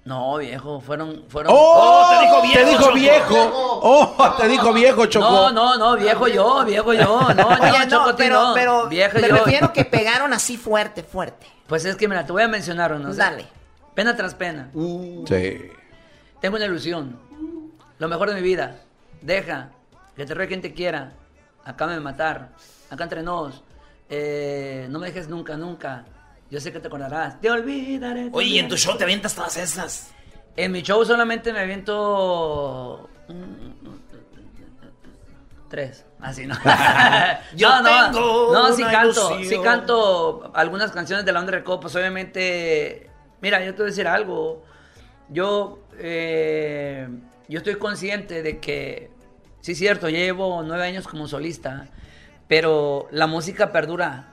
[0.04, 1.24] No, viejo, fueron...
[1.28, 1.52] fueron...
[1.56, 2.06] ¡Oh!
[2.10, 2.60] te dijo viejo.
[2.60, 3.50] Te dijo viejo.
[3.82, 4.34] ¡Oh!
[4.38, 5.28] Te dijo viejo, Choco.
[5.28, 7.20] No, no, no, viejo yo, viejo yo.
[7.34, 8.54] No, Oye, no, no, Choco, pero, no.
[8.54, 9.34] pero viejo me yo.
[9.34, 11.46] refiero que pegaron así fuerte, fuerte.
[11.66, 13.12] Pues es que, mira, te voy a mencionar uno.
[13.12, 13.48] Dale.
[13.96, 14.70] Pena tras pena.
[15.26, 15.70] Sí.
[16.40, 17.18] Tengo una ilusión.
[17.98, 18.76] Lo mejor de mi vida.
[19.22, 19.70] Deja
[20.14, 21.14] que te ruegue quien te quiera.
[21.64, 22.50] Acá de matar.
[22.90, 23.64] Acá entre nos.
[24.10, 26.04] Eh, no me dejes nunca, nunca.
[26.50, 27.40] Yo sé que te acordarás.
[27.40, 28.28] Te olvidaré.
[28.28, 30.12] te Oye, ¿y en tu show te avientas todas esas?
[30.56, 33.08] En mi show solamente me aviento.
[35.70, 36.04] Tres.
[36.20, 36.54] Así, ¿no?
[37.56, 39.30] Yo no, no, tengo no, sí canto.
[39.36, 39.44] ilusión.
[39.58, 41.80] Sí canto algunas canciones de la onda Recodo.
[41.80, 43.10] Pues obviamente.
[43.46, 44.64] Mira, yo te voy a decir algo.
[45.28, 45.78] Yo.
[46.00, 47.06] eh,
[47.48, 49.08] yo estoy consciente de que.
[49.60, 51.86] Sí, es cierto, llevo nueve años como solista.
[52.48, 54.32] Pero la música perdura.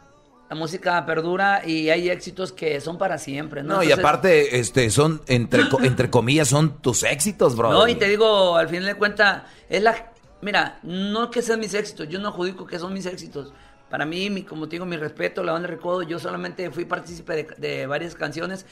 [0.49, 3.75] La música perdura y hay éxitos que son para siempre, ¿no?
[3.75, 7.71] No, y Entonces- aparte, este, son, entre, entre comillas, son tus éxitos, bro.
[7.71, 10.11] No, y te digo, al final de cuentas, es la...
[10.41, 13.53] Mira, no que sean mis éxitos, yo no adjudico que son mis éxitos.
[13.89, 17.33] Para mí, mi, como te digo, mi respeto, la banda Recodo, yo solamente fui partícipe
[17.35, 18.65] de, de varias canciones,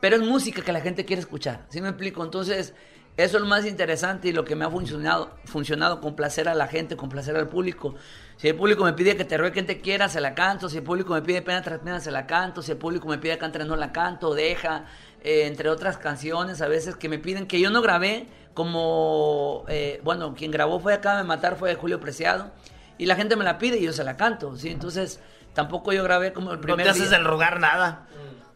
[0.00, 2.22] pero es música que la gente quiere escuchar, ¿sí me explico?
[2.24, 2.74] Entonces,
[3.16, 6.66] eso es lo más interesante y lo que me ha funcionado, funcionado, complacer a la
[6.68, 7.94] gente, complacer al público.
[8.36, 10.70] Si el público me pide que te ruegue quien te quiera, se la canto.
[10.70, 12.62] Si el público me pide pena tras pena, se la canto.
[12.62, 14.86] Si el público me pide cantar, no la canto, deja.
[15.22, 18.26] eh, entre otras canciones a veces que me piden que yo no grabé,
[18.74, 22.52] como, eh, bueno, quien grabó fue acá de matar fue Julio Preciado.
[22.96, 24.70] Y la gente me la pide y yo se la canto, ¿sí?
[24.70, 25.20] Entonces,
[25.52, 27.18] tampoco yo grabé como el No primer te haces día.
[27.18, 28.06] del rogar nada.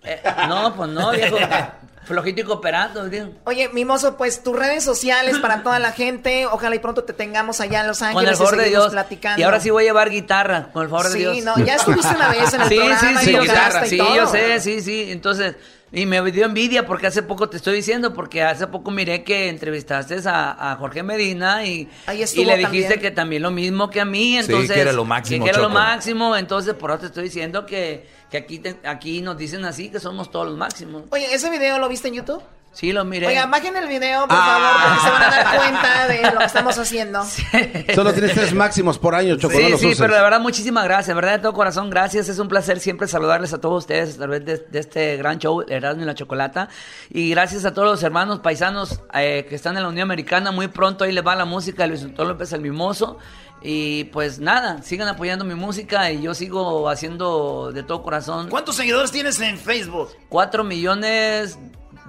[0.05, 1.37] Eh, no, pues no, viejo.
[2.05, 3.31] Flojito y cooperando, tío.
[3.45, 6.45] Oye, Mimoso, pues tus redes sociales para toda la gente.
[6.45, 8.33] Ojalá y pronto te tengamos allá en Los Con Ángeles.
[8.33, 8.91] el favor y de Dios.
[8.91, 9.41] platicando.
[9.41, 11.39] Y ahora sí voy a llevar guitarra, con el favor de Sí, Dios.
[11.45, 14.15] no, ya estuviste una vez en el sí, programa Sí, y sí, sí, todo.
[14.17, 15.07] yo sé, sí, sí.
[15.11, 15.57] Entonces,
[15.95, 19.49] y me dio envidia porque hace poco te estoy diciendo, porque hace poco miré que
[19.49, 21.89] entrevistaste a, a Jorge Medina y,
[22.35, 23.01] y le dijiste también.
[23.01, 24.37] que también lo mismo que a mí.
[24.37, 26.37] Entonces, que era lo máximo, Que era lo máximo.
[26.37, 30.01] Entonces, por eso te estoy diciendo que, que aquí, te- aquí nos dicen así, que
[30.01, 31.05] somos todos los máximos.
[31.11, 32.43] Oye, ¿ese video lo viste en YouTube?
[32.75, 33.29] Sí, lo miré.
[33.29, 34.45] Oigan, bajen el video, por Ah.
[34.45, 37.25] favor, porque se van a dar cuenta de lo que estamos haciendo.
[37.95, 39.55] Solo tienes tres máximos por año, Choco.
[39.55, 39.99] no Sí, los sí, uses.
[40.01, 42.29] pero de verdad muchísimas gracias, verdad de todo corazón, gracias.
[42.29, 45.65] Es un placer siempre saludarles a todos ustedes a través de, de este gran show,
[45.69, 46.69] Erasmo y la Chocolata.
[47.11, 50.51] Y gracias a todos los hermanos paisanos eh, que están en la Unión Americana.
[50.51, 53.19] Muy pronto ahí les va la música de Luis Antonio López el Mimoso.
[53.63, 58.49] Y pues nada, sigan apoyando mi música y yo sigo haciendo de todo corazón.
[58.51, 60.11] ¿Cuántos seguidores tienes en Facebook?
[60.29, 61.57] Cuatro millones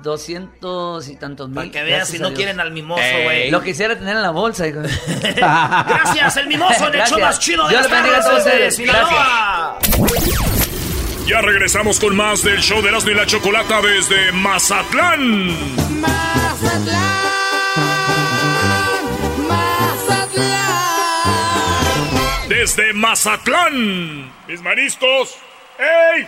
[0.01, 1.55] doscientos y tantos mil.
[1.55, 2.37] Para que veas si no Dios.
[2.37, 3.23] quieren al mimoso, Ey.
[3.23, 3.51] güey.
[3.51, 4.67] Lo quisiera tener en la bolsa.
[4.67, 4.79] hijo.
[5.35, 8.75] Gracias, el mimoso en el show más chido de Dios las a ustedes.
[8.75, 9.79] Sinaloa.
[11.25, 15.55] Ya regresamos con más del show de Erasmo y la Chocolata desde Mazatlán.
[22.47, 24.31] Desde Mazatlán.
[24.47, 25.35] Mis mariscos.
[25.79, 26.27] ¡Ey!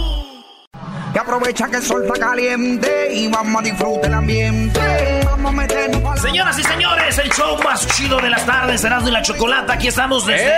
[1.13, 4.79] Y aprovecha que el sol está caliente y vamos a disfrutar el ambiente.
[5.25, 9.09] Vamos a meternos la- Señoras y señores, el show más chido de las tardes, Erasmo
[9.09, 9.73] y la Chocolata.
[9.73, 10.53] Aquí estamos desde,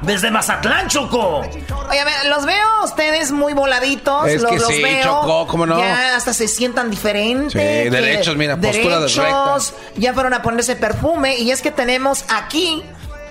[0.00, 1.38] desde Mazatlán, Choco.
[1.90, 4.26] Oye, a ver, los veo a ustedes muy voladitos.
[4.26, 5.04] Es los, que los sí, veo.
[5.04, 5.78] Chocó, ¿cómo no?
[5.78, 7.52] Ya hasta se sientan diferentes.
[7.52, 11.36] Sí, derechos, mira, postura derechos, Ya fueron a ponerse perfume.
[11.36, 12.82] Y es que tenemos aquí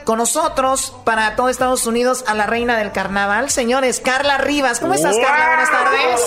[0.05, 3.49] con nosotros para todo Estados Unidos a la reina del carnaval.
[3.49, 4.79] Señores, Carla Rivas.
[4.79, 5.47] ¿Cómo estás, Carla?
[5.47, 6.21] Buenas tardes.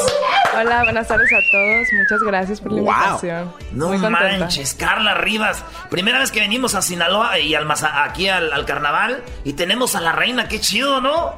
[0.57, 1.87] Hola, buenas tardes a todos.
[1.99, 2.93] Muchas gracias por la Wow.
[2.93, 3.53] invitación.
[3.73, 5.63] No Muy manches, Carla Rivas.
[5.91, 9.23] Primera vez que venimos a Sinaloa y al Maza- aquí al, al carnaval.
[9.45, 11.35] Y tenemos a la reina, qué chido, ¿no?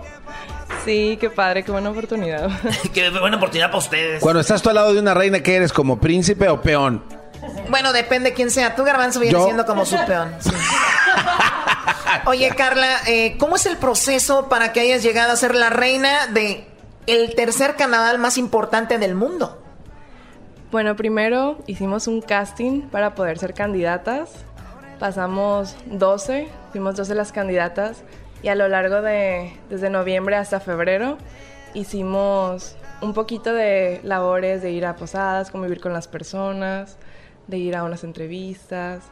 [0.84, 2.48] Sí, qué padre, qué buena oportunidad.
[2.94, 4.20] qué buena oportunidad para ustedes.
[4.20, 5.72] Cuando estás tú al lado de una reina, ¿qué eres?
[5.72, 7.02] ¿Como príncipe o peón?
[7.70, 8.74] Bueno, depende quién sea.
[8.74, 10.34] Tú, Garbanzo, vienes Yo- siendo como su peón.
[10.40, 10.50] Sí.
[12.26, 16.26] Oye, Carla, eh, ¿cómo es el proceso para que hayas llegado a ser la reina
[16.28, 16.66] de
[17.06, 19.62] el tercer carnaval más importante del mundo?
[20.70, 24.30] Bueno, primero hicimos un casting para poder ser candidatas.
[24.98, 28.02] Pasamos 12, fuimos 12 las candidatas
[28.42, 31.18] y a lo largo de, desde noviembre hasta febrero,
[31.74, 36.96] hicimos un poquito de labores de ir a posadas, convivir con las personas,
[37.46, 39.02] de ir a unas entrevistas.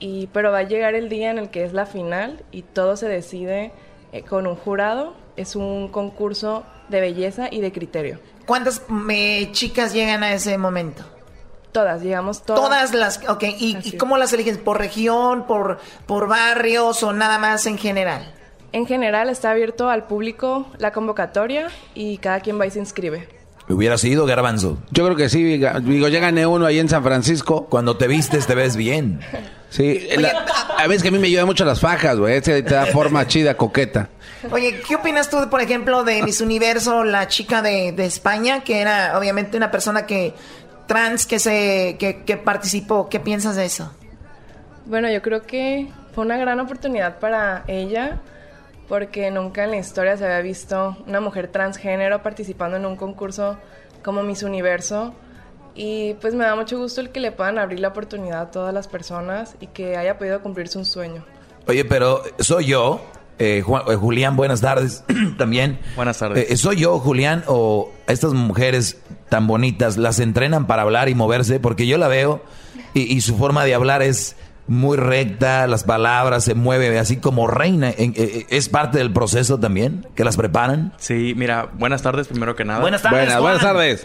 [0.00, 2.96] Y, pero va a llegar el día en el que es la final y todo
[2.96, 3.72] se decide
[4.12, 5.14] eh, con un jurado.
[5.36, 8.18] Es un concurso de belleza y de criterio.
[8.46, 8.82] ¿Cuántas
[9.52, 11.04] chicas llegan a ese momento?
[11.72, 12.60] Todas, llegamos todas.
[12.60, 14.56] Todas las, ok, ¿y, y cómo las eligen?
[14.58, 18.34] ¿Por región, por, por barrios o nada más en general?
[18.72, 23.39] En general está abierto al público la convocatoria y cada quien va y se inscribe.
[23.74, 24.78] Hubiera sido garbanzo.
[24.90, 27.66] Yo creo que sí, digo, ya gané uno ahí en San Francisco.
[27.70, 29.20] Cuando te vistes te ves bien.
[29.70, 30.44] Sí, la-
[30.78, 32.36] a veces que a mí me ayudan mucho las fajas, güey.
[32.36, 34.08] Ese te da forma chida, coqueta.
[34.50, 38.80] Oye, ¿qué opinas tú, por ejemplo, de Miss Universo, la chica de, de España, que
[38.80, 40.34] era obviamente una persona que
[40.86, 43.08] trans que se que, que participó?
[43.08, 43.92] ¿Qué piensas de eso?
[44.86, 48.18] Bueno, yo creo que fue una gran oportunidad para ella
[48.90, 53.56] porque nunca en la historia se había visto una mujer transgénero participando en un concurso
[54.04, 55.14] como Miss Universo.
[55.76, 58.74] Y pues me da mucho gusto el que le puedan abrir la oportunidad a todas
[58.74, 61.24] las personas y que haya podido cumplirse un sueño.
[61.68, 63.00] Oye, pero soy yo,
[63.38, 65.04] eh, Juan- eh, Julián, buenas tardes
[65.38, 65.78] también.
[65.94, 66.50] Buenas tardes.
[66.50, 71.60] Eh, ¿Soy yo, Julián, o estas mujeres tan bonitas las entrenan para hablar y moverse?
[71.60, 72.42] Porque yo la veo
[72.92, 74.34] y, y su forma de hablar es
[74.70, 77.90] muy recta, las palabras se mueve así como reina.
[77.98, 80.92] En- eh, ¿Es parte del proceso también que las preparan?
[80.96, 82.78] Sí, mira, buenas tardes primero que nada.
[82.80, 83.58] Buenas tardes, Juan.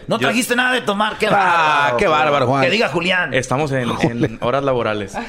[0.07, 1.97] No Yo- trajiste nada de tomar, qué Ah, bárbaro.
[1.97, 2.63] qué bárbaro, Juan.
[2.63, 3.33] Que diga Julián.
[3.35, 5.15] Estamos en, en horas laborales.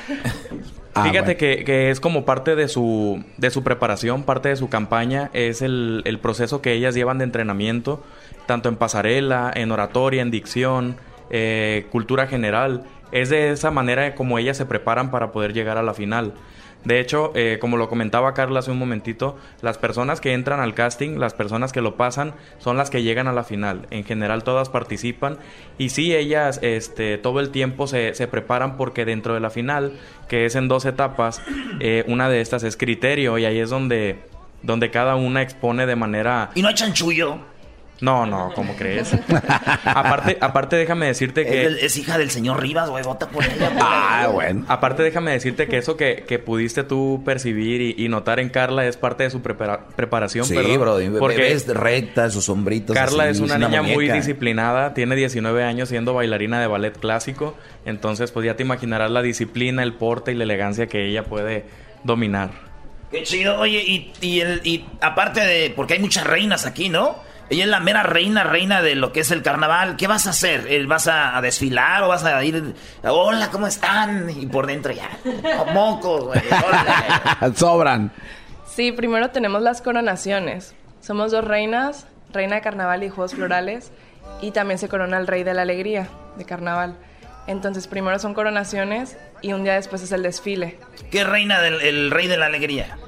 [0.98, 4.70] Ah, Fíjate que, que es como parte de su, de su preparación, parte de su
[4.70, 8.02] campaña, es el, el proceso que ellas llevan de entrenamiento,
[8.46, 10.96] tanto en pasarela, en oratoria, en dicción,
[11.28, 12.84] eh, cultura general.
[13.12, 16.34] Es de esa manera como ellas se preparan para poder llegar a la final.
[16.86, 20.72] De hecho, eh, como lo comentaba Carla hace un momentito, las personas que entran al
[20.72, 23.88] casting, las personas que lo pasan, son las que llegan a la final.
[23.90, 25.36] En general todas participan
[25.78, 29.94] y sí, ellas este, todo el tiempo se, se preparan porque dentro de la final,
[30.28, 31.42] que es en dos etapas,
[31.80, 34.20] eh, una de estas es criterio y ahí es donde,
[34.62, 36.50] donde cada una expone de manera...
[36.54, 37.40] ¿Y no hay chanchullo?
[38.01, 39.14] No, no, ¿cómo crees?
[39.85, 41.64] aparte, aparte déjame decirte que...
[41.64, 43.70] Es, es hija del señor Rivas, güey, vota por ella.
[43.70, 43.78] güey.
[43.81, 44.64] Ah, bueno.
[44.68, 48.86] Aparte, déjame decirte que eso que, que pudiste tú percibir y, y notar en Carla
[48.86, 50.44] es parte de su prepara- preparación.
[50.44, 50.77] Sí, perdón,
[51.10, 51.18] bro.
[51.20, 52.94] porque Ves recta, sus sombritos.
[52.94, 57.56] Carla así, es una niña muy disciplinada, tiene 19 años siendo bailarina de ballet clásico,
[57.85, 61.64] entonces pues ya te imaginarás la disciplina, el porte y la elegancia que ella puede
[62.05, 62.51] dominar.
[63.10, 63.59] Qué chido.
[63.59, 65.73] Oye, y, y, el- y aparte de.
[65.74, 67.24] Porque hay muchas reinas aquí, ¿no?
[67.48, 69.97] Ella es la mera reina, reina de lo que es el carnaval.
[69.97, 70.66] ¿Qué vas a hacer?
[70.68, 72.74] ¿Eh, ¿Vas a, a desfilar o vas a ir?
[73.05, 74.28] Hola, ¿cómo están?
[74.31, 75.09] Y por dentro ya.
[75.73, 76.40] Mocos, güey.
[77.55, 78.10] Sobran.
[78.66, 80.74] Sí, primero tenemos las coronaciones.
[81.01, 83.93] Somos dos reinas, reina de carnaval y juegos florales,
[84.40, 86.97] y también se corona el rey de la alegría de carnaval.
[87.47, 90.78] Entonces primero son coronaciones y un día después es el desfile.
[91.12, 92.98] ¿Qué reina del el rey de la alegría?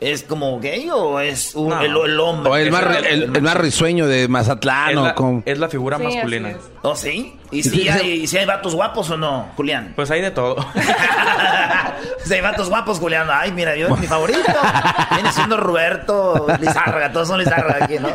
[0.00, 2.50] ¿Es como gay o es un- el, el hombre?
[2.52, 4.90] O el más, el, el más risueño de Mazatlán.
[4.90, 6.50] Es o la, con- es la figura Sí, masculina.
[6.50, 6.56] es.
[6.82, 7.36] ¿Oh, sí?
[7.50, 9.92] ¿Y Sí, si, sí, hay, y si hay vatos guapos o no, Julián?
[9.96, 10.56] Pues hay de todo.
[12.24, 13.26] Si hay vatos guapos, Julián.
[13.30, 14.40] Ay, mira, yo mi favorito.
[15.14, 17.10] Viene siendo Roberto Lizárraga.
[17.12, 18.08] Todos son Lizárraga aquí, ¿no?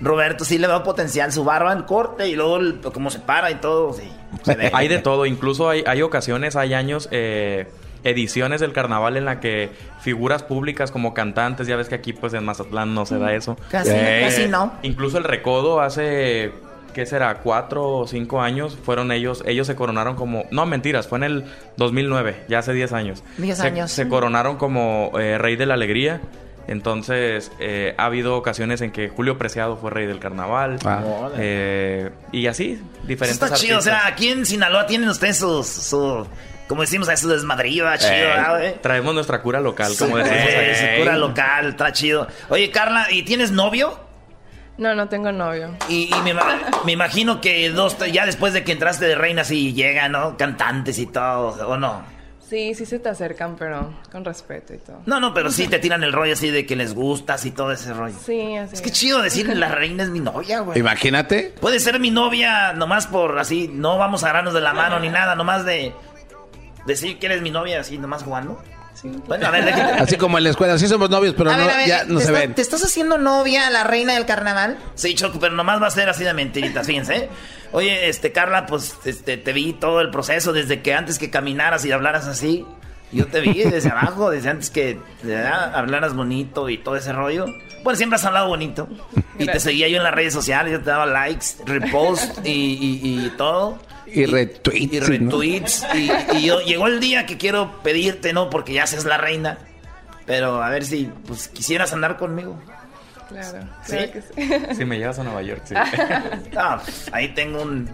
[0.00, 1.32] Roberto sí le veo potencial.
[1.32, 3.92] Su barba en corte y luego el- como se para y todo.
[3.92, 4.10] Sí,
[4.42, 4.70] se ve.
[4.74, 7.70] hay de todo, incluso hay, hay ocasiones, hay años, eh,
[8.04, 9.70] ediciones del carnaval en la que
[10.00, 13.56] figuras públicas como cantantes, ya ves que aquí pues en Mazatlán no se da eso.
[13.70, 14.72] Casi, Eh, casi no.
[14.82, 16.52] Incluso el recodo hace,
[16.94, 17.38] ¿qué será?
[17.38, 21.44] Cuatro o cinco años fueron ellos, ellos se coronaron como, no mentiras, fue en el
[21.76, 23.22] 2009, ya hace 10 años.
[23.38, 23.90] 10 Se- años.
[23.92, 26.20] Se coronaron como eh, rey de la alegría.
[26.68, 30.78] Entonces, eh, ha habido ocasiones en que Julio Preciado fue rey del carnaval.
[31.36, 33.78] eh, y así, Eso diferentes está chido.
[33.78, 36.26] O sea, aquí en Sinaloa tienen ustedes sus, su,
[36.70, 38.74] como decimos, a su desmadrillo, ah, chido, Eh, ¿verdad, güey?
[38.80, 42.28] traemos nuestra cura local, como decimos Eh, cura local, está chido.
[42.48, 43.98] Oye, Carla, ¿y tienes novio?
[44.78, 45.76] No, no tengo novio.
[45.88, 49.42] Y, y me, ima- me imagino que dos, ya después de que entraste de reina,
[49.42, 50.36] sí llegan, ¿no?
[50.36, 52.02] Cantantes y todo, ¿o no?
[52.48, 55.02] Sí, sí se te acercan, pero con respeto y todo.
[55.06, 57.70] No, no, pero sí te tiran el rollo así de que les gustas y todo
[57.70, 58.16] ese rollo.
[58.26, 60.76] Sí, así Es que chido decir la reina es mi novia, güey.
[60.76, 61.54] Imagínate.
[61.60, 65.08] Puede ser mi novia nomás por así, no vamos a agarrarnos de la mano ni
[65.10, 65.92] nada, nomás de
[66.90, 68.62] decir que eres mi novia así, nomás jugando.
[69.26, 69.72] Bueno, a ver.
[69.98, 70.76] Así como en la escuela.
[70.78, 72.54] Sí somos novios, pero a no, ver, ver, ya no ¿te, se está- ven.
[72.54, 74.76] ¿te estás haciendo novia a la reina del carnaval?
[74.94, 77.16] Sí, Choco, pero nomás va a ser así de mentiritas, fíjense.
[77.16, 77.28] ¿eh?
[77.72, 81.84] Oye, este, Carla, pues este, te vi todo el proceso desde que antes que caminaras
[81.86, 82.66] y hablaras así.
[83.12, 85.74] Yo te vi desde abajo, desde antes que ¿verdad?
[85.74, 87.46] hablaras bonito y todo ese rollo.
[87.82, 88.86] Bueno, siempre has hablado bonito.
[89.38, 93.24] Y te seguía yo en las redes sociales, yo te daba likes, repost y, y-
[93.26, 93.78] y todo.
[94.12, 94.92] Y retweets.
[94.92, 95.06] Y ¿no?
[95.06, 95.86] retweets.
[95.94, 98.50] Y, y yo, llegó el día que quiero pedirte, ¿no?
[98.50, 99.58] Porque ya seas la reina.
[100.26, 102.58] Pero a ver si pues, quisieras andar conmigo.
[103.28, 103.92] Claro, ¿Sí?
[103.92, 104.74] claro que sí.
[104.78, 105.74] Si me llevas a Nueva York, sí.
[106.56, 106.80] Ah,
[107.12, 107.88] ahí tengo un.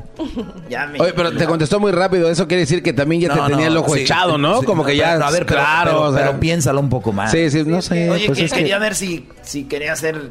[0.71, 0.99] Ya me.
[0.99, 2.31] Oye, pero te contestó muy rápido.
[2.31, 4.61] Eso quiere decir que también ya No, te tenía no, el ojo sí, echado, ¿no?
[4.61, 5.13] sí, Como no, que ya.
[5.15, 5.91] pero, a ver, pero- claro.
[5.91, 6.27] pero- o sea.
[6.27, 7.31] pero piénsalo un poco más.
[7.31, 8.09] Sí, sí, no sé.
[8.11, 10.31] Oye, pues que es que- quería ver si, si quería ser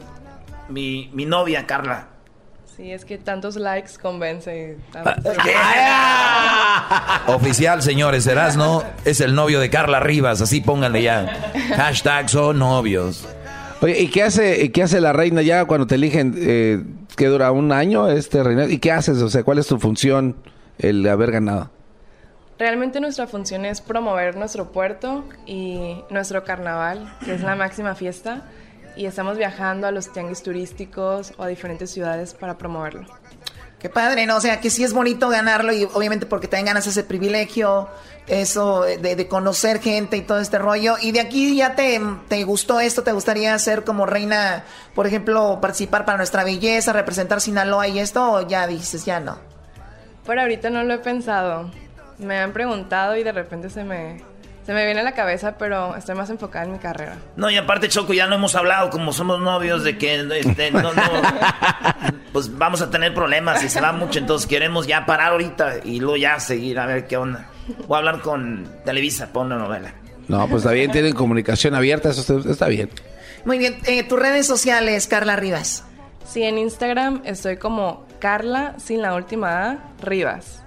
[0.69, 2.07] mi, mi novia, Carla.
[2.75, 4.75] Sí, es que tantos likes convence.
[4.93, 5.15] Ah,
[7.27, 11.25] Oficial, señores, Erasno es el novio de Carla Rivas, así pónganle ya.
[11.77, 13.25] Hashtag son novios.
[13.79, 16.35] Oye, ¿y qué hace, qué hace la reina ya cuando te eligen?
[16.37, 16.83] Eh,
[17.15, 18.69] ¿Qué dura un año este reinado?
[18.69, 19.21] ¿Y qué haces?
[19.21, 20.35] O sea, ¿cuál es tu función
[20.77, 21.71] el haber ganado?
[22.59, 28.43] Realmente nuestra función es promover nuestro puerto y nuestro carnaval, que es la máxima fiesta,
[28.95, 33.05] y estamos viajando a los tianguis turísticos o a diferentes ciudades para promoverlo.
[33.79, 34.37] Qué padre, ¿no?
[34.37, 37.87] O sea, que sí es bonito ganarlo y obviamente porque también ganas ese privilegio,
[38.25, 40.95] eso de, de conocer gente y todo este rollo.
[40.99, 44.63] Y de aquí ya te, te gustó esto, te gustaría ser como reina,
[44.95, 49.37] por ejemplo, participar para nuestra belleza, representar Sinaloa y esto, o ya dices, ya no.
[50.25, 51.69] Por ahorita no lo he pensado.
[52.17, 54.23] Me han preguntado y de repente se me,
[54.65, 57.17] se me viene a la cabeza, pero estoy más enfocada en mi carrera.
[57.35, 60.91] No, y aparte, Choco, ya no hemos hablado, como somos novios, de que este, no,
[60.93, 61.03] no,
[62.33, 65.99] pues vamos a tener problemas y se va mucho, entonces queremos ya parar ahorita y
[65.99, 67.47] luego ya seguir a ver qué onda.
[67.87, 69.93] Voy a hablar con Televisa, pon una novela.
[70.27, 72.89] No, pues está bien, tienen comunicación abierta, eso está, está bien.
[73.45, 75.83] Muy bien, eh, tus redes sociales, Carla Rivas.
[76.27, 80.63] Sí, en Instagram estoy como Carla sin la última A Rivas.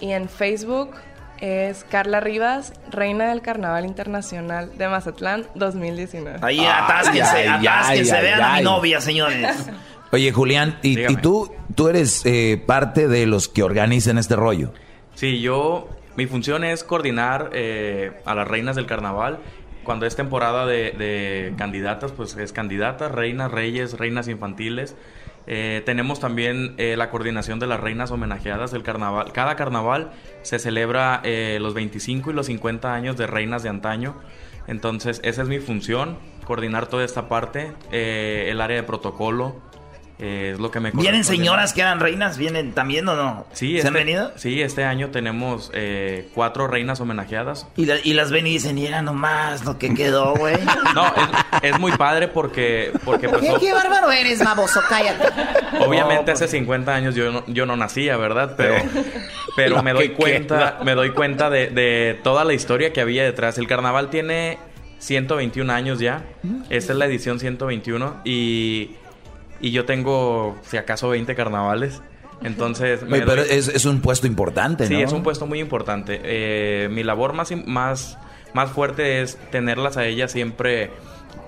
[0.00, 0.90] Y en Facebook
[1.40, 6.38] es Carla Rivas, Reina del Carnaval Internacional de Mazatlán 2019.
[6.42, 8.64] Ahí atásquense, Ay, atásquense, ay, vean a mi ay.
[8.64, 9.70] novia, señores.
[10.12, 14.72] Oye, Julián, ¿y, y tú, tú eres eh, parte de los que organizan este rollo?
[15.14, 19.38] Sí, yo, mi función es coordinar eh, a las reinas del carnaval.
[19.84, 24.96] Cuando es temporada de, de candidatas, pues es candidatas, reinas, reyes, reinas infantiles.
[25.50, 29.32] Eh, tenemos también eh, la coordinación de las reinas homenajeadas del carnaval.
[29.32, 30.12] Cada carnaval
[30.42, 34.14] se celebra eh, los 25 y los 50 años de reinas de antaño.
[34.66, 39.62] Entonces, esa es mi función, coordinar toda esta parte, el área de protocolo.
[40.20, 42.38] Eh, es lo que me ¿Vienen señoras que eran reinas?
[42.38, 43.46] ¿Vienen también o no?
[43.52, 44.32] Sí, ¿Se este, han venido?
[44.36, 47.66] Sí, este año tenemos eh, cuatro reinas homenajeadas.
[47.76, 50.56] Y, la- y las ven y dicen, y era nomás lo que quedó, güey.
[50.94, 55.28] No, es, es muy padre porque, porque pues, ¿Qué, qué bárbaro eres, baboso, cállate.
[55.86, 58.54] obviamente hace 50 años yo no, yo no nacía, ¿verdad?
[58.56, 58.74] Pero,
[59.56, 63.22] pero me doy que cuenta, me doy cuenta de, de toda la historia que había
[63.24, 63.58] detrás.
[63.58, 64.58] El carnaval tiene
[64.98, 66.24] 121 años ya.
[66.70, 68.90] Esta es la edición 121 y,
[69.60, 72.00] y yo tengo, si acaso, 20 carnavales.
[72.42, 75.00] Entonces, me pero doy- es, es un puesto importante, Sí, ¿no?
[75.00, 76.20] es un puesto muy importante.
[76.22, 78.16] Eh, mi labor más, más,
[78.54, 80.90] más fuerte es tenerlas a ellas siempre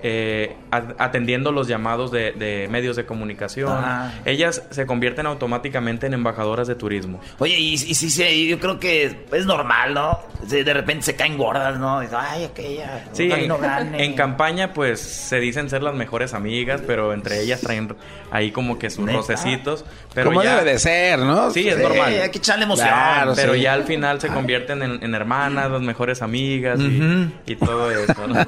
[0.03, 0.55] eh,
[0.97, 3.69] atendiendo los llamados de, de medios de comunicación.
[3.71, 4.11] Ah.
[4.25, 7.19] Ellas se convierten automáticamente en embajadoras de turismo.
[7.37, 10.19] Oye, y, y sí, sí, yo creo que es normal, ¿no?
[10.47, 11.99] De repente se caen gordas, ¿no?
[11.99, 13.05] Dices, Ay, aquella.
[13.11, 14.03] Sí, y en, no gane".
[14.03, 17.95] en campaña pues se dicen ser las mejores amigas, pero entre ellas traen
[18.31, 19.19] ahí como que sus ¿Neta?
[19.19, 19.85] rocecitos.
[20.15, 21.51] Pero Como ya- debe de ser, ¿no?
[21.51, 22.13] Sí, es Sí, normal.
[22.23, 22.87] hay que echarle emoción.
[22.87, 23.61] Claro, Pero sí.
[23.61, 27.31] ya al final se convierten en, en hermanas, las mejores amigas y- Ujú.
[27.45, 28.27] y, todo eso.
[28.27, 28.35] ¿no?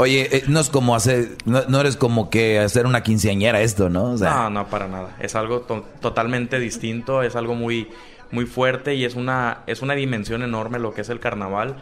[0.00, 4.16] Oye, eh, no es como hacer, no, eres como que hacer una quinceañera esto, ¿no?
[4.30, 5.16] No, no, para nada.
[5.20, 7.88] Es algo to- totalmente distinto, es algo muy,
[8.30, 11.76] muy fuerte y es una, es una dimensión enorme lo que es el carnaval.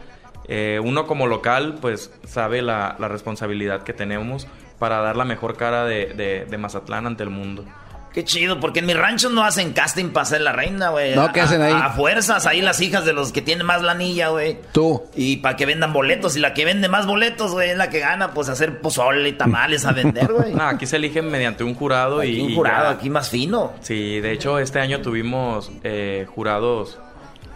[0.47, 4.47] Eh, uno como local, pues sabe la, la responsabilidad que tenemos
[4.79, 7.65] para dar la mejor cara de, de- de Mazatlán ante el mundo.
[8.13, 11.15] Qué chido, porque en mi rancho no hacen casting para ser la reina, güey.
[11.15, 11.71] No, ¿qué A- hacen ahí?
[11.73, 14.57] A, fuerzas, ahí las hijas de los que tienen más lanilla, güey.
[14.71, 15.03] Tú.
[15.15, 16.35] Y para que vendan boletos.
[16.35, 19.33] Y la que vende más boletos, güey, es la que gana, pues hacer pozole y
[19.33, 20.53] tamales a vender, güey.
[20.59, 22.41] No, aquí se eligen mediante un jurado y...
[22.41, 23.73] Un jurado, ya- aquí más fino.
[23.81, 26.97] Sí, de hecho este año tuvimos eh, jurados,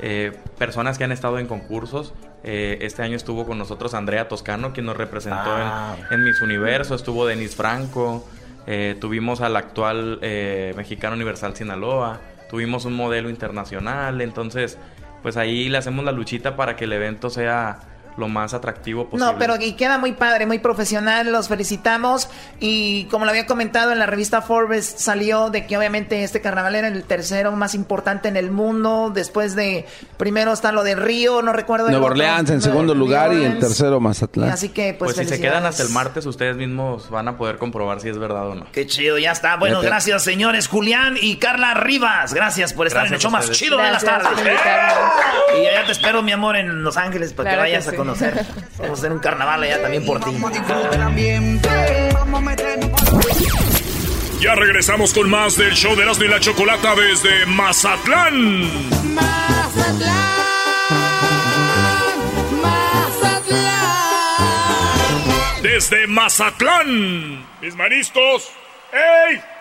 [0.02, 2.14] eh, personas que han estado en concursos.
[2.44, 5.96] Eh, este año estuvo con nosotros Andrea Toscano, quien nos representó Ah.
[6.12, 6.94] en, en Miss Universo.
[6.94, 8.28] Estuvo Denis Franco.
[8.68, 12.20] Eh, tuvimos al actual eh, mexicano Universal Sinaloa.
[12.50, 14.22] Tuvimos un modelo internacional.
[14.22, 14.78] Entonces,
[15.22, 17.80] pues ahí le hacemos la luchita para que el evento sea
[18.18, 19.34] lo más atractivo posible.
[19.34, 22.30] No, pero y queda muy padre, muy profesional, los felicitamos.
[22.60, 26.76] Y como lo había comentado en la revista Forbes, salió de que obviamente este carnaval
[26.76, 29.12] era el tercero más importante en el mundo.
[29.14, 29.86] Después de,
[30.18, 31.88] primero está lo de Río, no recuerdo.
[31.88, 32.14] el Nueva otro.
[32.14, 34.50] Orleans en segundo lugar y en tercero Mazatlán.
[34.50, 37.58] Así que, pues, Pues, si se quedan hasta el martes, ustedes mismos van a poder
[37.58, 38.66] comprobar si es verdad o no.
[38.72, 39.56] Qué chido, ya está.
[39.58, 42.34] Bueno, gracias, señores Julián y Carla Rivas.
[42.34, 44.30] Gracias por estar en el show a más chido de las tardes.
[45.62, 47.92] Y allá te espero, mi amor, en Los Ángeles para Claro que que vayas a
[47.92, 47.98] sí.
[48.04, 48.46] Conocer.
[48.78, 50.32] Vamos a hacer un carnaval allá también por ti.
[54.42, 58.70] Ya regresamos con más del show de Erasmo y la Chocolata desde Mazatlán.
[65.62, 67.46] Desde Mazatlán.
[67.62, 68.52] Mis mariscos.
[68.92, 69.53] ¡Ey!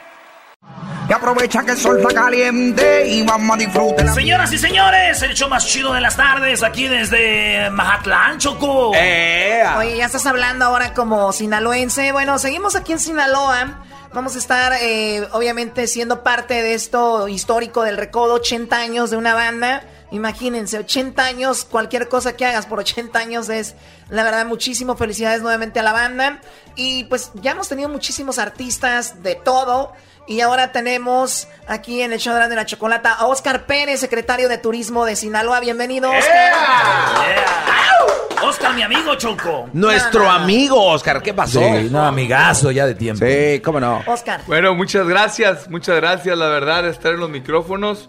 [1.09, 4.14] Y aprovecha que el sol está caliente y vamos a disfrutar.
[4.14, 8.90] Señoras y señores, el show más chido de las tardes aquí desde Mazatlán, Choco.
[8.90, 12.12] Oye, ya estás hablando ahora como sinaloense.
[12.12, 13.82] Bueno, seguimos aquí en Sinaloa.
[14.14, 19.16] Vamos a estar, eh, obviamente, siendo parte de esto histórico del recodo, 80 años de
[19.16, 19.84] una banda.
[20.10, 23.74] Imagínense, 80 años, cualquier cosa que hagas por 80 años es,
[24.10, 26.40] la verdad, muchísimo felicidades nuevamente a la banda.
[26.76, 29.94] Y pues ya hemos tenido muchísimos artistas de todo.
[30.27, 34.57] Y ahora tenemos aquí en el show de la chocolata a Oscar Pérez, secretario de
[34.57, 35.59] Turismo de Sinaloa.
[35.59, 36.53] Bienvenido, Oscar.
[36.53, 38.49] Yeah.
[38.49, 39.69] Oscar, mi amigo, Choco.
[39.73, 41.61] Nuestro amigo Oscar, ¿qué pasó?
[41.61, 43.24] Sí, no, amigazo ya de tiempo.
[43.24, 44.03] Sí, cómo no.
[44.07, 44.43] Oscar.
[44.47, 48.09] Bueno, muchas gracias, muchas gracias, la verdad, estar en los micrófonos.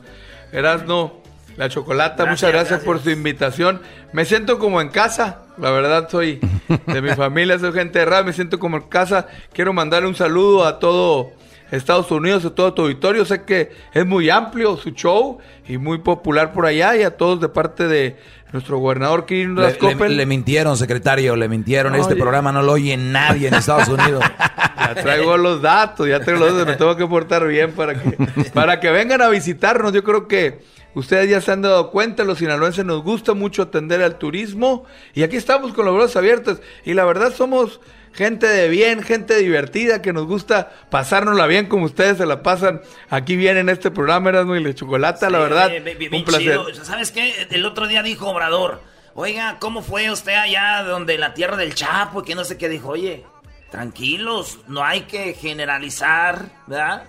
[0.51, 1.13] Erasno,
[1.57, 3.81] la chocolata, muchas gracias, por su invitación.
[4.11, 6.39] Me siento como en casa, la verdad, soy
[6.87, 9.27] de mi familia, soy gente de radio, me siento como en casa.
[9.51, 11.31] Quiero mandarle un saludo a todo
[11.75, 13.25] Estados Unidos, a todo tu auditorio.
[13.25, 17.39] Sé que es muy amplio su show y muy popular por allá y a todos
[17.41, 18.17] de parte de
[18.51, 21.95] nuestro gobernador Kirin Le, le- mintieron, secretario, le mintieron.
[21.95, 24.23] Este programa no lo oye nadie en Estados Unidos.
[24.75, 28.17] Ya traigo los datos, ya traigo los datos, me tengo que portar bien para que,
[28.53, 29.93] para que vengan a visitarnos.
[29.93, 30.59] Yo creo que
[30.95, 34.85] Ustedes ya se han dado cuenta, los sinaloenses nos gusta mucho atender al turismo
[35.15, 37.81] y aquí estamos con los brazos abiertos y la verdad somos
[38.13, 42.81] gente de bien, gente divertida que nos gusta pasárnosla bien como ustedes se la pasan
[43.09, 46.41] aquí bien en este programa Erasmo y la Chocolata, la verdad, Eh, un placer.
[46.59, 46.85] chido.
[46.85, 47.47] ¿Sabes qué?
[47.49, 48.81] El otro día dijo Obrador,
[49.15, 52.21] oiga, ¿cómo fue usted allá donde la tierra del Chapo?
[52.21, 53.23] Y que no sé qué dijo, oye,
[53.71, 57.05] tranquilos, no hay que generalizar, ¿verdad?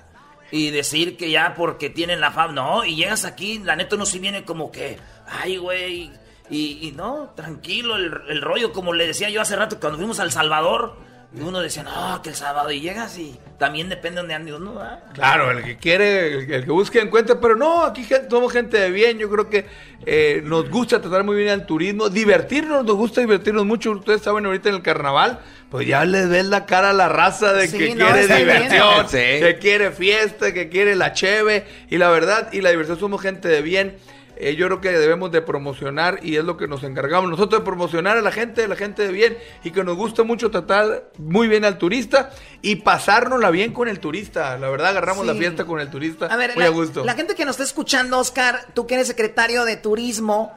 [0.50, 4.06] Y decir que ya porque tienen la fama, no, y llegas aquí, la neta no
[4.06, 6.10] se viene como que, ay, güey,
[6.50, 10.20] y, y no, tranquilo, el, el rollo, como le decía yo hace rato, cuando fuimos
[10.20, 10.96] al Salvador,
[11.36, 14.60] y uno decía, no, que el Salvador, y llegas y también depende de donde andes,
[14.60, 14.74] ¿no?
[14.74, 15.02] ¿verdad?
[15.14, 18.90] Claro, el que quiere, el, el que busque encuentra, pero no, aquí somos gente de
[18.90, 19.66] bien, yo creo que
[20.06, 24.46] eh, nos gusta tratar muy bien al turismo, divertirnos, nos gusta divertirnos mucho, ustedes saben
[24.46, 25.40] ahorita en el carnaval,
[25.70, 29.08] pues ya les ves la cara a la raza de Sí, que no, quiere diversión,
[29.08, 29.16] Sí.
[29.16, 33.48] que quiere fiesta, que quiere la cheve, y la verdad, y la diversión somos gente
[33.48, 33.96] de bien.
[34.36, 37.64] Eh, yo creo que debemos de promocionar y es lo que nos encargamos nosotros de
[37.64, 41.10] promocionar a la gente, a la gente de bien y que nos gusta mucho tratar
[41.18, 42.30] muy bien al turista
[42.60, 44.58] y pasárnosla bien con el turista.
[44.58, 47.04] La verdad agarramos la fiesta con el turista A ver, muy la, a gusto.
[47.04, 50.52] la gente que nos está escuchando, Oscar, tú que eres secretario de turismo,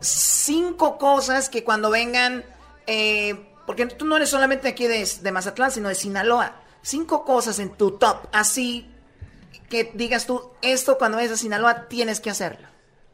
[0.00, 2.44] cinco cosas que cuando vengan,
[2.86, 7.58] eh, porque tú no eres solamente aquí de, de Mazatlán, sino de Sinaloa, cinco cosas
[7.58, 8.88] en tu top, así
[9.68, 12.71] que digas tú, esto cuando vayas a Sinaloa tienes que hacerlo.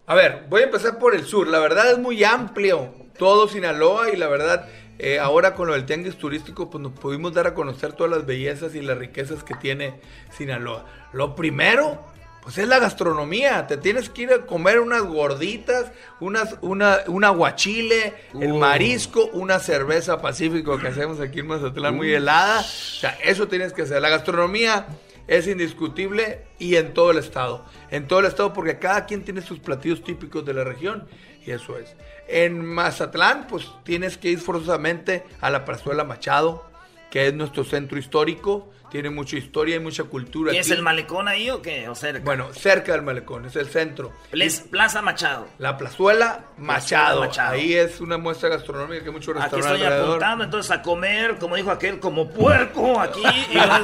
[0.09, 1.47] A ver, voy a empezar por el sur.
[1.49, 4.67] La verdad es muy amplio todo Sinaloa y la verdad
[4.99, 8.25] eh, ahora con lo del tianguis turístico pues nos pudimos dar a conocer todas las
[8.25, 10.01] bellezas y las riquezas que tiene
[10.35, 10.87] Sinaloa.
[11.13, 12.07] Lo primero
[12.43, 13.67] pues es la gastronomía.
[13.67, 18.59] Te tienes que ir a comer unas gorditas, unas, una, un aguachile, el Uh.
[18.59, 22.61] marisco, una cerveza pacífico que hacemos aquí en Mazatlán muy helada.
[22.61, 24.01] O sea, eso tienes que hacer.
[24.01, 24.87] La gastronomía
[25.29, 27.65] es indiscutible y en todo el estado.
[27.91, 31.07] En todo el estado porque cada quien tiene sus platillos típicos de la región
[31.47, 31.95] y eso es.
[32.27, 36.69] En Mazatlán pues tienes que ir forzosamente a la Plazuela Machado,
[37.11, 38.71] que es nuestro centro histórico.
[38.91, 40.51] Tiene mucha historia y mucha cultura.
[40.55, 40.79] ¿Y es aquí.
[40.79, 41.91] el malecón ahí o qué?
[41.91, 42.25] O cerca.
[42.25, 44.15] Bueno, cerca del malecón, es el centro.
[44.33, 45.47] Ples- Plaza Machado.
[45.59, 47.21] La Plazuela Machado.
[47.21, 47.53] Machado.
[47.53, 50.09] Ahí es una muestra gastronómica que hay muchos Aquí restaurantes estoy alrededor.
[50.13, 53.21] apuntando entonces a comer, como dijo aquel, como puerco aquí
[53.51, 53.75] y luego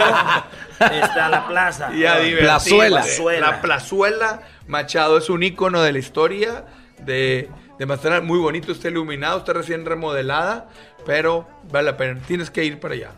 [0.81, 1.95] a la plaza.
[1.95, 2.77] Y a divertirse.
[2.89, 3.41] Plazuela.
[3.51, 6.65] La plazuela Machado es un icono de la historia
[7.03, 8.27] de, de Mazatlán.
[8.27, 10.69] Muy bonito, está iluminado, está recién remodelada,
[11.07, 12.21] pero vale la pena.
[12.27, 13.11] Tienes que ir para allá.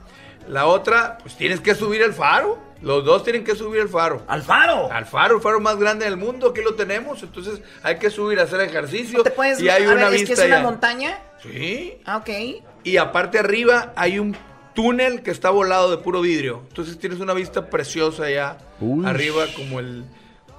[0.49, 2.65] La otra, pues tienes que subir el faro.
[2.83, 4.23] Los dos tienen que subir el faro.
[4.29, 4.93] ¿Al faro?
[4.93, 6.51] Al faro, el faro más grande del mundo.
[6.51, 7.23] Aquí lo tenemos.
[7.23, 9.23] Entonces hay que subir a hacer ejercicio.
[9.23, 10.65] ¿Te puedes, y hay a una ver, es que vista es una allá.
[10.65, 11.19] montaña?
[11.43, 11.99] Sí.
[12.05, 12.29] Ah, ok.
[12.85, 14.37] Y aparte arriba hay un
[14.75, 16.63] túnel que está volado de puro vidrio.
[16.69, 19.07] Entonces tienes una vista preciosa allá Uy.
[19.07, 20.05] arriba como el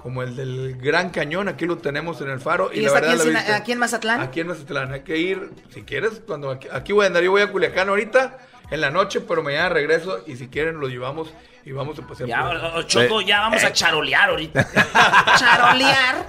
[0.02, 1.48] como el del Gran Cañón.
[1.48, 2.70] Aquí lo tenemos en el faro.
[2.72, 4.20] Y, ¿Y la verdad aquí en, la Sina- vista- aquí en Mazatlán?
[4.20, 4.92] Aquí en Mazatlán.
[4.92, 7.22] Hay que ir, si quieres, cuando aquí, aquí voy a andar.
[7.22, 8.38] Yo voy a Culiacán ahorita
[8.70, 11.32] en la noche, pero mañana regreso y si quieren lo llevamos
[11.64, 12.28] y vamos a pasear.
[12.28, 12.42] Ya,
[12.72, 14.66] por- Choco, ya vamos a charolear ahorita.
[15.38, 16.26] ¿Charolear?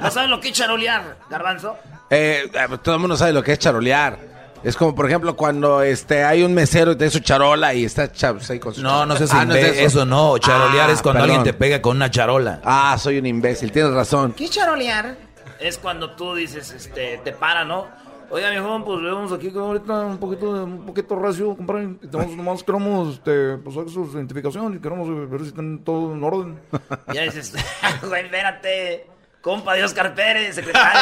[0.00, 1.76] ¿No saben lo que es charolear, Garbanzo?
[2.10, 4.37] Eh, eh, todo el mundo sabe lo que es charolear.
[4.64, 7.84] Es como, por ejemplo, cuando este hay un mesero y te da su charola y
[7.84, 10.04] está cha- pues, ahí con su No, no sé si Ah, es eso.
[10.04, 10.36] no.
[10.38, 11.36] Charolear Ah, es cuando perdón.
[11.36, 12.60] alguien te pega con una charola.
[12.64, 14.32] Ah, soy un imbécil, tienes razón.
[14.32, 15.16] ¿Qué charolear?
[15.60, 17.86] Es cuando tú dices, este, te para, ¿no?
[18.30, 21.96] Oiga, viejo, pues vemos aquí que ahorita un poquito, un poquito recio, compadre.
[22.02, 26.22] Y tenemos, nomás queremos, este, pues, su identificación y queremos ver si están todo en
[26.22, 26.58] orden.
[27.14, 27.54] Ya dices,
[28.06, 29.06] güey, espérate,
[29.40, 31.00] compa de Oscar Pérez, secretario.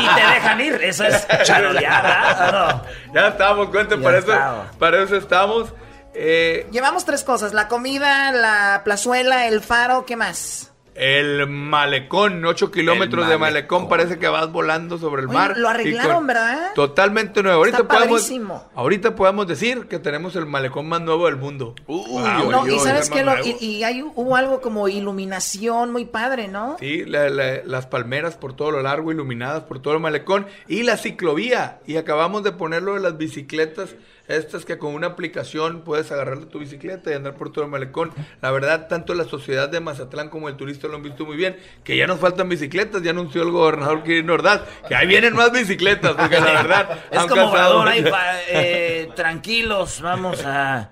[0.00, 2.82] y te dejan ir, eso es charolear, ¿verdad?
[3.12, 4.66] Ya estamos, cuenta, Ya para eso, estamos.
[4.76, 5.74] para eso estamos.
[6.14, 10.70] Eh, Llevamos tres cosas, la comida, la plazuela, el faro, ¿qué más?
[10.94, 15.58] El malecón, 8 kilómetros de malecón, parece que vas volando sobre el Oye, mar.
[15.58, 16.72] lo arreglaron, con- ¿verdad?
[16.74, 17.58] Totalmente nuevo.
[17.58, 18.64] Ahorita Está podemos, padrísimo.
[18.76, 21.74] ahorita podemos decir que tenemos el malecón más nuevo del mundo.
[21.88, 23.24] Wow, no, yo, y sabes es que
[23.60, 26.76] y, y hay, hubo algo como iluminación muy padre, ¿no?
[26.78, 30.84] Sí, la- la- las palmeras por todo lo largo, iluminadas por todo el malecón y
[30.84, 31.80] la ciclovía.
[31.86, 33.96] Y acabamos de ponerlo de las bicicletas,
[34.26, 38.12] estas que con una aplicación puedes agarrarle tu bicicleta y andar por todo el malecón.
[38.40, 41.58] La verdad, tanto la sociedad de Mazatlán como el turista lo han visto muy bien.
[41.82, 45.52] Que ya nos faltan bicicletas, ya anunció el gobernador Kirin Ordaz, que ahí vienen más
[45.52, 46.98] bicicletas, porque la verdad...
[47.10, 48.04] Es como Obrador ahí,
[48.48, 50.90] eh, tranquilos, vamos a...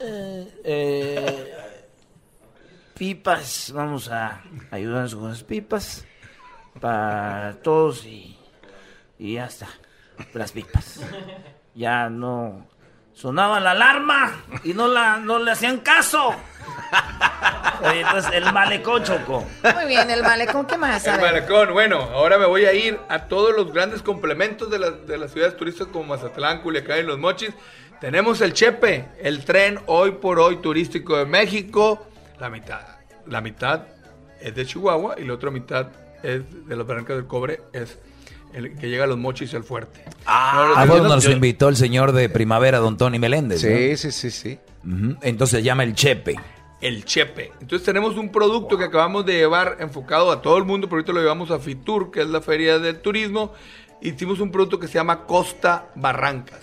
[0.00, 1.54] eh, eh,
[2.98, 6.04] pipas, vamos a ayudarnos con las pipas
[6.80, 8.36] para todos y,
[9.18, 9.68] y ya está,
[10.34, 11.00] las pipas.
[11.80, 12.66] Ya no
[13.14, 14.32] sonaba la alarma
[14.64, 16.34] y no, la, no le hacían caso.
[17.82, 19.46] Oye, entonces, el malecón, Choco.
[19.74, 21.06] Muy bien, el malecón, ¿qué más?
[21.08, 24.78] A El malecón, bueno, ahora me voy a ir a todos los grandes complementos de,
[24.78, 27.50] las- de las ciudades turísticas como Mazatlán, Culiacán y Los Mochis.
[28.00, 32.06] Tenemos el Chepe, el tren hoy por hoy turístico de México.
[32.38, 32.80] La mitad,
[33.26, 33.82] la mitad
[34.40, 35.86] es de Chihuahua y la otra mitad
[36.22, 37.98] es de las Barrancas del Cobre, es
[38.54, 40.04] el que llega a Los Mochis y el Fuerte.
[40.26, 43.60] Ah, No, yo- donde nos yo- invitó el señor de Primavera, don Tony Meléndez.
[43.60, 43.96] Sí, ¿no?
[43.96, 44.58] sí, sí, sí.
[45.22, 46.36] Entonces se llama el Chepe.
[46.80, 47.52] el Chepe.
[47.60, 51.12] Entonces tenemos un producto que acabamos de llevar enfocado a todo el mundo, pero ahorita
[51.12, 53.52] lo llevamos a Fitur, que es la feria del turismo.
[54.00, 56.60] Hicimos un producto que se llama Costa Barrancas,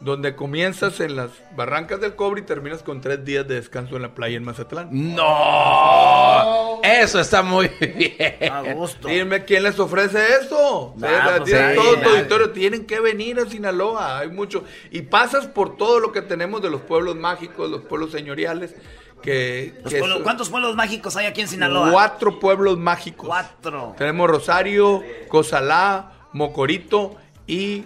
[0.00, 4.02] donde comienzas en las barrancas del cobre y terminas con tres días de descanso en
[4.02, 4.88] la playa en Mazatlán.
[4.90, 6.80] ¡No!
[6.82, 8.52] Eso está muy bien.
[8.52, 9.08] A gusto.
[9.08, 10.94] Dime quién les ofrece eso.
[10.96, 14.64] Nah, pues, ahí, todo tu auditorio, tienen que venir a Sinaloa, hay mucho.
[14.90, 18.74] Y pasas por todo lo que tenemos de los pueblos mágicos, los pueblos señoriales,
[19.22, 19.74] que...
[19.82, 21.90] Los que pueblos- eso- ¿Cuántos pueblos mágicos hay aquí en Sinaloa?
[21.90, 23.26] Cuatro pueblos mágicos.
[23.26, 23.94] Cuatro.
[23.98, 27.16] Tenemos Rosario, Cozalá, Mocorito
[27.46, 27.84] y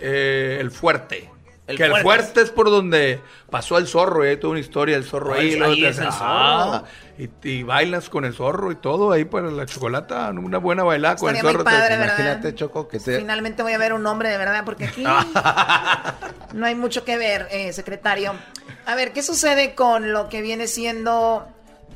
[0.00, 1.30] eh, El Fuerte.
[1.66, 2.04] El que el Fuerte.
[2.04, 3.20] fuerte es por donde
[3.50, 5.62] pasó el zorro, y hay toda una historia del zorro Ahí- ahí.
[5.62, 6.84] ahí es el Ah,
[7.18, 11.16] y, y bailas con el zorro y todo ahí para la chocolata, una buena bailada
[11.16, 11.64] con el zorro.
[11.64, 11.70] te-.
[11.94, 13.18] Imagínate, Choco, que te...
[13.18, 15.02] Finalmente voy a ver un hombre de verdad, porque aquí
[16.52, 18.32] no hay mucho que ver, eh, secretario.
[18.86, 21.46] A ver, ¿qué sucede con lo que viene siendo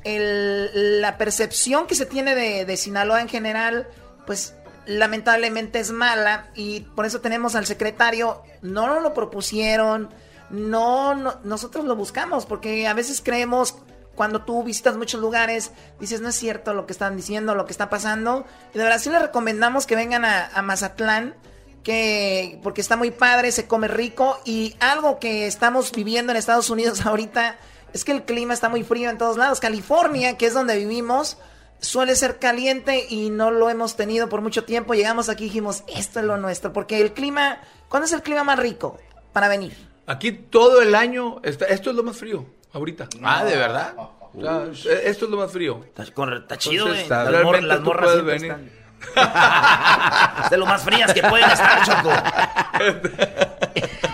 [0.04, 3.86] el- la percepción que se tiene de, de Sinaloa en general?
[4.26, 4.54] Pues
[4.90, 10.10] lamentablemente es mala y por eso tenemos al secretario, no nos lo propusieron,
[10.50, 13.76] no, no nosotros lo buscamos, porque a veces creemos
[14.16, 17.72] cuando tú visitas muchos lugares, dices, no es cierto lo que están diciendo, lo que
[17.72, 18.44] está pasando.
[18.74, 21.36] Y de verdad sí les recomendamos que vengan a, a Mazatlán,
[21.82, 24.38] que porque está muy padre, se come rico.
[24.44, 27.56] Y algo que estamos viviendo en Estados Unidos ahorita
[27.94, 29.60] es que el clima está muy frío en todos lados.
[29.60, 31.38] California, que es donde vivimos,
[31.80, 34.94] suele ser caliente y no lo hemos tenido por mucho tiempo.
[34.94, 37.58] Llegamos aquí y dijimos, esto es lo nuestro, porque el clima,
[37.88, 38.98] ¿cuándo es el clima más rico
[39.32, 39.76] para venir?
[40.06, 43.08] Aquí todo el año, está, esto es lo más frío, ahorita.
[43.22, 43.94] Ah, ¿de verdad?
[44.32, 45.80] O sea, eh, esto es lo más frío.
[45.84, 47.18] Está, con- está chido, Entonces, güey.
[47.18, 48.50] Las, realmente tú morras puedes venir.
[48.52, 48.80] están.
[50.44, 52.10] Es de lo más frías que pueden estar, Choco.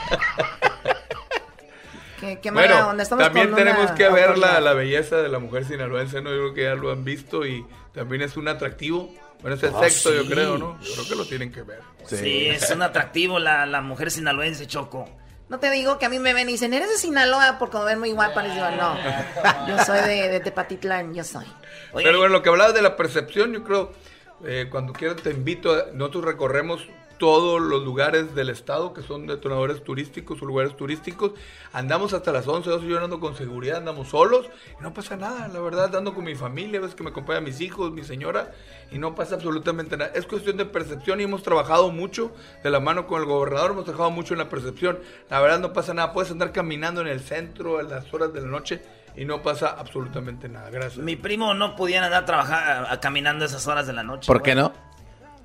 [2.21, 3.03] Qué, qué mala Bueno, onda.
[3.03, 6.31] Estamos también con tenemos una que ver la, la belleza de la mujer sinaloense, ¿no?
[6.31, 9.13] Yo creo que ya lo han visto y también es un atractivo.
[9.43, 10.79] Bueno, es el Ah, sexo, yo creo, ¿no?
[10.81, 11.81] Yo creo que lo tienen que ver.
[12.07, 15.09] Sí, es un atractivo la, la mujer sinaloense, Choco.
[15.49, 17.57] No te digo que a mí me ven y dicen, ¿eres de Sinaloa?
[17.59, 18.43] Porque me ven muy guapa.
[18.43, 18.97] Les digo, no.
[19.69, 21.45] Yo soy de, de Tepatitlán, yo soy.
[21.95, 23.93] Pero bueno, lo que hablabas de la percepción, yo creo,
[24.45, 26.85] eh, cuando quieras te invito, a- nosotros recorremos
[27.19, 31.33] todos los lugares del estado que son detonadores turísticos o lugares turísticos.
[31.73, 34.47] Andamos hasta las 11, 12, yo ando con seguridad, andamos solos
[34.79, 37.61] y no pasa nada, la verdad, ando con mi familia, ves que me acompañan mis
[37.61, 38.53] hijos, mi señora
[38.91, 40.13] y no pasa absolutamente nada.
[40.15, 42.33] Es cuestión de percepción y hemos trabajado mucho
[42.63, 44.99] de la mano con el gobernador, hemos trabajado mucho en la percepción.
[45.31, 48.41] La verdad no pasa nada, puedes andar caminando en el centro a las horas de
[48.41, 48.83] la noche
[49.17, 50.69] y no pasa absolutamente nada.
[50.71, 50.99] Gracias.
[51.03, 54.27] Mi primo no pudiera andar trabajar, a- caminando esas horas de la noche.
[54.27, 54.73] ¿Por qué no?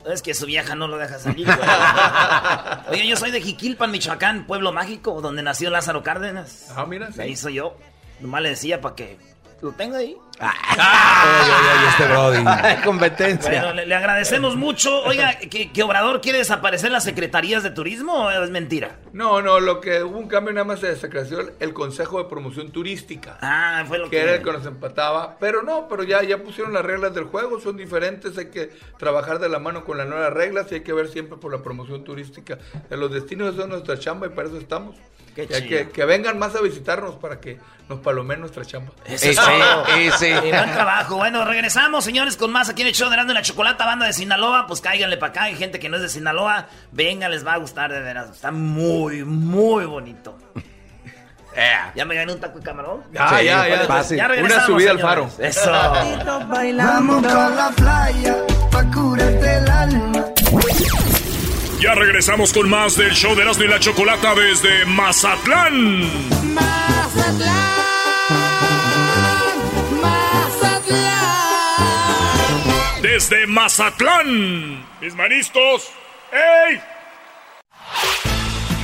[0.06, 1.60] Es que su vieja no lo deja salir, güey.
[2.90, 6.72] Oye, yo soy de Jiquilpan, Michoacán, pueblo mágico, donde nació Lázaro Cárdenas.
[6.76, 7.78] Ah, mira, Ahí soy yo.
[8.20, 9.18] Nomás le decía para que
[9.62, 10.18] lo tenga ahí.
[11.90, 12.44] este Brody.
[12.84, 13.50] Competencia.
[13.50, 15.04] Bueno, le, le agradecemos mucho.
[15.04, 18.98] Oiga, ¿que, que Obrador quiere desaparecer las secretarías de turismo o es mentira?
[19.14, 22.72] No, no, lo que hubo un cambio nada más se desacreció el Consejo de Promoción
[22.72, 23.38] Turística.
[23.42, 24.24] Ah, fue lo que que...
[24.24, 27.60] era el que nos empataba, pero no, pero ya, ya pusieron las reglas del juego,
[27.60, 30.94] son diferentes, hay que trabajar de la mano con las nuevas reglas y hay que
[30.94, 32.58] ver siempre por la promoción turística
[32.90, 34.96] de los destinos, es nuestra chamba y para eso estamos.
[35.36, 35.68] Qué chido.
[35.68, 38.92] que, que vengan más a visitarnos para que nos palomen nuestra chamba.
[39.06, 39.86] Eso es todo.
[39.98, 41.18] Y buen trabajo.
[41.18, 44.06] Bueno, regresamos, señores, con más aquí en el show de Erasmo y la Chocolata, banda
[44.06, 44.66] de Sinaloa.
[44.68, 45.44] Pues cáiganle para acá.
[45.44, 46.68] Hay gente que no es de Sinaloa.
[46.92, 48.30] Venga, les va a gustar de veras.
[48.30, 50.38] Está muy, muy bonito.
[51.96, 53.04] ¿Ya me gané un taco de camarón?
[53.12, 53.80] Ya, ya, ya.
[53.86, 54.18] Fácil.
[54.18, 55.30] Ya Una subida al faro.
[55.38, 55.72] Eso.
[56.48, 58.38] Bailamos pa' la playa,
[58.72, 60.26] pa' curarte el alma.
[61.82, 66.04] Ya regresamos con más del show de Erasmo y la Chocolata desde Mazatlán.
[73.02, 74.86] Desde Mazatlán.
[75.02, 75.90] Mis manistos.
[76.32, 76.80] ¡Ey!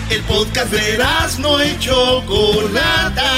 [0.10, 0.98] El podcast de
[1.38, 3.32] no y Chocolata.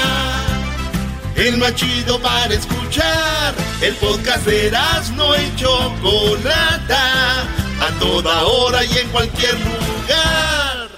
[1.36, 3.54] El más chido para escuchar.
[3.82, 4.72] El podcast de
[5.14, 7.69] no y Chocolata.
[7.80, 10.88] A toda hora y en cualquier lugar.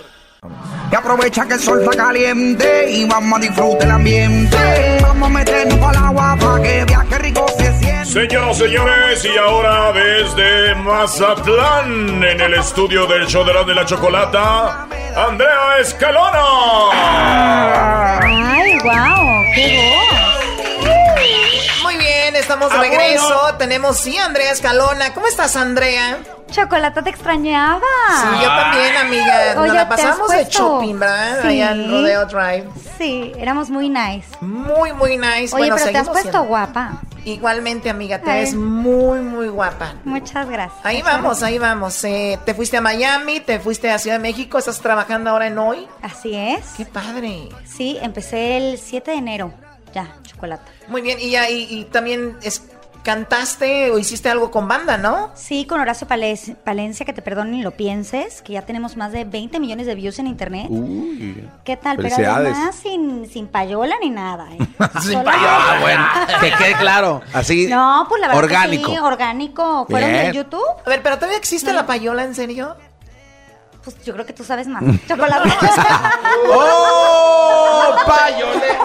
[0.90, 4.56] Y aprovecha que el sol está caliente y vamos a disfrutar el ambiente.
[5.00, 8.04] Vamos a meternos para el agua para que viaje rico se siente.
[8.04, 13.86] Señoras, señores, y ahora desde Mazatlán, en el estudio del show de la, de la
[13.86, 14.86] chocolata,
[15.16, 16.90] Andrea Escalona.
[18.20, 20.41] Ay, wow, qué voz.
[22.42, 23.26] Estamos de regreso.
[23.42, 23.58] bueno.
[23.58, 25.14] Tenemos, sí, Andrea Escalona.
[25.14, 26.18] ¿Cómo estás, Andrea?
[26.50, 27.80] Chocolate te extrañaba.
[28.10, 29.54] Sí, yo también, amiga.
[29.54, 31.38] Nos Oye, la ¿te has pasamos de shopping, ¿verdad?
[31.42, 31.48] Sí.
[31.48, 32.68] Allá en Rodeo Drive.
[32.98, 34.26] Sí, éramos muy nice.
[34.40, 35.54] Muy, muy nice.
[35.54, 36.44] Oye, Bueno, pero te has puesto siendo.
[36.44, 36.92] guapa.
[37.24, 38.40] Igualmente, amiga, te Ay.
[38.40, 39.94] ves muy, muy guapa.
[40.04, 40.84] Muchas gracias.
[40.84, 42.02] Ahí vamos, ahí vamos.
[42.04, 45.56] Eh, te fuiste a Miami, te fuiste a Ciudad de México, estás trabajando ahora en
[45.56, 45.86] hoy.
[46.02, 46.66] Así es.
[46.76, 47.48] Qué padre.
[47.64, 49.54] Sí, empecé el 7 de enero.
[49.94, 50.70] Ya, chocolate.
[50.88, 52.62] Muy bien, y, ya, y, y también es,
[53.02, 55.30] cantaste o hiciste algo con banda, ¿no?
[55.34, 59.10] Sí, con Horacio Pales- Palencia, que te perdonen y lo pienses, que ya tenemos más
[59.12, 60.66] de 20 millones de views en internet.
[60.70, 61.48] Uy.
[61.64, 61.96] ¿Qué tal?
[61.96, 64.48] Pero además sin, sin payola ni nada.
[64.52, 64.58] ¿eh?
[65.02, 66.04] Sin Solo- payola, bueno.
[66.40, 67.20] Que quede claro.
[67.32, 67.66] Así.
[67.66, 68.88] No, pues la verdad Orgánico.
[68.90, 69.86] que sí, orgánico.
[69.90, 70.26] ¿Fueron Bien.
[70.30, 70.62] de YouTube?
[70.86, 72.76] A ver, pero todavía existe la payola, ¿en serio?
[73.84, 74.82] Pues yo creo que tú sabes más.
[75.08, 75.48] Chocolate.
[76.48, 77.96] ¡Oh!
[78.06, 78.78] ¡Payole!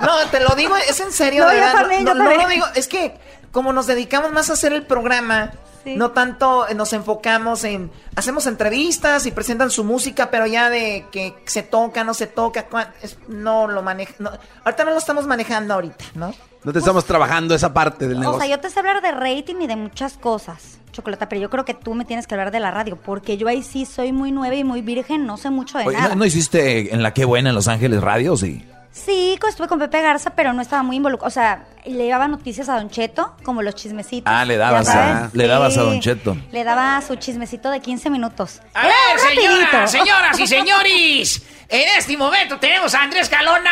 [0.00, 1.80] No, te lo digo, es en serio, No, de yo verdad.
[1.80, 3.16] también, no, yo no lo digo, es que
[3.52, 5.52] como nos dedicamos más a hacer el programa,
[5.96, 11.06] no tanto eh, nos enfocamos en hacemos entrevistas y presentan su música, pero ya de
[11.10, 14.30] que se toca, no se toca, cua- es- no lo maneja, no,
[14.64, 16.34] ahorita no lo estamos manejando ahorita, ¿no?
[16.64, 18.40] No te estamos trabajando esa parte del O negocio.
[18.40, 21.64] sea, yo te sé hablar de rating y de muchas cosas, Chocolata, pero yo creo
[21.64, 24.32] que tú me tienes que hablar de la radio, porque yo ahí sí soy muy
[24.32, 26.08] nueva y muy virgen, no sé mucho de Oye, nada.
[26.10, 28.36] ¿no, no hiciste en la Qué Buena en Los Ángeles Radio?
[28.36, 28.64] Sí.
[29.04, 31.28] Sí, estuve con Pepe Garza, pero no estaba muy involucrado.
[31.28, 34.32] O sea, le daba noticias a Don Cheto, como los chismecitos.
[34.32, 35.82] Ah, le dabas, a, le dabas a.
[35.82, 36.36] Don Cheto.
[36.52, 38.60] Le daba su chismecito de 15 minutos.
[38.74, 39.86] A Era ver, rapidito.
[39.86, 43.70] señoras y señores, en este momento tenemos a Andrés Calona.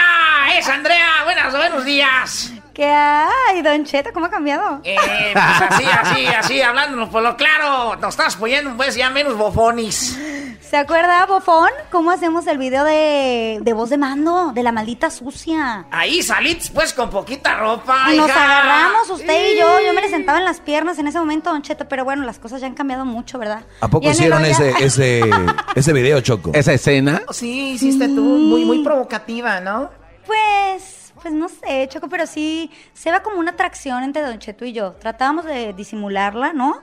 [0.56, 2.52] Es Andrea, buenas, buenos días.
[2.76, 4.10] ¿Qué hay, Don Cheto?
[4.12, 4.82] ¿Cómo ha cambiado?
[4.84, 4.96] Eh,
[5.32, 10.18] pues así, así, así, hablándonos por lo claro, nos estás poniendo pues ya menos bofonis.
[10.60, 11.70] ¿Se acuerda, Bofón?
[11.90, 14.52] ¿Cómo hacemos el video de, de voz de mando?
[14.52, 15.86] De la maldita sucia.
[15.90, 18.44] Ahí salís pues con poquita ropa, Y nos hija.
[18.44, 19.80] agarramos, usted y yo.
[19.80, 21.88] Yo me le sentaba en las piernas en ese momento, Don Cheto.
[21.88, 23.64] Pero bueno, las cosas ya han cambiado mucho, ¿verdad?
[23.80, 25.20] ¿A poco Ya en el hicieron ese, ese,
[25.74, 26.50] ese video, Choco?
[26.52, 27.22] ¿Esa escena?
[27.30, 29.88] Sí, hiciste tú, muy, muy provocativa, ¿no?
[30.26, 34.64] Pues, pues no sé, Choco, pero sí se ve como una atracción entre Don Cheto
[34.64, 34.92] y yo.
[34.92, 36.80] Tratábamos de disimularla, ¿no?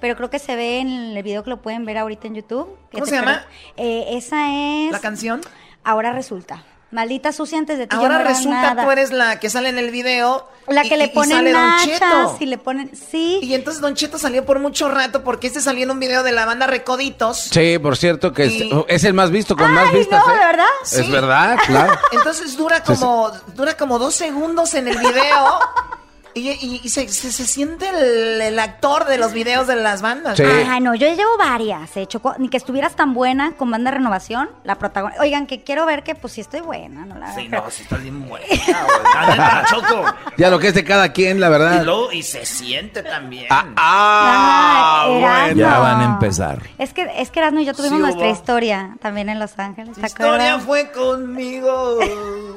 [0.00, 2.76] Pero creo que se ve en el video que lo pueden ver ahorita en YouTube.
[2.92, 3.44] ¿Cómo se llama?
[3.76, 4.92] Eh, esa es...
[4.92, 5.40] ¿La canción?
[5.82, 6.64] Ahora resulta.
[6.94, 7.96] Maldita sucia antes de ti.
[7.96, 8.84] yo Ahora no era resulta nada.
[8.84, 10.48] tú eres la que sale en el video.
[10.68, 12.90] La y- que le ponen nachas y le ponen...
[12.96, 13.40] Sí.
[13.42, 16.30] Y entonces Don Cheto salió por mucho rato porque este salió en un video de
[16.32, 17.36] la banda Recoditos.
[17.50, 20.22] Sí, por cierto, que Y- es, es el más visto, con más Ay, vistas.
[20.24, 20.38] no, ¿eh?
[20.38, 20.66] ¿de verdad?
[20.84, 21.98] Es verdad, claro.
[22.12, 23.00] Entonces dura Sí, sí.
[23.00, 25.58] como dura como dos segundos en el video
[26.34, 30.02] y, y- y se, se- se siente el, el actor de los videos de las
[30.02, 30.38] bandas.
[30.40, 32.34] Ay, no, yo llevo varias, eh, Choco.
[32.38, 35.22] Ni que estuvieras tan buena con Banda Renovación, la protagonista.
[35.22, 37.16] Oigan, que quiero ver que pues sí estoy buena, ¿no?
[37.18, 39.36] La Sí, no, si estás bien buena, güey.
[39.38, 40.04] La Choco.
[40.36, 41.84] Ya lo que es de cada quien, la Y, verdad.
[41.84, 43.46] luego, y se siente también.
[43.50, 45.60] Ah, Ay, Erasmo.
[45.60, 46.58] Ya van a empezar.
[46.78, 48.32] Es que, es que Erasmo y yo tuvimos Sí, nuestra hubo.
[48.34, 51.98] historia también en Los Ángeles, ¿te historia fue conmigo.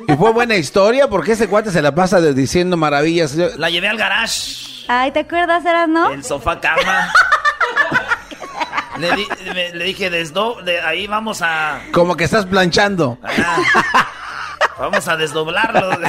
[0.10, 3.36] Y fue buena historia porque ese cuate se la pasa diciendo maravillas.
[3.68, 6.08] La llevé al garage, Ay, ¿te acuerdas, Erasmo?
[6.12, 7.12] el sofá cama.
[8.98, 13.18] le, di- me- le dije, desdo, de ahí vamos a, Como que estás planchando.
[14.80, 16.00] vamos a desdoblarlo.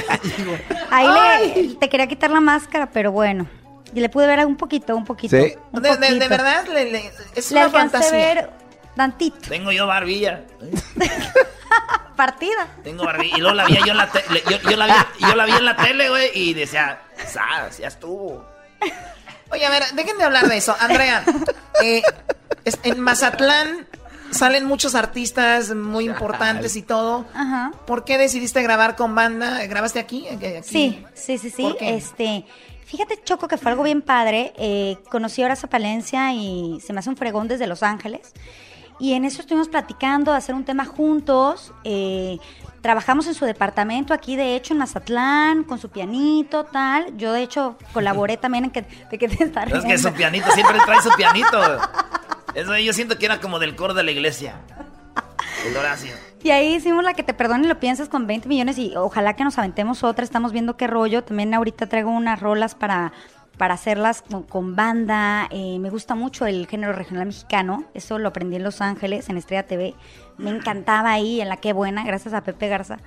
[0.92, 1.08] Ahí
[1.56, 3.48] le, te quería quitar la máscara, pero bueno.
[3.92, 5.36] Y le pude ver un poquito, un poquito.
[5.36, 5.54] Sí.
[5.72, 6.28] un De, de- de poquito.
[6.28, 8.12] verdad, le, le- es Le una fantasía.
[8.12, 8.50] ver
[8.94, 10.42] tantito, Tengo yo barbilla.
[12.18, 12.68] partida.
[12.84, 13.36] Tengo barbilla.
[13.38, 14.42] Y luego la vi yo en la tele.
[14.50, 14.92] Yo, yo la vi,
[15.26, 16.30] yo la vi en la tele, güey.
[16.34, 18.44] Y decía, "Sas, ya estuvo.
[19.50, 20.76] Oye, a ver, dejen de hablar de eso.
[20.78, 21.24] Andrea,
[21.82, 22.02] eh,
[22.64, 23.86] es- en Mazatlán
[24.30, 27.24] salen muchos artistas muy importantes y todo.
[27.34, 27.72] Ajá.
[27.86, 29.64] ¿Por qué decidiste grabar con banda?
[29.66, 30.28] ¿Grabaste aquí?
[30.28, 30.46] Aquí.
[30.64, 31.62] Sí, sí, sí, sí.
[31.62, 31.94] ¿Por qué?
[31.96, 32.44] Este,
[32.84, 34.52] fíjate, Choco, que fue algo bien padre.
[34.58, 38.32] Eh, conocí a Horacio Palencia y se me hace un fregón desde Los Ángeles.
[38.98, 41.72] Y en eso estuvimos platicando de hacer un tema juntos.
[41.84, 42.38] eh,
[42.80, 47.16] trabajamos en su departamento aquí, de hecho, en Mazatlán, con su pianito, tal.
[47.16, 50.50] Yo, de hecho, colaboré también en que, de que te está Es que su pianito,
[50.52, 51.58] siempre trae su pianito.
[52.54, 54.54] Eso yo siento que era como del coro de la iglesia.
[55.66, 56.14] El Horacio.
[56.42, 59.34] Y ahí hicimos la que te perdone y lo piensas con 20 millones y ojalá
[59.34, 60.24] que nos aventemos otra.
[60.24, 61.24] Estamos viendo qué rollo.
[61.24, 63.12] También ahorita traigo unas rolas para
[63.58, 65.48] para hacerlas con, con banda.
[65.50, 67.84] eh, me gusta mucho el género regional mexicano.
[67.92, 69.94] Eso lo aprendí en Los Ángeles, en Estrella TV.
[70.38, 72.98] Me encantaba ahí, en La Qué Buena, gracias a Pepe Garza.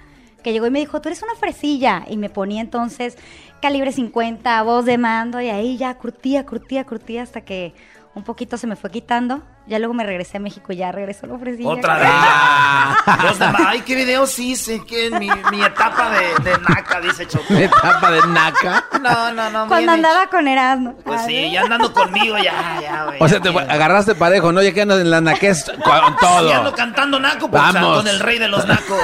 [0.43, 2.03] Que llegó y me dijo, tú eres una fresilla.
[2.07, 3.17] Y me ponía entonces
[3.61, 5.39] calibre 50, voz de mando.
[5.39, 7.73] Y ahí ya curtía, curtía, curtía hasta que
[8.13, 9.41] un poquito se me fue quitando.
[9.67, 11.69] Ya luego me regresé a México y ya regresó la fresilla.
[11.69, 12.09] Otra vez.
[13.67, 17.53] Ay, qué videos hice, que en mi, mi etapa de, de naca, dice Choco.
[17.53, 18.83] Etapa de naca.
[19.01, 19.67] No, no, no.
[19.67, 20.95] Cuando andaba con Erasmo.
[21.05, 23.17] Pues sí, ya andando conmigo, ya, ya, güey.
[23.21, 24.61] O sea, te agarraste parejo, ¿no?
[24.61, 26.47] Ya que andas en la naquez con todo.
[26.49, 27.97] Sí, ando cantando naco, pues, Vamos.
[27.97, 28.99] con el rey de los nacos.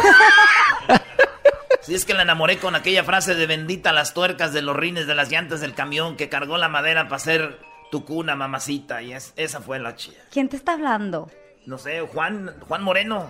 [1.82, 5.08] Si es que la enamoré con aquella frase de bendita las tuercas de los rines
[5.08, 7.60] de las llantas del camión que cargó la madera para hacer
[7.91, 9.01] tu cuna, mamacita.
[9.01, 10.18] Y es, esa fue la chida.
[10.31, 11.30] ¿Quién te está hablando?
[11.65, 13.26] No sé, Juan, Juan Moreno.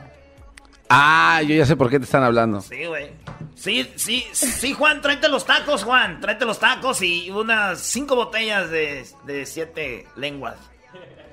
[0.90, 2.62] Ah, yo ya sé por qué te están hablando.
[2.62, 3.12] Sí, güey.
[3.56, 6.22] Sí, sí, sí, Juan, tráete los tacos, Juan.
[6.22, 10.56] Tráete los tacos y unas cinco botellas de, de siete lenguas.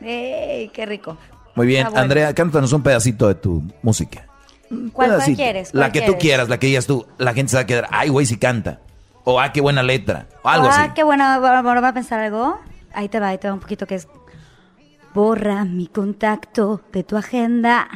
[0.00, 1.16] ¡Ey, qué rico!
[1.54, 2.00] Muy bien, bueno.
[2.00, 4.26] Andrea, cántanos un pedacito de tu música.
[4.68, 5.36] ¿Cuál, cuál Pedacito.
[5.36, 5.74] quieres?
[5.74, 6.22] La ¿Cuál que tú quieres?
[6.22, 7.06] quieras, la que digas tú.
[7.18, 8.80] La gente se va a quedar, ay, güey, si canta.
[9.22, 10.26] O, ah, qué buena letra.
[10.42, 10.92] O algo ah, así.
[10.94, 11.24] qué bueno.
[11.24, 12.58] Ahora va a pensar algo.
[12.94, 14.08] Ahí te va, ahí te va un poquito que es.
[15.14, 17.88] Borra mi contacto de tu agenda.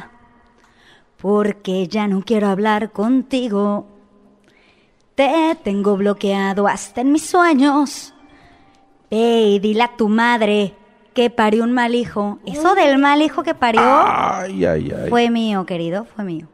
[1.21, 3.87] Porque ya no quiero hablar contigo.
[5.15, 8.13] Te tengo bloqueado hasta en mis sueños.
[9.11, 10.75] Ve y dile a tu madre
[11.13, 12.39] que parió un mal hijo.
[12.45, 15.09] Eso del mal hijo que parió Ay, ay, ay.
[15.09, 16.47] fue mío, querido, fue mío.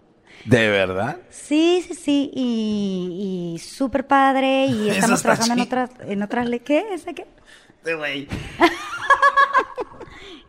[0.46, 1.18] ¿De verdad?
[1.30, 6.60] Sí, sí, sí, y, y súper padre, y estamos trabajando en otras, en otras, le-
[6.62, 6.86] ¿qué?
[6.94, 7.26] ¿Ese qué?
[7.86, 8.28] Sí, güey.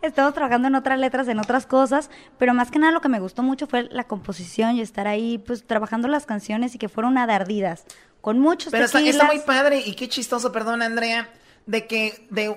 [0.02, 3.18] Estamos trabajando en otras letras, en otras cosas, pero más que nada lo que me
[3.18, 7.18] gustó mucho fue la composición y estar ahí, pues, trabajando las canciones y que fueron
[7.18, 7.84] adardidas,
[8.20, 11.28] con muchos Pero está, muy padre y qué chistoso, perdón, Andrea,
[11.66, 12.56] de que de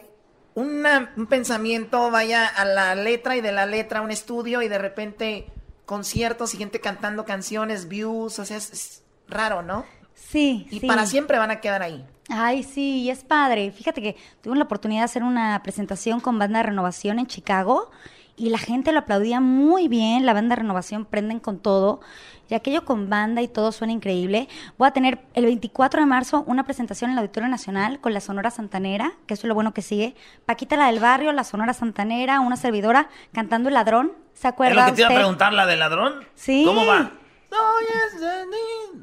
[0.53, 4.67] una- un pensamiento vaya a la letra y de la letra a un estudio y
[4.67, 5.47] de repente
[5.85, 9.85] conciertos y gente cantando canciones, views, o sea, es, es raro, ¿no?
[10.27, 10.87] Sí, Y sí.
[10.87, 12.05] para siempre van a quedar ahí.
[12.29, 13.71] Ay, sí, y es padre.
[13.71, 17.89] Fíjate que tuvimos la oportunidad de hacer una presentación con Banda de Renovación en Chicago
[18.37, 20.25] y la gente lo aplaudía muy bien.
[20.25, 21.99] La Banda de Renovación prenden con todo.
[22.47, 24.47] Y aquello con banda y todo suena increíble.
[24.77, 28.21] Voy a tener el 24 de marzo una presentación en el Auditorio Nacional con la
[28.21, 30.15] Sonora Santanera, que eso es lo bueno que sigue.
[30.47, 34.13] Paquita la del barrio, la Sonora Santanera, una servidora cantando El Ladrón.
[34.33, 36.13] ¿Se ¿Es acuerda lo que te iba a preguntar, la del ladrón?
[36.33, 36.63] Sí.
[36.65, 37.11] ¿Cómo va?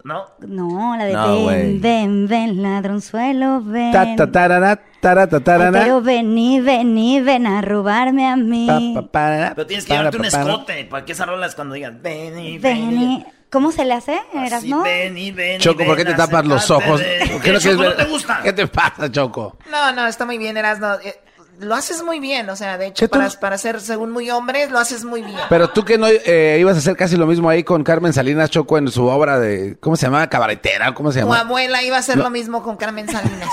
[0.04, 0.24] No.
[0.40, 1.78] No, la de No, güey.
[1.78, 3.90] ven, ven, ven, ladronzuelo, ven.
[3.92, 5.80] Ta, ta, tarara, tara, ta, tarara.
[5.80, 8.92] pero vení, vení, ven a robarme a mí.
[8.94, 10.44] Pa, pa, para, Pero tienes que para, llevarte un pa, para.
[10.52, 12.86] escote para que esa rola es cuando digas vení, vení.
[12.86, 13.26] Vení.
[13.50, 14.20] ¿Cómo se le hace?
[14.34, 14.82] ¿Eras Así, no?
[14.82, 15.58] vení, vení.
[15.58, 17.00] Choco, ¿por qué te ven, tapas los ojos?
[17.00, 17.96] de- ¿Por ¿Qué, no Choco, quieres no ver?
[17.96, 18.40] te gusta?
[18.42, 19.56] ¿Qué te pasa, Choco?
[19.70, 20.94] No, no, está muy bien, Erasno.
[21.02, 21.14] Eh,
[21.60, 24.78] lo haces muy bien, o sea, de hecho, para, para ser según muy hombre, lo
[24.78, 25.38] haces muy bien.
[25.48, 28.50] Pero tú que no eh, ibas a hacer casi lo mismo ahí con Carmen Salinas
[28.50, 30.28] Choco en su obra de, ¿cómo se llamaba?
[30.28, 31.40] Cabaretera, ¿cómo se Tu llama?
[31.40, 32.24] abuela iba a hacer No.
[32.24, 33.48] lo mismo con Carmen Salinas.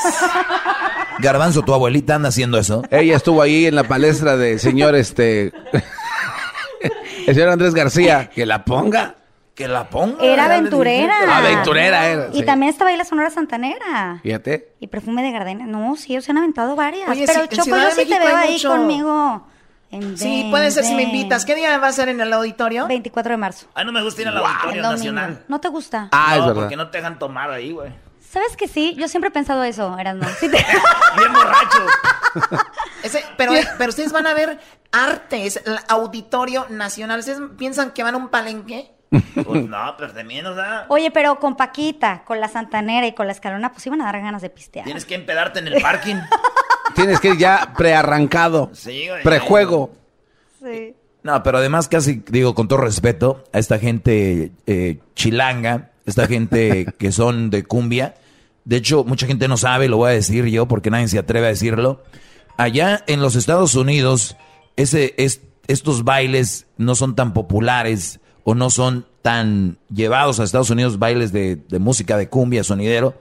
[1.20, 2.84] Garbanzo, tu abuelita anda haciendo eso.
[2.90, 5.54] Ella estuvo ahí en la palestra de señor este
[7.28, 9.16] el señor Andrés García, que la ponga.
[9.56, 10.24] Que la ponga.
[10.24, 11.38] Era aventurera.
[11.38, 12.28] Aventurera era.
[12.34, 12.46] Y sí.
[12.46, 14.20] también estaba ahí la Sonora Santanera.
[14.24, 14.74] Fíjate.
[14.80, 15.68] Y perfume de Gardenia.
[15.68, 17.08] No, sí, ellos se han aventado varias.
[17.08, 19.48] Oye, pero en Choco, yo sí te veo ahí mucho- conmigo.
[19.92, 21.46] en Sí, puede ser si me invitas.
[21.46, 22.88] ¿Qué día va a ser en el auditorio?
[22.88, 23.68] 24 de marzo.
[23.76, 24.82] Ay, no me gusta ir al El Auditorio.
[24.82, 25.44] Nacional.
[25.48, 26.10] ¿No te gusta?
[26.12, 26.62] Ah, es no, verdad.
[26.62, 27.92] porque no te dejan tomar ahí, güey.
[28.32, 28.96] ¿Sabes que sí?
[28.98, 30.24] Yo siempre he pensado eso, Erasmo.
[30.40, 30.58] Sí te-
[31.18, 31.86] Bien borracho.
[33.04, 34.60] Ese- pero, pero ustedes van a ver
[34.92, 37.20] arte, es el auditorio nacional.
[37.20, 38.92] ¿Ustedes piensan que van a un palenque?
[39.46, 40.86] Pues no, pero de menos, ¿ah?
[40.90, 44.22] Oye, pero con Paquita, con la Santanera y con la Escalona, pues iban a dar
[44.22, 44.86] ganas de pistear.
[44.86, 46.16] Tienes que empedarte en el parking.
[46.96, 48.70] Tienes que ir ya prearrancado.
[48.74, 49.24] Sí, güey.
[49.24, 49.92] Prejuego.
[50.62, 50.96] Sí.
[51.24, 56.86] No, pero además casi, digo, con todo respeto, a esta gente eh, chilanga, esta gente
[56.98, 58.16] que son de cumbia,
[58.66, 61.48] de hecho, mucha gente no sabe, lo voy a decir yo, porque nadie se atreve
[61.48, 62.04] a decirlo.
[62.58, 64.38] Allá en los Estados Unidos,
[64.78, 70.70] ese, es, estos bailes no son tan populares o no son tan llevados a Estados
[70.70, 73.16] Unidos, bailes de, de música de cumbia, sonidero,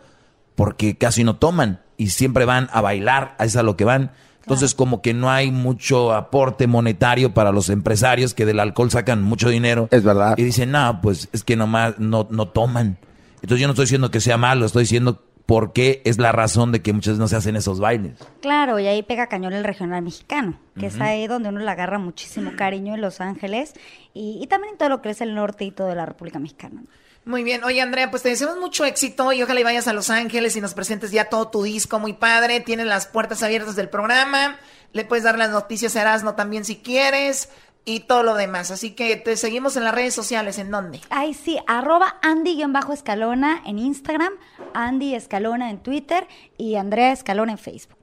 [0.55, 3.85] porque casi no toman y siempre van a bailar, a eso es a lo que
[3.85, 4.12] van.
[4.40, 9.23] Entonces como que no hay mucho aporte monetario para los empresarios que del alcohol sacan
[9.23, 9.89] mucho dinero.
[9.93, 10.35] Es verdad.
[10.36, 12.99] Y dicen, no, pues es que nomás no, no toman.
[13.36, 15.23] Entonces yo no estoy diciendo que sea malo, estoy diciendo
[15.53, 18.15] por qué es la razón de que muchas veces no se hacen esos bailes.
[18.41, 21.05] Claro, y ahí pega cañón el regional mexicano, que es Ujú.
[21.05, 23.74] ahí donde uno le agarra muchísimo cariño en Los Ángeles
[24.15, 26.85] y, y también en todo lo que es el norte y toda la República Mexicana.
[27.27, 27.65] Muy bien.
[27.65, 30.62] Oye, Andrea, pues te deseamos mucho éxito y ojalá y vayas a Los Ángeles y
[30.62, 32.61] nos presentes ya todo tu disco muy padre.
[32.61, 34.57] Tienes las puertas abiertas del programa.
[34.95, 37.51] Le puedes dar las noticias a Erasmo también si quieres
[37.85, 38.71] y todo lo demás.
[38.71, 40.59] Así que te seguimos en las redes sociales.
[40.59, 41.01] ¿En dónde?
[41.11, 44.33] Ay, sí, arroba Andy-Escalona en Instagram,
[44.75, 46.27] Andy Escalona en Twitter
[46.57, 48.02] y Andrea Escalona en Facebook.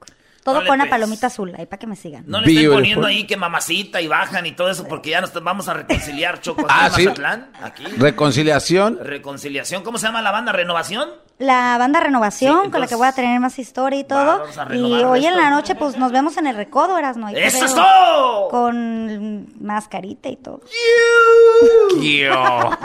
[0.53, 0.89] Todo con una pues.
[0.91, 2.23] palomita azul, ahí para que me sigan.
[2.27, 5.33] No le estén poniendo ahí que mamacita y bajan y todo eso porque ya nos
[5.43, 6.61] vamos a reconciliar, Choco.
[6.65, 7.03] aquí Ah, en sí.
[7.05, 7.83] Mazatlán, aquí.
[7.97, 8.99] Reconciliación.
[9.01, 9.83] Reconciliación.
[9.83, 10.51] ¿Cómo se llama la banda?
[10.51, 11.09] ¿Renovación?
[11.37, 14.39] La banda Renovación, Sí, con la entonces- que voy a tener más historia y todo.
[14.39, 15.41] vamos a y hoy en esto.
[15.41, 18.49] la noche, pues nos vemos en el recodo, ahí te ¡Eso es todo!
[18.49, 20.59] Con mascarita y todo.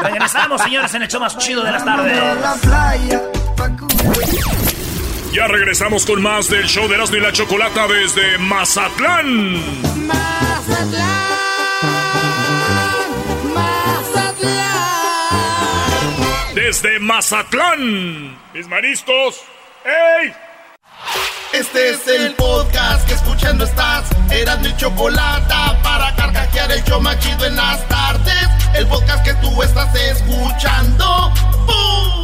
[0.01, 2.16] Regresamos, señores, en el show más chido de las tardes.
[5.35, 9.61] Ya regresamos con más del show de Erasmo y la Chocolata desde Mazatlán.
[16.55, 18.39] Desde Mazatlán.
[18.55, 19.40] Mis mariscos.
[19.85, 20.32] ¡Ey!
[21.52, 24.09] Este es el podcast que escuchando estás.
[24.31, 25.52] Eran mi chocolate
[25.82, 28.48] para carcajear el show más chido en las tardes.
[28.77, 31.32] El podcast que tú estás escuchando.
[31.66, 32.24] ¡Bum!